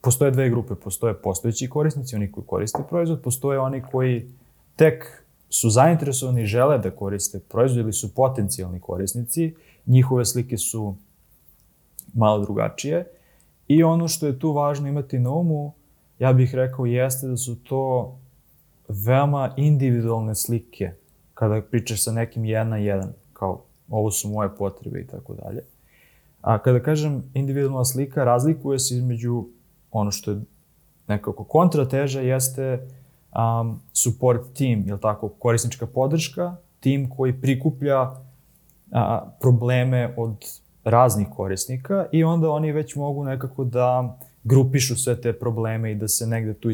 postoje 0.01 0.31
dve 0.31 0.49
grupe. 0.49 0.75
Postoje 0.75 1.13
postojeći 1.13 1.69
korisnici, 1.69 2.15
oni 2.15 2.31
koji 2.31 2.45
koriste 2.45 2.83
proizvod, 2.89 3.21
postoje 3.21 3.59
oni 3.59 3.81
koji 3.91 4.29
tek 4.75 5.23
su 5.49 5.69
zainteresovani 5.69 6.41
i 6.43 6.45
žele 6.45 6.77
da 6.77 6.91
koriste 6.91 7.39
proizvod 7.39 7.79
ili 7.79 7.93
su 7.93 8.13
potencijalni 8.15 8.79
korisnici. 8.79 9.55
Njihove 9.85 10.25
slike 10.25 10.57
su 10.57 10.95
malo 12.13 12.39
drugačije. 12.39 13.07
I 13.67 13.83
ono 13.83 14.07
što 14.07 14.27
je 14.27 14.39
tu 14.39 14.51
važno 14.51 14.87
imati 14.87 15.19
na 15.19 15.31
umu, 15.31 15.73
ja 16.19 16.33
bih 16.33 16.55
rekao, 16.55 16.85
jeste 16.85 17.27
da 17.27 17.37
su 17.37 17.55
to 17.55 18.15
veoma 19.05 19.53
individualne 19.57 20.35
slike 20.35 20.91
kada 21.33 21.61
pričaš 21.61 22.03
sa 22.03 22.11
nekim 22.11 22.45
jedan 22.45 22.69
na 22.69 22.77
jedan, 22.77 23.13
kao 23.33 23.61
ovo 23.89 24.11
su 24.11 24.29
moje 24.29 24.49
potrebe 24.57 24.99
i 24.99 25.07
tako 25.07 25.33
dalje. 25.33 25.63
A 26.41 26.57
kada 26.57 26.79
kažem 26.79 27.23
individualna 27.33 27.85
slika, 27.85 28.23
razlikuje 28.23 28.79
se 28.79 28.95
između 28.95 29.45
ono 29.91 30.11
što 30.11 30.31
je 30.31 30.41
nekako 31.07 31.43
kontrateža 31.43 32.21
jeste 32.21 32.87
um, 33.35 33.79
support 33.93 34.41
team, 34.57 34.83
je 34.87 34.99
tako, 35.01 35.29
korisnička 35.29 35.85
podrška, 35.85 36.55
tim 36.79 37.09
koji 37.09 37.41
prikuplja 37.41 38.11
a, 38.91 39.31
probleme 39.39 40.13
od 40.17 40.35
raznih 40.83 41.27
korisnika 41.35 42.05
i 42.11 42.23
onda 42.23 42.49
oni 42.49 42.71
već 42.71 42.95
mogu 42.95 43.23
nekako 43.23 43.63
da 43.63 44.17
grupišu 44.43 44.95
sve 44.95 45.21
te 45.21 45.33
probleme 45.33 45.91
i 45.91 45.95
da 45.95 46.07
se 46.07 46.27
negde 46.27 46.53
tu 46.53 46.69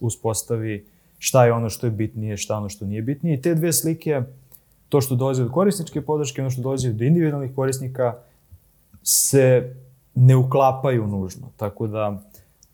uspostavi 0.00 0.86
šta 1.22 1.44
je 1.44 1.52
ono 1.52 1.70
što 1.70 1.86
je 1.86 1.90
bitnije, 1.92 2.36
šta 2.36 2.54
je 2.54 2.58
ono 2.58 2.68
što 2.68 2.86
nije 2.86 3.02
bitnije. 3.02 3.34
I 3.34 3.42
te 3.42 3.54
dve 3.54 3.72
slike, 3.72 4.22
to 4.88 5.00
što 5.00 5.14
dolazi 5.14 5.42
od 5.42 5.50
korisničke 5.50 6.00
podrške, 6.02 6.40
ono 6.40 6.50
što 6.50 6.62
dolazi 6.62 6.88
od 6.88 7.00
individualnih 7.00 7.54
korisnika, 7.54 8.14
se 9.02 9.74
ne 10.14 10.36
uklapaju 10.36 11.06
nužno. 11.06 11.50
Tako 11.56 11.86
da 11.86 12.22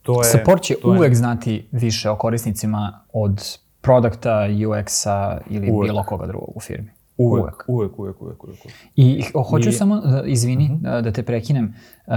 to 0.02 0.20
je... 0.20 0.30
Support 0.30 0.62
će 0.62 0.74
to 0.74 0.92
je- 0.92 0.98
uvek 0.98 1.14
znati 1.14 1.68
više 1.72 2.10
o 2.10 2.16
korisnicima 2.16 3.00
od 3.12 3.44
produkta, 3.80 4.30
UX-a 4.48 5.16
ili 5.50 5.70
Uvek. 5.70 5.88
bilo 5.88 6.02
koga 6.02 6.26
drugog 6.26 6.48
u 6.54 6.60
firmi. 6.60 6.90
Uvek, 7.18 7.42
uvek. 7.44 7.64
uvek, 7.68 7.98
uvek, 7.98 8.22
uvek, 8.22 8.44
uvek. 8.44 8.58
I 8.96 9.22
ho- 9.24 9.42
hoću 9.42 9.68
I- 9.68 9.72
samo, 9.72 9.96
da- 9.96 10.22
izvini, 10.26 10.78
da, 10.80 11.00
da 11.00 11.12
te 11.12 11.22
prekinem, 11.22 11.74
uh, 12.06 12.14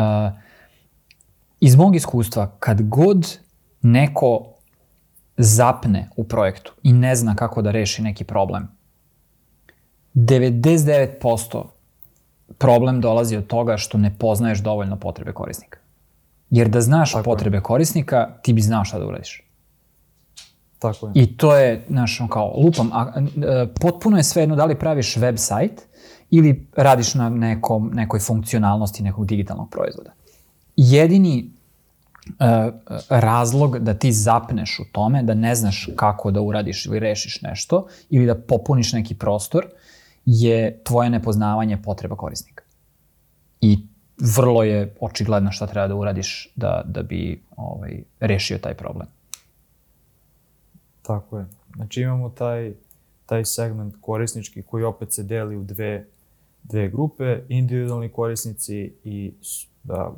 iz 1.59 1.75
mog 1.75 1.95
iskustva, 1.95 2.51
kad 2.59 2.81
god 2.81 3.37
neko 3.81 4.50
zapne 5.37 6.09
u 6.15 6.23
projektu 6.23 6.73
i 6.83 6.93
ne 6.93 7.15
zna 7.15 7.35
kako 7.35 7.61
da 7.61 7.71
reši 7.71 8.01
neki 8.01 8.23
problem, 8.23 8.67
99% 10.15 11.63
problem 12.57 13.01
dolazi 13.01 13.37
od 13.37 13.47
toga 13.47 13.77
što 13.77 13.97
ne 13.97 14.15
poznaješ 14.19 14.59
dovoljno 14.59 14.95
potrebe 14.95 15.33
korisnika. 15.33 15.79
Jer 16.49 16.69
da 16.69 16.81
znaš 16.81 17.11
Tako 17.11 17.19
je. 17.19 17.23
potrebe 17.23 17.61
korisnika, 17.61 18.29
ti 18.41 18.53
bi 18.53 18.61
znao 18.61 18.85
šta 18.85 18.99
da 18.99 19.05
uradiš. 19.05 19.43
Tako 20.79 21.07
je. 21.07 21.11
I 21.15 21.37
to 21.37 21.55
je, 21.55 21.85
znaš, 21.89 22.21
kao, 22.29 22.53
lupam, 22.57 22.89
a, 22.93 22.99
a, 22.99 23.67
potpuno 23.81 24.17
je 24.17 24.23
svejedno 24.23 24.55
da 24.55 24.65
li 24.65 24.79
praviš 24.79 25.17
web 25.17 25.35
sajt 25.37 25.87
ili 26.29 26.67
radiš 26.75 27.13
na 27.13 27.29
nekom, 27.29 27.91
nekoj 27.93 28.19
funkcionalnosti 28.19 29.03
nekog 29.03 29.25
digitalnog 29.25 29.69
proizvoda. 29.69 30.11
Jedini 30.75 31.51
razlog 33.09 33.79
da 33.79 33.93
ti 33.93 34.11
zapneš 34.11 34.79
u 34.79 34.83
tome, 34.91 35.23
da 35.23 35.33
ne 35.33 35.55
znaš 35.55 35.89
kako 35.95 36.31
da 36.31 36.41
uradiš 36.41 36.85
ili 36.85 36.99
rešiš 36.99 37.41
nešto, 37.41 37.87
ili 38.09 38.25
da 38.25 38.35
popuniš 38.35 38.93
neki 38.93 39.15
prostor, 39.15 39.65
je 40.25 40.79
tvoje 40.83 41.09
nepoznavanje 41.09 41.81
potreba 41.81 42.15
korisnika. 42.15 42.63
I 43.61 43.79
vrlo 44.35 44.63
je 44.63 44.95
očigledno 44.99 45.51
šta 45.51 45.67
treba 45.67 45.87
da 45.87 45.95
uradiš 45.95 46.53
da, 46.55 46.83
da 46.85 47.03
bi 47.03 47.43
ovaj, 47.57 48.03
rešio 48.19 48.57
taj 48.57 48.73
problem. 48.73 49.07
Tako 51.01 51.37
je. 51.37 51.45
Znači 51.75 52.01
imamo 52.01 52.29
taj, 52.29 52.73
taj 53.25 53.45
segment 53.45 53.95
korisnički 54.01 54.63
koji 54.63 54.83
opet 54.83 55.13
se 55.13 55.23
deli 55.23 55.57
u 55.57 55.63
dve, 55.63 56.05
dve 56.63 56.89
grupe, 56.89 57.39
individualni 57.49 58.09
korisnici 58.09 58.93
i 59.03 59.33
da, 59.83 60.11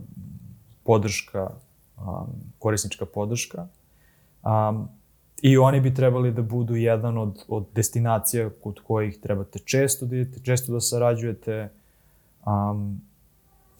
podrška, 0.84 1.50
um, 1.98 2.28
korisnička 2.60 3.06
podrška. 3.06 3.68
Um, 4.44 4.88
I 5.42 5.58
oni 5.58 5.82
bi 5.82 5.94
trebali 5.94 6.32
da 6.32 6.42
budu 6.42 6.76
jedan 6.76 7.18
od, 7.18 7.46
od 7.48 7.66
destinacija 7.76 8.50
kod 8.64 8.80
kojih 8.80 9.18
trebate 9.20 9.60
često 9.60 10.06
da 10.06 10.16
idete, 10.16 10.44
često 10.44 10.74
da 10.74 10.80
sarađujete. 10.80 11.70
Um, 12.46 13.02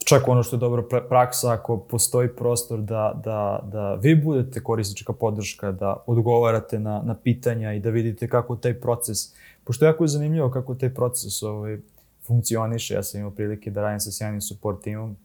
čak 0.04 0.28
ono 0.28 0.42
što 0.42 0.56
je 0.56 0.60
dobra 0.60 0.82
pra- 0.82 1.08
praksa, 1.08 1.52
ako 1.52 1.76
postoji 1.78 2.28
prostor 2.28 2.80
da, 2.80 3.20
da, 3.24 3.60
da 3.72 3.94
vi 3.94 4.14
budete 4.14 4.62
korisnička 4.62 5.12
podrška, 5.12 5.72
da 5.72 5.96
odgovarate 6.06 6.78
na, 6.78 7.02
na 7.02 7.14
pitanja 7.14 7.72
i 7.72 7.80
da 7.80 7.90
vidite 7.90 8.28
kako 8.28 8.56
taj 8.56 8.80
proces, 8.80 9.18
pošto 9.64 9.84
je 9.84 9.88
jako 9.88 10.06
zanimljivo 10.06 10.50
kako 10.50 10.74
taj 10.74 10.94
proces 10.94 11.42
ovaj, 11.42 11.78
funkcioniše, 12.26 12.94
ja 12.94 13.02
sam 13.02 13.20
imao 13.20 13.30
prilike 13.30 13.70
da 13.70 13.82
radim 13.82 14.00
sa 14.00 14.10
sjajnim 14.10 14.40
support 14.40 14.82
timom, 14.82 15.16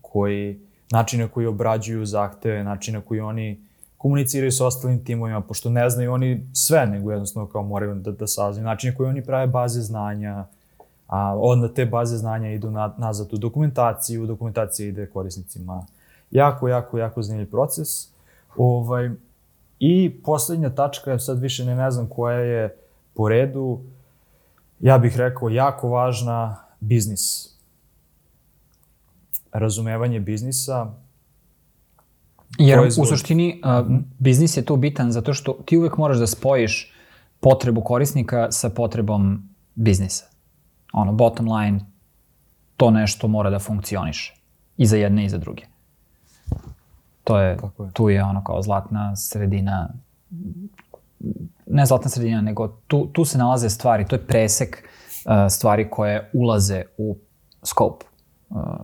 koji, 0.00 0.60
način 0.90 1.20
na 1.20 1.28
koji 1.28 1.46
obrađuju 1.46 2.06
zahteve, 2.06 2.64
način 2.64 2.94
na 2.94 3.00
koji 3.00 3.20
oni 3.20 3.60
komuniciraju 3.98 4.52
sa 4.52 4.66
ostalim 4.66 5.04
timovima, 5.04 5.40
pošto 5.40 5.70
ne 5.70 5.90
znaju 5.90 6.12
oni 6.12 6.46
sve, 6.52 6.86
nego 6.86 7.10
jednostavno 7.10 7.48
kao 7.48 7.62
moraju 7.62 7.94
da, 7.94 8.12
da 8.12 8.26
saznaju. 8.26 8.64
Način 8.64 8.90
na 8.90 8.96
koji 8.96 9.08
oni 9.08 9.24
prave 9.24 9.46
baze 9.46 9.80
znanja, 9.80 10.44
a 11.06 11.36
onda 11.38 11.68
te 11.68 11.86
baze 11.86 12.16
znanja 12.16 12.50
idu 12.50 12.70
na, 12.70 12.94
nazad 12.98 13.32
u 13.32 13.36
dokumentaciju, 13.36 14.26
dokumentacija 14.26 14.88
ide 14.88 15.06
korisnicima 15.06 15.86
jako, 16.30 16.68
jako, 16.68 16.98
jako 16.98 17.22
zanimljiv 17.22 17.50
proces. 17.50 18.08
Ovaj, 18.56 19.10
I 19.78 20.20
poslednja 20.24 20.70
tačka, 20.70 21.18
sad 21.18 21.40
više 21.40 21.64
ne, 21.64 21.74
ne 21.74 21.90
znam 21.90 22.06
koja 22.06 22.38
je 22.38 22.76
po 23.14 23.28
redu, 23.28 23.80
ja 24.80 24.98
bih 24.98 25.16
rekao 25.16 25.48
jako 25.48 25.88
važna, 25.88 26.56
biznis. 26.80 27.55
Razumevanje 29.58 30.20
biznisa, 30.20 30.92
Jer 32.58 32.78
proizvod. 32.78 33.06
u 33.06 33.08
suštini 33.08 33.62
uh, 33.64 33.96
biznis 34.18 34.56
je 34.56 34.64
tu 34.64 34.76
bitan 34.76 35.12
zato 35.12 35.34
što 35.34 35.52
ti 35.52 35.76
uvek 35.76 35.96
moraš 35.96 36.18
da 36.18 36.26
spojiš 36.26 36.92
potrebu 37.40 37.80
korisnika 37.80 38.52
sa 38.52 38.70
potrebom 38.70 39.48
biznisa. 39.74 40.24
Ono, 40.92 41.12
bottom 41.12 41.52
line, 41.52 41.80
to 42.76 42.90
nešto 42.90 43.28
mora 43.28 43.50
da 43.50 43.58
funkcioniše. 43.58 44.34
I 44.76 44.86
za 44.86 44.96
jedne 44.96 45.24
i 45.24 45.28
za 45.28 45.38
druge. 45.38 45.62
To 47.24 47.40
je, 47.40 47.56
Tako 47.56 47.84
je. 47.84 47.90
tu 47.92 48.08
je 48.08 48.24
ono 48.24 48.44
kao 48.44 48.62
zlatna 48.62 49.16
sredina, 49.16 49.88
ne 51.66 51.86
zlatna 51.86 52.10
sredina, 52.10 52.40
nego 52.40 52.68
tu, 52.68 53.06
tu 53.12 53.24
se 53.24 53.38
nalaze 53.38 53.70
stvari, 53.70 54.06
to 54.06 54.16
je 54.16 54.26
presek 54.26 54.84
uh, 55.24 55.32
stvari 55.50 55.90
koje 55.90 56.30
ulaze 56.32 56.82
u 56.98 57.16
scope, 57.62 58.06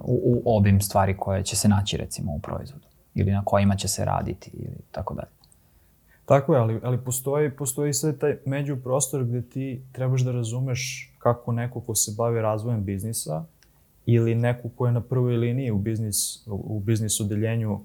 u, 0.04 0.42
u 0.44 0.56
obim 0.56 0.80
stvari 0.80 1.16
koje 1.16 1.44
će 1.44 1.56
se 1.56 1.68
naći 1.68 1.96
recimo 1.96 2.32
u 2.32 2.38
proizvodu 2.38 2.86
ili 3.14 3.32
na 3.32 3.42
kojima 3.44 3.76
će 3.76 3.88
se 3.88 4.04
raditi 4.04 4.50
ili 4.54 4.76
tako 4.90 5.14
dalje. 5.14 5.32
Tako 6.24 6.54
je, 6.54 6.60
ali, 6.60 6.80
ali 6.82 6.98
postoji, 6.98 7.50
postoji 7.50 7.92
sve 7.92 8.18
taj 8.18 8.36
međuprostor 8.46 9.24
gde 9.24 9.42
ti 9.42 9.82
trebaš 9.92 10.20
da 10.20 10.32
razumeš 10.32 11.12
kako 11.18 11.52
neko 11.52 11.80
ko 11.80 11.94
se 11.94 12.12
bavi 12.16 12.40
razvojem 12.40 12.84
biznisa 12.84 13.44
ili 14.06 14.34
neko 14.34 14.68
ko 14.76 14.86
je 14.86 14.92
na 14.92 15.00
prvoj 15.00 15.36
liniji 15.36 15.70
u 15.70 15.78
biznis, 15.78 16.46
u, 16.46 16.80
biznis 16.80 17.20
odeljenju 17.20 17.80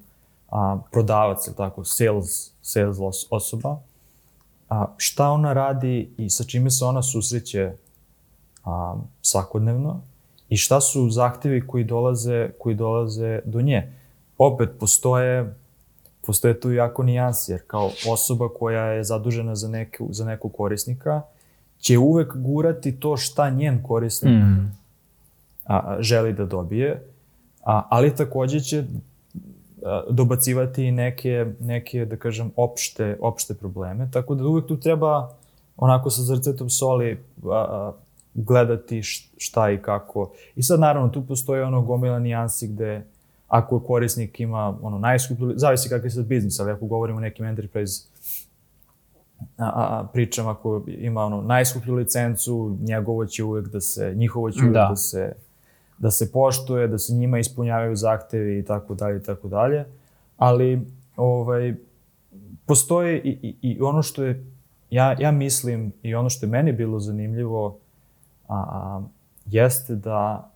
a, 0.50 0.80
prodavac 0.92 1.48
ili 1.48 1.56
tako, 1.56 1.84
sales, 1.84 2.52
sales 2.62 2.98
os- 2.98 3.28
osoba, 3.30 3.80
a, 4.70 4.86
šta 4.98 5.30
ona 5.30 5.54
radi 5.54 6.14
i 6.18 6.30
sa 6.30 6.44
čime 6.44 6.72
se 6.72 6.86
ona 6.86 7.04
susreće 7.04 7.74
a, 8.66 8.96
svakodnevno 9.22 10.02
i 10.50 10.58
šta 10.58 10.82
su 10.82 11.10
zahtevi 11.10 11.68
koji 11.68 11.84
dolaze, 11.84 12.50
koji 12.60 12.76
dolaze 12.76 13.40
do 13.46 13.62
nje. 13.62 13.94
Opet, 14.38 14.70
postoje 14.80 15.54
postoje 16.28 16.60
tu 16.60 16.72
jako 16.72 17.04
nijansi, 17.04 17.52
jer 17.52 17.62
kao 17.68 17.92
osoba 18.10 18.50
koja 18.60 18.84
je 18.84 19.04
zadužena 19.04 19.56
za, 19.56 19.68
neku, 19.68 20.08
za 20.12 20.26
nekog 20.26 20.54
korisnika 20.54 21.22
će 21.80 21.98
uvek 21.98 22.36
gurati 22.36 23.00
to 23.00 23.18
šta 23.18 23.50
njen 23.50 23.84
korisnik 23.84 24.34
Mm. 24.34 24.78
a, 25.66 25.78
a, 25.78 25.98
želi 26.00 26.34
da 26.34 26.46
dobije, 26.46 27.04
a, 27.64 27.88
ali 27.90 28.16
takođe 28.16 28.60
će 28.60 28.84
a, 29.86 30.04
dobacivati 30.10 30.86
i 30.86 30.92
neke, 30.92 31.46
neke, 31.60 32.06
da 32.06 32.16
kažem, 32.16 32.52
opšte, 32.56 33.18
opšte 33.22 33.54
probleme, 33.54 34.10
tako 34.14 34.36
da 34.36 34.46
uvek 34.48 34.68
tu 34.68 34.80
treba 34.80 35.30
onako 35.78 36.10
sa 36.10 36.22
zrcetom 36.22 36.70
soli 36.70 37.20
a, 37.44 37.50
a, 37.50 37.94
gledati 38.38 39.02
šta 39.38 39.72
i 39.72 39.78
kako. 39.78 40.32
I 40.56 40.64
sad 40.64 40.80
naravno 40.80 41.10
tu 41.10 41.26
postoje 41.28 41.64
ono 41.64 41.82
gomila 41.82 42.20
nijansi 42.20 42.68
gde 42.68 43.04
ako 43.48 43.80
korisnik 43.80 44.40
ima 44.40 44.78
ono 44.82 45.00
najskuplju, 45.00 45.54
zavisi 45.56 45.90
kakav 45.90 46.06
je 46.06 46.12
sad 46.12 46.26
biznis, 46.26 46.60
ali 46.60 46.72
ako 46.72 46.86
govorimo 46.86 47.18
o 47.18 47.22
nekim 47.22 47.46
enterprise 47.46 48.08
a, 49.58 49.66
a, 49.66 50.00
a, 50.00 50.08
pričam, 50.14 50.48
ako 50.48 50.84
ima 50.88 51.26
ono 51.26 51.42
najskuplju 51.42 51.96
licencu, 51.96 52.78
njegovo 52.82 53.26
će 53.26 53.44
uvek 53.44 53.68
da 53.68 53.82
se, 53.82 54.14
njihovo 54.16 54.52
će 54.52 54.64
uvek 54.64 54.74
Da. 54.74 54.88
da, 54.90 54.96
se 54.96 55.34
da 55.98 56.12
se 56.12 56.32
poštuje, 56.32 56.88
da 56.88 56.98
se 56.98 57.14
njima 57.14 57.40
ispunjavaju 57.40 57.96
zahtevi 57.96 58.60
i 58.60 58.66
tako 58.66 58.96
dalje 58.96 59.18
i 59.18 59.24
tako 59.24 59.48
dalje. 59.48 59.86
Ali 60.38 60.82
ovaj 61.16 61.76
postoji 62.66 63.22
i, 63.24 63.40
i, 63.42 63.56
i 63.62 63.82
ono 63.82 64.04
što 64.04 64.24
je 64.24 64.46
ja, 64.90 65.16
ja 65.20 65.32
mislim 65.32 65.92
i 66.04 66.16
ono 66.16 66.30
što 66.30 66.46
je 66.46 66.50
meni 66.50 66.72
bilo 66.72 67.00
zanimljivo 67.00 67.80
a, 68.48 69.02
jeste 69.46 69.96
da 69.96 70.52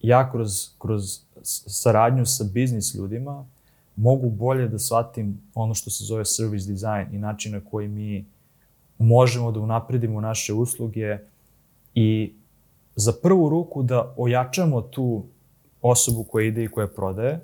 ja 0.00 0.30
kroz, 0.30 0.50
kroz 0.78 1.20
saradnju 1.66 2.26
sa 2.26 2.44
biznis 2.44 2.94
ljudima 2.94 3.46
mogu 3.96 4.30
bolje 4.30 4.68
da 4.68 4.78
shvatim 4.78 5.40
ono 5.54 5.74
što 5.74 5.90
se 5.90 6.04
zove 6.04 6.24
service 6.24 6.72
design 6.72 7.14
i 7.14 7.18
način 7.18 7.52
na 7.52 7.60
koji 7.70 7.88
mi 7.88 8.26
možemo 8.98 9.52
da 9.52 9.60
unapredimo 9.60 10.20
naše 10.20 10.52
usluge 10.54 11.18
i 11.94 12.34
za 12.96 13.12
prvu 13.22 13.48
ruku 13.48 13.82
da 13.82 14.14
ojačamo 14.16 14.80
tu 14.80 15.24
osobu 15.82 16.24
koja 16.24 16.46
ide 16.46 16.64
i 16.64 16.68
koja 16.68 16.86
prodaje 16.86 17.40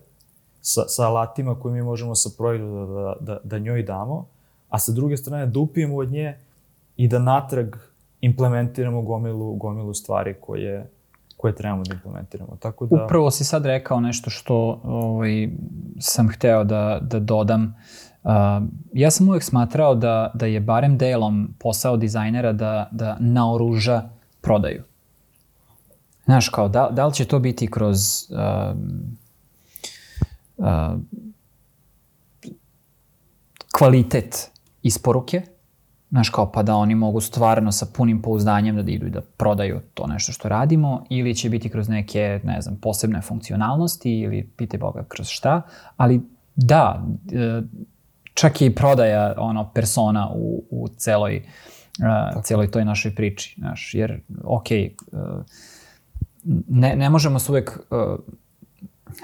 sa, 0.61 0.89
sa 0.89 1.09
alatima 1.09 1.61
koje 1.61 1.75
mi 1.75 1.83
možemo 1.83 2.15
sa 2.15 2.31
proizvoda 2.39 2.87
da, 2.87 3.17
da, 3.21 3.41
da 3.45 3.59
njoj 3.59 3.83
damo, 3.83 4.27
a 4.69 4.79
sa 4.79 4.93
druge 4.93 5.17
strane 5.17 5.47
da 5.47 5.61
upijemo 5.61 5.97
od 5.97 6.11
nje 6.11 6.39
i 6.97 7.09
da 7.09 7.19
natrag 7.19 7.77
implementiramo 8.25 9.03
gomilu, 9.03 9.55
gomilu 9.55 9.95
stvari 9.95 10.35
koje, 10.41 10.91
koje 11.37 11.55
trebamo 11.55 11.83
da 11.83 11.95
implementiramo. 11.95 12.57
Tako 12.61 12.87
da... 12.87 13.05
Upravo 13.05 13.31
si 13.31 13.45
sad 13.45 13.67
rekao 13.67 14.01
nešto 14.01 14.31
što 14.31 14.81
ovaj, 14.85 15.49
sam 16.01 16.29
hteo 16.29 16.65
da, 16.65 16.99
da 17.03 17.21
dodam. 17.21 17.75
Uh, 18.23 18.31
ja 18.93 19.11
sam 19.11 19.29
uvek 19.29 19.43
smatrao 19.43 19.95
da, 19.95 20.31
da 20.35 20.47
je 20.47 20.61
barem 20.61 20.99
delom 20.99 21.55
posao 21.59 21.97
dizajnera 21.97 22.53
da, 22.53 22.89
da 22.93 23.17
naoruža 23.21 24.03
prodaju. 24.41 24.83
Znaš, 26.25 26.49
kao, 26.49 26.69
da, 26.69 26.89
da 26.93 27.07
li 27.07 27.15
će 27.15 27.25
to 27.25 27.39
biti 27.39 27.71
kroz 27.71 27.99
um, 28.31 29.17
uh, 30.57 30.67
kvalitet 33.79 34.51
isporuke, 34.83 35.43
znaš 36.15 36.29
kao 36.31 36.53
pa 36.53 36.63
da 36.63 36.77
oni 36.77 36.95
mogu 36.95 37.21
stvarno 37.21 37.73
sa 37.73 37.87
punim 37.97 38.23
pouzdanjem 38.23 38.77
da 38.77 38.91
idu 38.91 39.07
i 39.07 39.11
da 39.11 39.21
prodaju 39.21 39.81
to 39.95 40.07
nešto 40.07 40.33
što 40.33 40.49
radimo 40.49 41.05
ili 41.11 41.35
će 41.35 41.51
biti 41.51 41.69
kroz 41.69 41.89
neke, 41.89 42.41
ne 42.45 42.61
znam, 42.61 42.77
posebne 42.77 43.21
funkcionalnosti 43.21 44.21
ili 44.21 44.51
pite 44.57 44.79
Boga 44.79 45.05
kroz 45.09 45.29
šta, 45.29 45.63
ali 45.97 46.21
da, 46.57 47.03
e, 47.33 47.63
čak 48.35 48.61
je 48.61 48.67
i 48.67 48.75
prodaja 48.75 49.35
ono 49.39 49.71
persona 49.75 50.31
u, 50.35 50.65
u 50.71 50.89
celoj, 50.97 51.47
uh, 52.37 52.43
celoj 52.43 52.71
toj 52.71 52.85
našoj 52.85 53.15
priči, 53.15 53.55
znaš, 53.59 53.95
jer 53.95 54.21
ok, 54.45 54.67
uh, 55.13 55.21
ne, 56.69 56.97
ne 56.97 57.11
možemo 57.11 57.39
se 57.39 57.53
uvek 57.53 57.79
uh, 57.91 58.19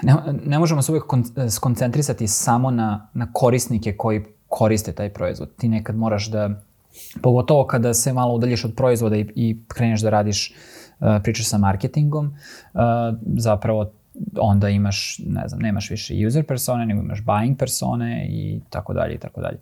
ne, 0.03 0.15
ne 0.45 0.59
možemo 0.59 0.81
se 0.81 0.91
uvek 0.91 1.03
kon, 1.03 1.23
skoncentrisati 1.49 2.27
samo 2.27 2.71
na, 2.71 3.09
na 3.13 3.33
korisnike 3.33 3.97
koji 3.97 4.25
koriste 4.47 4.91
taj 4.91 5.09
proizvod. 5.09 5.55
Ti 5.55 5.67
nekad 5.67 5.95
moraš 5.95 6.29
da, 6.31 6.49
pogotovo 7.21 7.65
kada 7.65 7.93
se 7.93 8.13
malo 8.13 8.33
udaljiš 8.33 8.65
od 8.65 8.73
proizvoda 8.75 9.15
i, 9.15 9.25
i 9.35 9.57
kreneš 9.67 10.01
da 10.01 10.09
radiš, 10.09 10.53
uh, 10.99 11.07
pričaš 11.23 11.45
sa 11.45 11.57
marketingom, 11.57 12.25
uh, 12.25 12.81
zapravo 13.37 13.91
onda 14.39 14.69
imaš, 14.69 15.19
ne 15.25 15.47
znam, 15.47 15.61
nemaš 15.61 15.89
više 15.89 16.27
user 16.27 16.45
persone, 16.45 16.85
nego 16.85 17.01
imaš 17.01 17.23
buying 17.23 17.57
persone 17.57 18.27
i 18.29 18.61
tako 18.69 18.93
dalje 18.93 19.15
i 19.15 19.17
tako 19.17 19.41
dalje. 19.41 19.57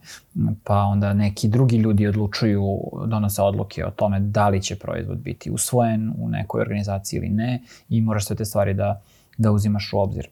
Pa 0.63 0.75
onda 0.75 1.13
neki 1.13 1.47
drugi 1.47 1.77
ljudi 1.77 2.07
odlučuju, 2.07 2.79
donose 3.07 3.41
odluke 3.41 3.85
o 3.85 3.91
tome 3.91 4.19
da 4.19 4.49
li 4.49 4.61
će 4.61 4.75
proizvod 4.75 5.17
biti 5.17 5.51
usvojen 5.51 6.13
u 6.17 6.29
nekoj 6.29 6.61
organizaciji 6.61 7.17
ili 7.17 7.29
ne 7.29 7.61
i 7.89 8.01
moraš 8.01 8.25
sve 8.25 8.35
te 8.35 8.45
stvari 8.45 8.73
da, 8.73 9.01
da 9.37 9.51
uzimaš 9.51 9.93
u 9.93 9.99
obzir. 9.99 10.27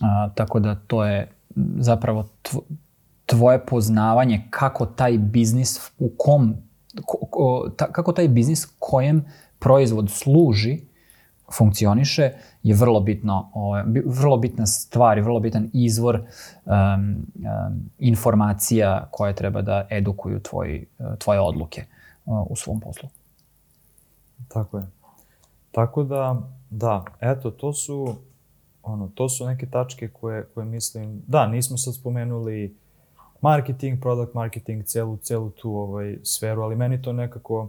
A, 0.00 0.28
tako 0.34 0.60
da 0.60 0.74
to 0.74 1.04
je 1.04 1.28
zapravo 1.78 2.28
tvo, 2.42 2.62
tvoje 3.28 3.66
poznavanje 3.66 4.46
kako 4.50 4.86
taj 4.86 5.18
biznis 5.18 5.90
u 5.98 6.10
kom, 6.16 6.56
kako 7.76 8.12
taj 8.12 8.28
biznis 8.28 8.66
kojem 8.78 9.24
proizvod 9.58 10.10
služi 10.10 10.80
funkcioniše 11.56 12.32
je 12.62 12.74
vrlo 12.74 13.00
bitno, 13.00 13.50
o, 13.54 13.82
vrlo 14.06 14.36
bitna 14.36 14.66
stvar 14.66 15.18
i 15.18 15.20
vrlo 15.20 15.40
bitan 15.40 15.70
izvor 15.72 16.14
um, 16.16 16.74
um, 16.74 17.90
informacija 17.98 19.08
koje 19.10 19.34
treba 19.34 19.62
da 19.62 19.86
edukuju 19.90 20.40
tvoj, 20.40 20.84
tvoje 21.18 21.40
odluke 21.40 21.84
uh, 22.24 22.46
u 22.50 22.56
svom 22.56 22.80
poslu. 22.80 23.08
Tako 24.48 24.78
je. 24.78 24.86
Tako 25.70 26.04
da, 26.04 26.42
da, 26.70 27.04
eto, 27.20 27.50
to 27.50 27.72
su, 27.72 28.14
ono, 28.82 29.08
to 29.14 29.28
su 29.28 29.46
neke 29.46 29.66
tačke 29.66 30.08
koje, 30.08 30.44
koje 30.54 30.66
mislim, 30.66 31.22
da, 31.26 31.46
nismo 31.46 31.76
sad 31.76 31.94
spomenuli 31.94 32.76
marketing, 33.40 34.00
product 34.00 34.34
marketing, 34.34 34.84
celu, 34.84 35.16
celu 35.16 35.50
tu 35.50 35.76
ovaj, 35.76 36.18
sferu, 36.22 36.62
ali 36.62 36.76
meni 36.76 37.02
to 37.02 37.12
nekako 37.12 37.68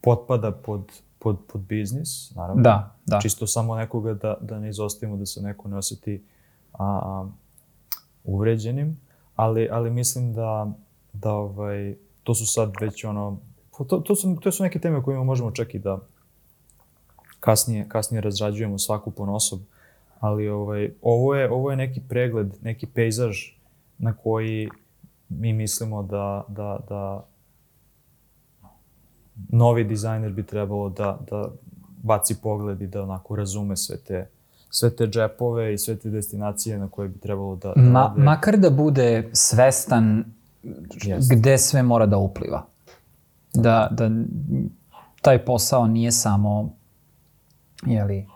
potpada 0.00 0.52
pod, 0.52 0.92
pod, 1.18 1.36
pod 1.52 1.60
biznis, 1.60 2.34
naravno. 2.34 2.62
Da, 2.62 2.94
da. 3.06 3.20
Čisto 3.20 3.46
samo 3.46 3.76
nekoga 3.76 4.14
da, 4.14 4.36
da 4.40 4.58
ne 4.58 4.68
izostavimo, 4.68 5.16
da 5.16 5.26
se 5.26 5.42
neko 5.42 5.68
ne 5.68 5.76
osjeti 5.76 6.22
a, 6.72 6.84
a, 6.84 7.28
uvređenim, 8.24 9.00
ali, 9.36 9.68
ali 9.72 9.90
mislim 9.90 10.34
da, 10.34 10.72
da 11.12 11.32
ovaj, 11.32 11.94
to 12.22 12.34
su 12.34 12.46
sad 12.46 12.72
već 12.80 13.04
ono, 13.04 13.38
to, 13.88 13.98
to, 13.98 14.14
su, 14.14 14.36
to 14.40 14.52
su 14.52 14.62
neke 14.62 14.78
teme 14.78 14.96
o 14.96 15.02
kojima 15.02 15.24
možemo 15.24 15.50
čak 15.50 15.74
i 15.74 15.78
da 15.78 15.98
kasnije, 17.40 17.88
kasnije 17.88 18.20
razrađujemo 18.20 18.78
svaku 18.78 19.10
ponosob, 19.10 19.60
ali 20.20 20.48
ovaj, 20.48 20.90
ovo, 21.02 21.34
je, 21.34 21.50
ovo 21.50 21.70
je 21.70 21.76
neki 21.76 22.00
pregled, 22.08 22.54
neki 22.62 22.86
pejzaž 22.86 23.38
na 23.98 24.12
koji 24.16 24.68
mi 25.38 25.52
mislimo 25.52 26.02
da, 26.02 26.44
da, 26.48 26.78
da 26.88 27.24
novi 29.48 29.84
dizajner 29.84 30.32
bi 30.32 30.46
trebalo 30.46 30.88
da, 30.88 31.18
da 31.30 31.48
baci 32.02 32.34
pogled 32.42 32.80
i 32.80 32.86
da 32.86 33.02
onako 33.02 33.36
razume 33.36 33.76
sve 33.76 33.96
te, 33.96 34.28
sve 34.70 34.96
te 34.96 35.06
džepove 35.06 35.74
i 35.74 35.78
sve 35.78 35.96
te 35.96 36.10
destinacije 36.10 36.78
na 36.78 36.88
koje 36.88 37.08
bi 37.08 37.18
trebalo 37.18 37.56
da... 37.56 37.72
da 37.76 37.82
Ma, 37.82 38.14
makar 38.16 38.56
da 38.56 38.70
bude 38.70 39.30
svestan 39.32 40.24
Jeste. 41.02 41.36
gde 41.36 41.58
sve 41.58 41.82
mora 41.82 42.06
da 42.06 42.16
upliva. 42.16 42.66
Da, 43.54 43.88
da 43.90 44.10
taj 45.22 45.44
posao 45.44 45.86
nije 45.86 46.12
samo 46.12 46.72
jeli, 47.86 48.26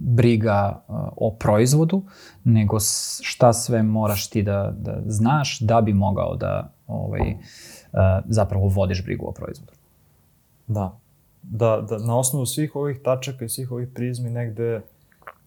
briga 0.00 0.82
a, 0.88 1.08
o 1.16 1.36
proizvodu, 1.38 2.02
nego 2.44 2.76
šta 3.22 3.52
sve 3.52 3.82
moraš 3.82 4.30
ti 4.30 4.42
da, 4.42 4.74
da 4.78 5.02
znaš 5.06 5.60
da 5.60 5.80
bi 5.80 5.92
mogao 5.92 6.36
da 6.36 6.72
ovaj, 6.86 7.34
a, 7.92 8.20
zapravo 8.28 8.68
vodiš 8.68 9.04
brigu 9.04 9.26
o 9.26 9.32
proizvodu. 9.32 9.72
Da. 10.66 10.98
Da, 11.42 11.86
da 11.88 11.98
na 11.98 12.18
osnovu 12.18 12.46
svih 12.46 12.76
ovih 12.76 13.00
tačaka 13.04 13.44
i 13.44 13.48
svih 13.48 13.72
ovih 13.72 13.88
prizmi 13.94 14.30
negde 14.30 14.82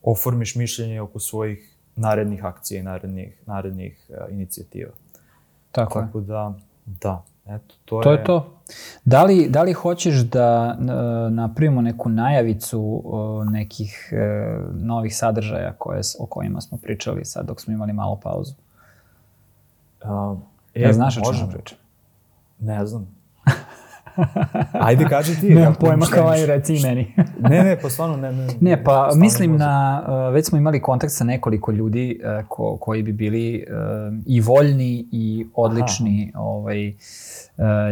oformiš 0.03 0.55
mišljenje 0.55 1.01
oko 1.01 1.19
svojih 1.19 1.73
narednih 1.95 2.45
akcija 2.45 2.79
i 2.79 2.83
narednih, 2.83 3.41
narednih 3.45 4.05
uh, 4.09 4.15
inicijativa. 4.33 4.91
Tako 5.71 5.99
je. 5.99 6.05
Tako 6.05 6.21
da, 6.21 6.53
da, 6.85 7.25
eto, 7.45 7.75
to, 7.85 8.01
To 8.01 8.11
je 8.11 8.23
to. 8.23 8.59
Da 9.05 9.23
li, 9.23 9.49
da 9.49 9.63
li 9.63 9.73
hoćeš 9.73 10.15
da 10.15 10.77
e, 10.79 10.83
napravimo 11.29 11.81
neku 11.81 12.09
najavicu 12.09 13.03
nekih 13.51 14.09
e, 14.11 14.57
novih 14.73 15.17
sadržaja 15.17 15.73
koje, 15.77 16.01
o 16.19 16.25
kojima 16.25 16.61
smo 16.61 16.77
pričali 16.77 17.25
sad 17.25 17.45
dok 17.45 17.61
smo 17.61 17.73
imali 17.73 17.93
malo 17.93 18.19
pauzu? 18.23 18.53
Uh, 20.03 20.37
Ja 20.75 20.93
znaš 20.93 21.17
o 21.17 21.33
čemu 21.33 21.51
pričam? 21.51 21.77
Ne 22.59 22.85
znam. 22.85 23.15
Ajde, 24.87 25.05
kaži 25.09 25.39
ti. 25.39 25.49
Nemam 25.49 25.75
pojma 25.79 26.05
kao 26.05 26.27
aj 26.27 26.45
reci 26.45 26.75
i 26.75 26.81
meni. 26.83 27.13
Ne, 27.39 27.63
ne, 27.63 27.79
pa 27.81 27.89
stvarno 27.89 28.17
ne. 28.17 28.31
Ne, 28.31 28.47
ne, 28.59 28.83
pa 28.83 29.11
mislim 29.15 29.51
ne 29.51 29.57
na, 29.57 30.03
e, 30.07 30.31
već 30.31 30.45
smo 30.45 30.57
imali 30.57 30.81
kontakt 30.81 31.13
sa 31.13 31.23
nekoliko 31.23 31.71
ljudi 31.71 32.21
e, 32.23 32.43
ko, 32.47 32.77
koji 32.77 33.03
bi 33.03 33.11
bili 33.11 33.55
e, 33.55 33.63
i 34.25 34.41
voljni 34.41 35.07
i 35.11 35.47
odlični 35.55 36.31
ovaj, 36.35 36.87
e, 36.87 36.93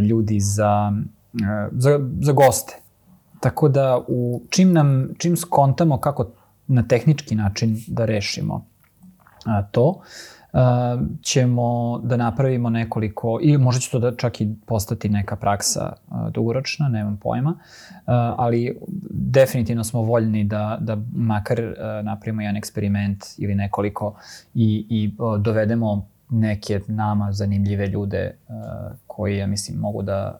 ljudi 0.02 0.40
za, 0.40 0.92
za, 1.72 2.00
za 2.20 2.32
goste. 2.32 2.78
Tako 3.40 3.70
da 3.70 4.02
u, 4.08 4.42
čim, 4.50 4.74
nam, 4.74 5.10
čim 5.18 5.38
skontamo 5.38 5.98
kako 5.98 6.32
na 6.68 6.84
tehnički 6.88 7.36
način 7.36 7.78
da 7.88 8.06
rešimo 8.06 8.66
to, 9.72 10.00
a, 10.00 10.41
ćemo 11.22 12.00
da 12.04 12.18
napravimo 12.18 12.70
nekoliko, 12.70 13.40
ili 13.42 13.58
možda 13.58 13.80
će 13.80 13.92
to 13.92 14.00
da 14.00 14.16
čak 14.16 14.42
i 14.42 14.56
postati 14.66 15.10
neka 15.10 15.36
praksa 15.36 15.94
a, 16.10 16.30
dugoročna, 16.30 16.90
nemam 16.90 17.18
pojma, 17.18 17.56
a, 18.06 18.36
ali 18.38 18.78
definitivno 19.10 19.84
smo 19.84 20.02
voljni 20.02 20.44
da, 20.44 20.78
da 20.82 20.98
makar 21.16 21.62
a, 21.62 22.02
napravimo 22.02 22.42
jedan 22.42 22.58
eksperiment 22.58 23.26
ili 23.38 23.56
nekoliko 23.56 24.16
i, 24.54 24.86
i 24.90 25.12
dovedemo 25.40 26.08
neke 26.30 26.80
nama 26.88 27.32
zanimljive 27.32 27.88
ljude 27.88 28.36
koji, 29.08 29.38
ja 29.38 29.48
mislim, 29.48 29.78
mogu 29.80 30.02
da 30.02 30.40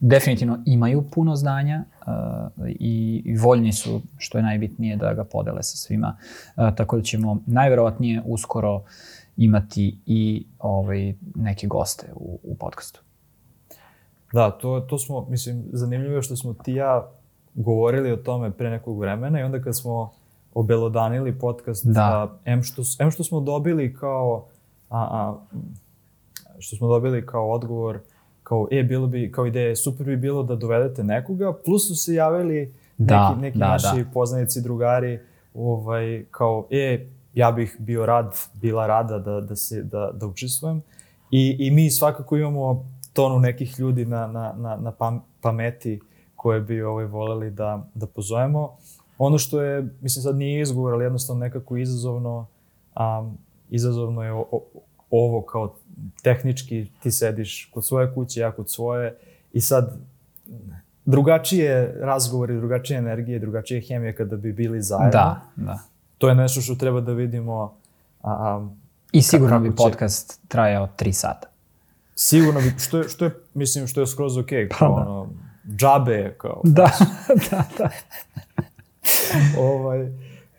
definitivno 0.00 0.58
imaju 0.64 1.04
puno 1.10 1.36
znanja 1.36 1.84
uh, 2.00 2.68
i, 2.68 3.22
i 3.24 3.36
voljni 3.36 3.72
su, 3.72 4.02
što 4.18 4.38
je 4.38 4.42
najbitnije, 4.42 4.96
da 4.96 5.14
ga 5.14 5.24
podele 5.24 5.62
sa 5.62 5.76
svima. 5.76 6.16
Uh, 6.56 6.74
tako 6.74 6.96
da 6.96 7.02
ćemo 7.02 7.42
najverovatnije 7.46 8.22
uskoro 8.24 8.82
imati 9.38 9.98
i 10.06 10.46
ovaj, 10.58 11.14
neke 11.34 11.66
goste 11.66 12.12
u, 12.14 12.38
u 12.42 12.54
podcastu. 12.54 13.00
Da, 14.32 14.50
to, 14.50 14.80
to 14.80 14.98
smo, 14.98 15.26
mislim, 15.30 15.64
zanimljivo 15.72 16.16
je 16.16 16.22
što 16.22 16.36
smo 16.36 16.54
ti 16.54 16.72
ja 16.72 17.10
govorili 17.54 18.12
o 18.12 18.16
tome 18.16 18.50
pre 18.50 18.70
nekog 18.70 19.00
vremena 19.00 19.40
i 19.40 19.42
onda 19.42 19.62
kad 19.62 19.76
smo 19.76 20.12
obelodanili 20.54 21.38
podcast, 21.38 21.86
Da. 21.86 22.00
a, 22.00 22.28
em, 22.44 22.62
što, 22.62 22.82
em 22.98 23.10
što 23.10 23.24
smo 23.24 23.40
dobili 23.40 23.94
kao, 23.94 24.46
a, 24.90 24.98
a, 25.00 25.36
što 26.58 26.76
smo 26.76 26.88
dobili 26.88 27.26
kao 27.26 27.50
odgovor, 27.50 27.98
kao, 28.42 28.68
e, 28.70 28.82
bilo 28.82 29.06
bi, 29.06 29.32
kao 29.32 29.46
ideje, 29.46 29.76
super 29.76 30.06
bi 30.06 30.16
bilo 30.16 30.42
da 30.42 30.56
dovedete 30.56 31.04
nekoga, 31.04 31.52
plus 31.64 31.88
su 31.88 31.96
se 31.96 32.14
javili 32.14 32.74
Da, 32.98 33.28
neki, 33.28 33.40
neki 33.40 33.58
da, 33.58 33.68
naši 33.68 34.04
da. 34.04 34.10
poznanici, 34.14 34.62
drugari, 34.62 35.20
ovaj, 35.54 36.24
kao, 36.30 36.66
e, 36.70 37.06
ja 37.38 37.52
bih 37.52 37.76
bio 37.78 38.06
rad, 38.06 38.34
bila 38.54 38.86
rada 38.86 39.18
da, 39.18 39.40
da, 39.40 39.56
se, 39.56 39.82
da, 39.82 40.10
da 40.14 40.26
učestvujem. 40.26 40.82
I, 41.30 41.56
I 41.58 41.70
mi 41.70 41.90
svakako 41.90 42.36
imamo 42.36 42.86
tonu 43.12 43.38
nekih 43.38 43.78
ljudi 43.78 44.04
na, 44.04 44.26
na, 44.26 44.54
na, 44.56 44.76
na 44.76 44.92
pam, 44.92 45.24
pameti 45.40 46.00
koje 46.36 46.60
bi 46.60 46.82
ovaj, 46.82 47.04
voleli 47.04 47.50
da, 47.50 47.86
da 47.94 48.06
pozovemo. 48.06 48.76
Ono 49.18 49.38
što 49.38 49.62
je, 49.62 49.88
mislim 50.00 50.22
sad 50.22 50.36
nije 50.36 50.62
izgovor, 50.62 50.94
ali 50.94 51.04
jednostavno 51.04 51.40
nekako 51.40 51.76
izazovno, 51.76 52.46
um, 52.96 53.38
izazovno 53.70 54.22
je 54.22 54.32
o, 54.32 54.46
o, 54.50 54.62
ovo 55.10 55.42
kao 55.42 55.74
tehnički 56.22 56.86
ti 57.02 57.10
sediš 57.10 57.70
kod 57.74 57.86
svoje 57.86 58.14
kuće, 58.14 58.40
ja 58.40 58.52
kod 58.52 58.70
svoje 58.70 59.16
i 59.52 59.60
sad 59.60 59.96
drugačije 61.04 61.94
razgovori, 62.00 62.56
drugačije 62.56 62.98
energije, 62.98 63.38
drugačije 63.38 63.80
hemije 63.80 64.16
kada 64.16 64.36
bi 64.36 64.52
bili 64.52 64.82
zajedno. 64.82 65.10
Da, 65.10 65.40
da. 65.56 65.78
To 66.18 66.28
je 66.28 66.34
nešto 66.34 66.60
što 66.60 66.74
treba 66.74 67.00
da 67.00 67.12
vidimo. 67.12 67.74
A, 68.22 68.30
a, 68.30 68.68
I 69.12 69.22
sigurno 69.22 69.60
bi 69.60 69.68
će- 69.68 69.76
podcast 69.76 70.40
trajao 70.48 70.88
tri 70.88 71.12
sata. 71.12 71.48
sigurno 72.14 72.60
bi, 72.60 72.74
što 72.78 72.98
je, 72.98 73.08
što 73.08 73.24
je, 73.24 73.30
mislim, 73.54 73.86
što 73.86 74.00
je 74.00 74.06
skroz 74.06 74.36
ok, 74.36 74.46
kao 74.70 74.94
Pa 74.94 75.04
da. 75.04 75.10
ono, 75.10 75.28
džabe 75.68 76.12
je 76.12 76.34
kao, 76.34 76.60
Da, 76.64 76.90
da, 77.50 77.64
da. 77.78 77.90
ovaj, 79.60 80.12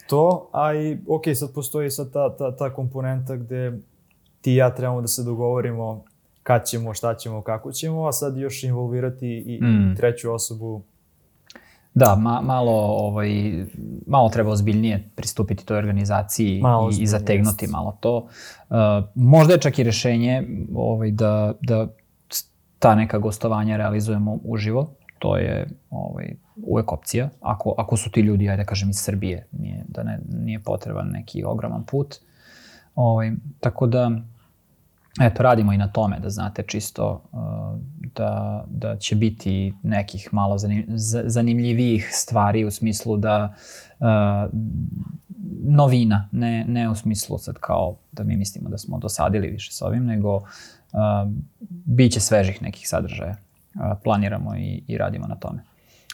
to, 0.08 0.50
a 0.52 0.74
i, 0.74 0.98
ok, 1.08 1.24
sad 1.36 1.54
postoji 1.54 1.92
sad 1.92 2.12
ta, 2.12 2.38
ta, 2.38 2.56
ta 2.56 2.70
komponenta 2.72 3.36
gde 3.36 3.80
ti 4.42 4.52
i 4.54 4.56
ja 4.56 4.76
trebamo 4.76 5.02
da 5.02 5.08
se 5.08 5.24
dogovorimo 5.24 6.04
kad 6.44 6.66
ćemo, 6.66 6.94
šta 6.94 7.16
ćemo, 7.16 7.42
kako 7.42 7.72
ćemo, 7.72 8.08
a 8.08 8.12
sad 8.12 8.38
još 8.38 8.64
involvirati 8.64 9.28
i, 9.38 9.60
Mm. 9.62 9.92
i 9.92 9.96
treću 9.96 10.32
osobu. 10.32 10.82
Da, 12.00 12.16
ma, 12.16 12.42
malo, 12.42 12.72
ovaj, 12.82 13.30
malo 14.08 14.30
treba 14.30 14.52
ozbiljnije 14.52 15.10
pristupiti 15.16 15.66
toj 15.66 15.78
organizaciji 15.78 16.62
Malo 16.62 16.90
i, 16.92 17.04
i 17.04 17.08
zategnuti 17.08 17.66
jest. 17.66 17.74
malo 17.74 17.98
to. 18.00 18.28
Uh, 18.70 18.78
možda 19.16 19.54
je 19.54 19.60
čak 19.60 19.80
i 19.80 19.84
rešenje 19.84 20.44
ovaj, 20.76 21.12
da, 21.12 21.54
da 21.62 21.88
ta 22.80 22.96
neka 22.96 23.18
gostovanja 23.18 23.78
realizujemo 23.78 24.38
uživo. 24.44 24.90
To 25.20 25.38
je 25.38 25.68
ovaj, 25.90 26.36
uvek 26.64 26.92
opcija. 26.92 27.30
Ako, 27.42 27.74
ako 27.78 27.98
su 27.98 28.12
ti 28.12 28.22
ljudi, 28.22 28.50
ajde 28.50 28.64
da 28.64 28.68
kažem, 28.68 28.90
iz 28.90 29.00
Srbije, 29.00 29.48
nije, 29.52 29.86
da 29.88 30.04
ne, 30.04 30.20
nije 30.30 30.60
potreban 30.60 31.08
neki 31.08 31.44
ogroman 31.44 31.84
put. 31.86 32.16
Ovaj, 32.96 33.32
tako 33.60 33.88
da, 33.88 34.12
eto, 35.20 35.44
radimo 35.44 35.74
i 35.74 35.78
na 35.78 35.88
tome, 35.88 36.20
da 36.20 36.30
znate 36.30 36.64
čisto 36.64 37.24
uh, 37.32 37.40
da, 38.16 38.66
da 38.70 38.98
će 38.98 39.16
biti 39.16 39.74
nekih 39.84 40.30
malo 40.32 40.58
zanim, 40.58 40.86
za- 40.90 41.24
zanimljivijih 41.26 42.10
stvari 42.12 42.66
u 42.66 42.72
smislu 42.72 43.18
da 43.18 43.54
uh, 44.00 44.06
novina, 45.64 46.30
ne, 46.32 46.66
ne 46.68 46.90
u 46.90 46.96
smislu 46.96 47.38
sad 47.38 47.56
kao 47.56 47.96
da 48.12 48.24
mi 48.24 48.38
mislimo 48.38 48.70
da 48.70 48.78
smo 48.78 48.98
dosadili 48.98 49.48
više 49.48 49.72
s 49.72 49.82
ovim, 49.82 50.06
nego 50.06 50.36
uh, 50.36 50.44
bit 51.70 52.12
će 52.12 52.20
svežih 52.20 52.62
nekih 52.62 52.90
sadržaja. 52.90 53.36
Planiramo 54.04 54.56
i, 54.56 54.84
i 54.88 54.98
radimo 54.98 55.28
na 55.28 55.36
tome. 55.36 55.64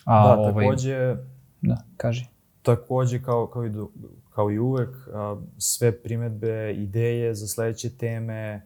A, 0.06 0.36
da, 0.36 0.54
takođe, 0.54 1.16
Da, 1.62 1.78
kaži. 1.98 2.26
takođe 2.62 3.22
kao, 3.22 3.48
kao, 3.48 3.66
i, 3.66 3.72
kao 4.30 4.52
i 4.52 4.60
uvek, 4.60 4.90
sve 5.58 5.92
primetbe, 5.94 6.74
ideje 6.74 7.36
za 7.36 7.48
sledeće 7.48 7.90
teme, 7.90 8.62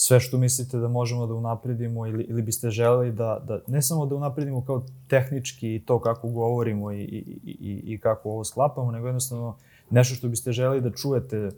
sve 0.00 0.20
što 0.20 0.38
mislite 0.38 0.78
da 0.78 0.88
možemo 0.88 1.26
da 1.26 1.34
unapredimo 1.34 2.06
ili, 2.06 2.24
ili 2.24 2.42
biste 2.42 2.70
želeli 2.70 3.12
da, 3.12 3.44
da, 3.46 3.60
ne 3.66 3.82
samo 3.82 4.06
da 4.06 4.14
unapredimo 4.14 4.64
kao 4.64 4.82
tehnički 5.08 5.74
i 5.74 5.82
to 5.86 6.00
kako 6.00 6.28
govorimo 6.28 6.92
i, 6.92 7.00
i, 7.02 7.24
i, 7.44 7.82
i 7.84 7.98
kako 7.98 8.30
ovo 8.30 8.44
sklapamo, 8.44 8.90
nego 8.90 9.06
jednostavno 9.06 9.56
nešto 9.90 10.14
što 10.14 10.28
biste 10.28 10.52
želeli 10.52 10.80
da 10.80 10.90
čujete 10.90 11.50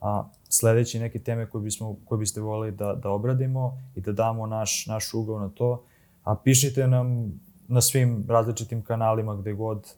a, 0.00 0.28
sledeće 0.48 1.00
neke 1.00 1.18
teme 1.18 1.50
koje, 1.50 1.62
bismo, 1.62 1.96
koje 2.04 2.18
biste 2.18 2.40
volili 2.40 2.76
da, 2.76 2.94
da 2.94 3.10
obradimo 3.10 3.78
i 3.94 4.00
da 4.00 4.12
damo 4.12 4.46
naš, 4.46 4.86
naš 4.86 5.14
ugao 5.14 5.38
na 5.38 5.48
to. 5.48 5.82
A 6.24 6.36
pišite 6.44 6.86
nam 6.86 7.32
na 7.68 7.80
svim 7.80 8.24
različitim 8.28 8.82
kanalima 8.82 9.36
gde 9.36 9.52
god 9.52 9.96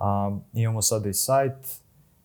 Um, 0.00 0.42
imamo 0.52 0.82
sada 0.82 1.08
i 1.08 1.14
sajt, 1.14 1.80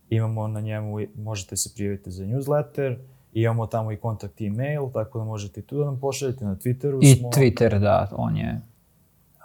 imamo 0.09 0.47
na 0.47 0.61
njemu, 0.61 0.97
možete 1.15 1.57
se 1.57 1.69
prijaviti 1.75 2.11
za 2.11 2.25
newsletter, 2.25 2.97
imamo 3.33 3.67
tamo 3.67 3.91
i 3.91 3.97
kontakt 3.97 4.41
e-mail, 4.41 4.89
tako 4.93 5.19
da 5.19 5.25
možete 5.25 5.59
i 5.59 5.63
tu 5.63 5.77
da 5.77 5.85
nam 5.85 5.99
pošaljete, 5.99 6.45
na 6.45 6.55
Twitteru 6.55 6.99
I 7.01 7.15
smo, 7.15 7.29
Twitter, 7.29 7.79
da, 7.79 8.09
on 8.15 8.37
je... 8.37 8.61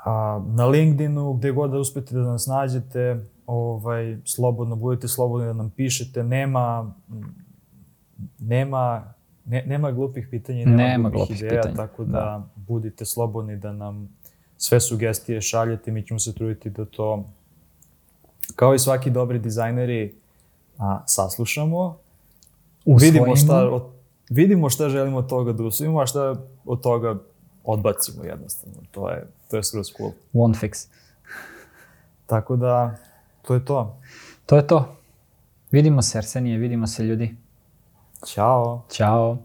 a, 0.04 0.42
na 0.46 0.66
LinkedInu, 0.66 1.32
gde 1.32 1.52
god 1.52 1.70
da 1.70 1.78
uspete 1.78 2.14
da 2.14 2.20
nas 2.20 2.46
nađete, 2.46 3.20
ovaj, 3.46 4.18
slobodno, 4.24 4.76
budete 4.76 5.08
slobodni 5.08 5.46
da 5.46 5.52
nam 5.52 5.70
pišete, 5.70 6.24
nema, 6.24 6.94
nema, 8.38 9.14
ne, 9.44 9.64
nema 9.66 9.90
glupih 9.92 10.28
pitanja, 10.30 10.62
i 10.62 10.66
nema, 10.66 10.82
Nema 10.82 11.10
glupih 11.10 11.28
glupih 11.28 11.42
ideja, 11.42 11.62
pitanja, 11.62 11.76
tako 11.76 12.04
da, 12.04 12.46
budite 12.56 13.04
slobodni 13.04 13.56
da 13.56 13.72
nam 13.72 14.08
sve 14.56 14.80
sugestije 14.80 15.40
šaljete, 15.40 15.90
mi 15.90 16.06
ćemo 16.06 16.20
se 16.20 16.34
truditi 16.34 16.70
da 16.70 16.84
to, 16.84 17.24
kao 18.56 18.74
i 18.74 18.78
svaki 18.78 19.10
dobri 19.10 19.38
dizajneri, 19.38 20.14
a, 20.78 21.02
saslušamo, 21.06 21.96
vidimo 22.86 23.36
šta, 23.36 23.44
Usvojimo. 23.44 23.76
od, 23.76 23.82
vidimo 24.30 24.70
šta 24.70 24.88
želimo 24.88 25.18
od 25.18 25.28
toga 25.28 25.52
da 25.52 25.64
usvojimo, 25.64 26.00
a 26.00 26.06
šta 26.06 26.36
od 26.64 26.80
toga 26.82 27.18
odbacimo 27.64 28.24
jednostavno. 28.24 28.78
To 28.90 29.10
je, 29.10 29.26
to 29.50 29.56
je 29.56 29.64
skroz 29.64 29.86
cool. 29.96 30.10
One 30.34 30.54
fix. 30.54 30.88
Tako 32.26 32.56
da, 32.56 32.96
to 33.42 33.54
je 33.54 33.64
to. 33.64 33.98
To 34.46 34.56
je 34.56 34.66
to. 34.66 34.96
Vidimo 35.70 36.02
se, 36.02 36.18
Arsenije, 36.18 36.58
vidimo 36.58 36.86
se 36.86 37.02
ljudi. 37.02 37.36
Ćao! 38.26 38.82
Ćao. 38.90 39.38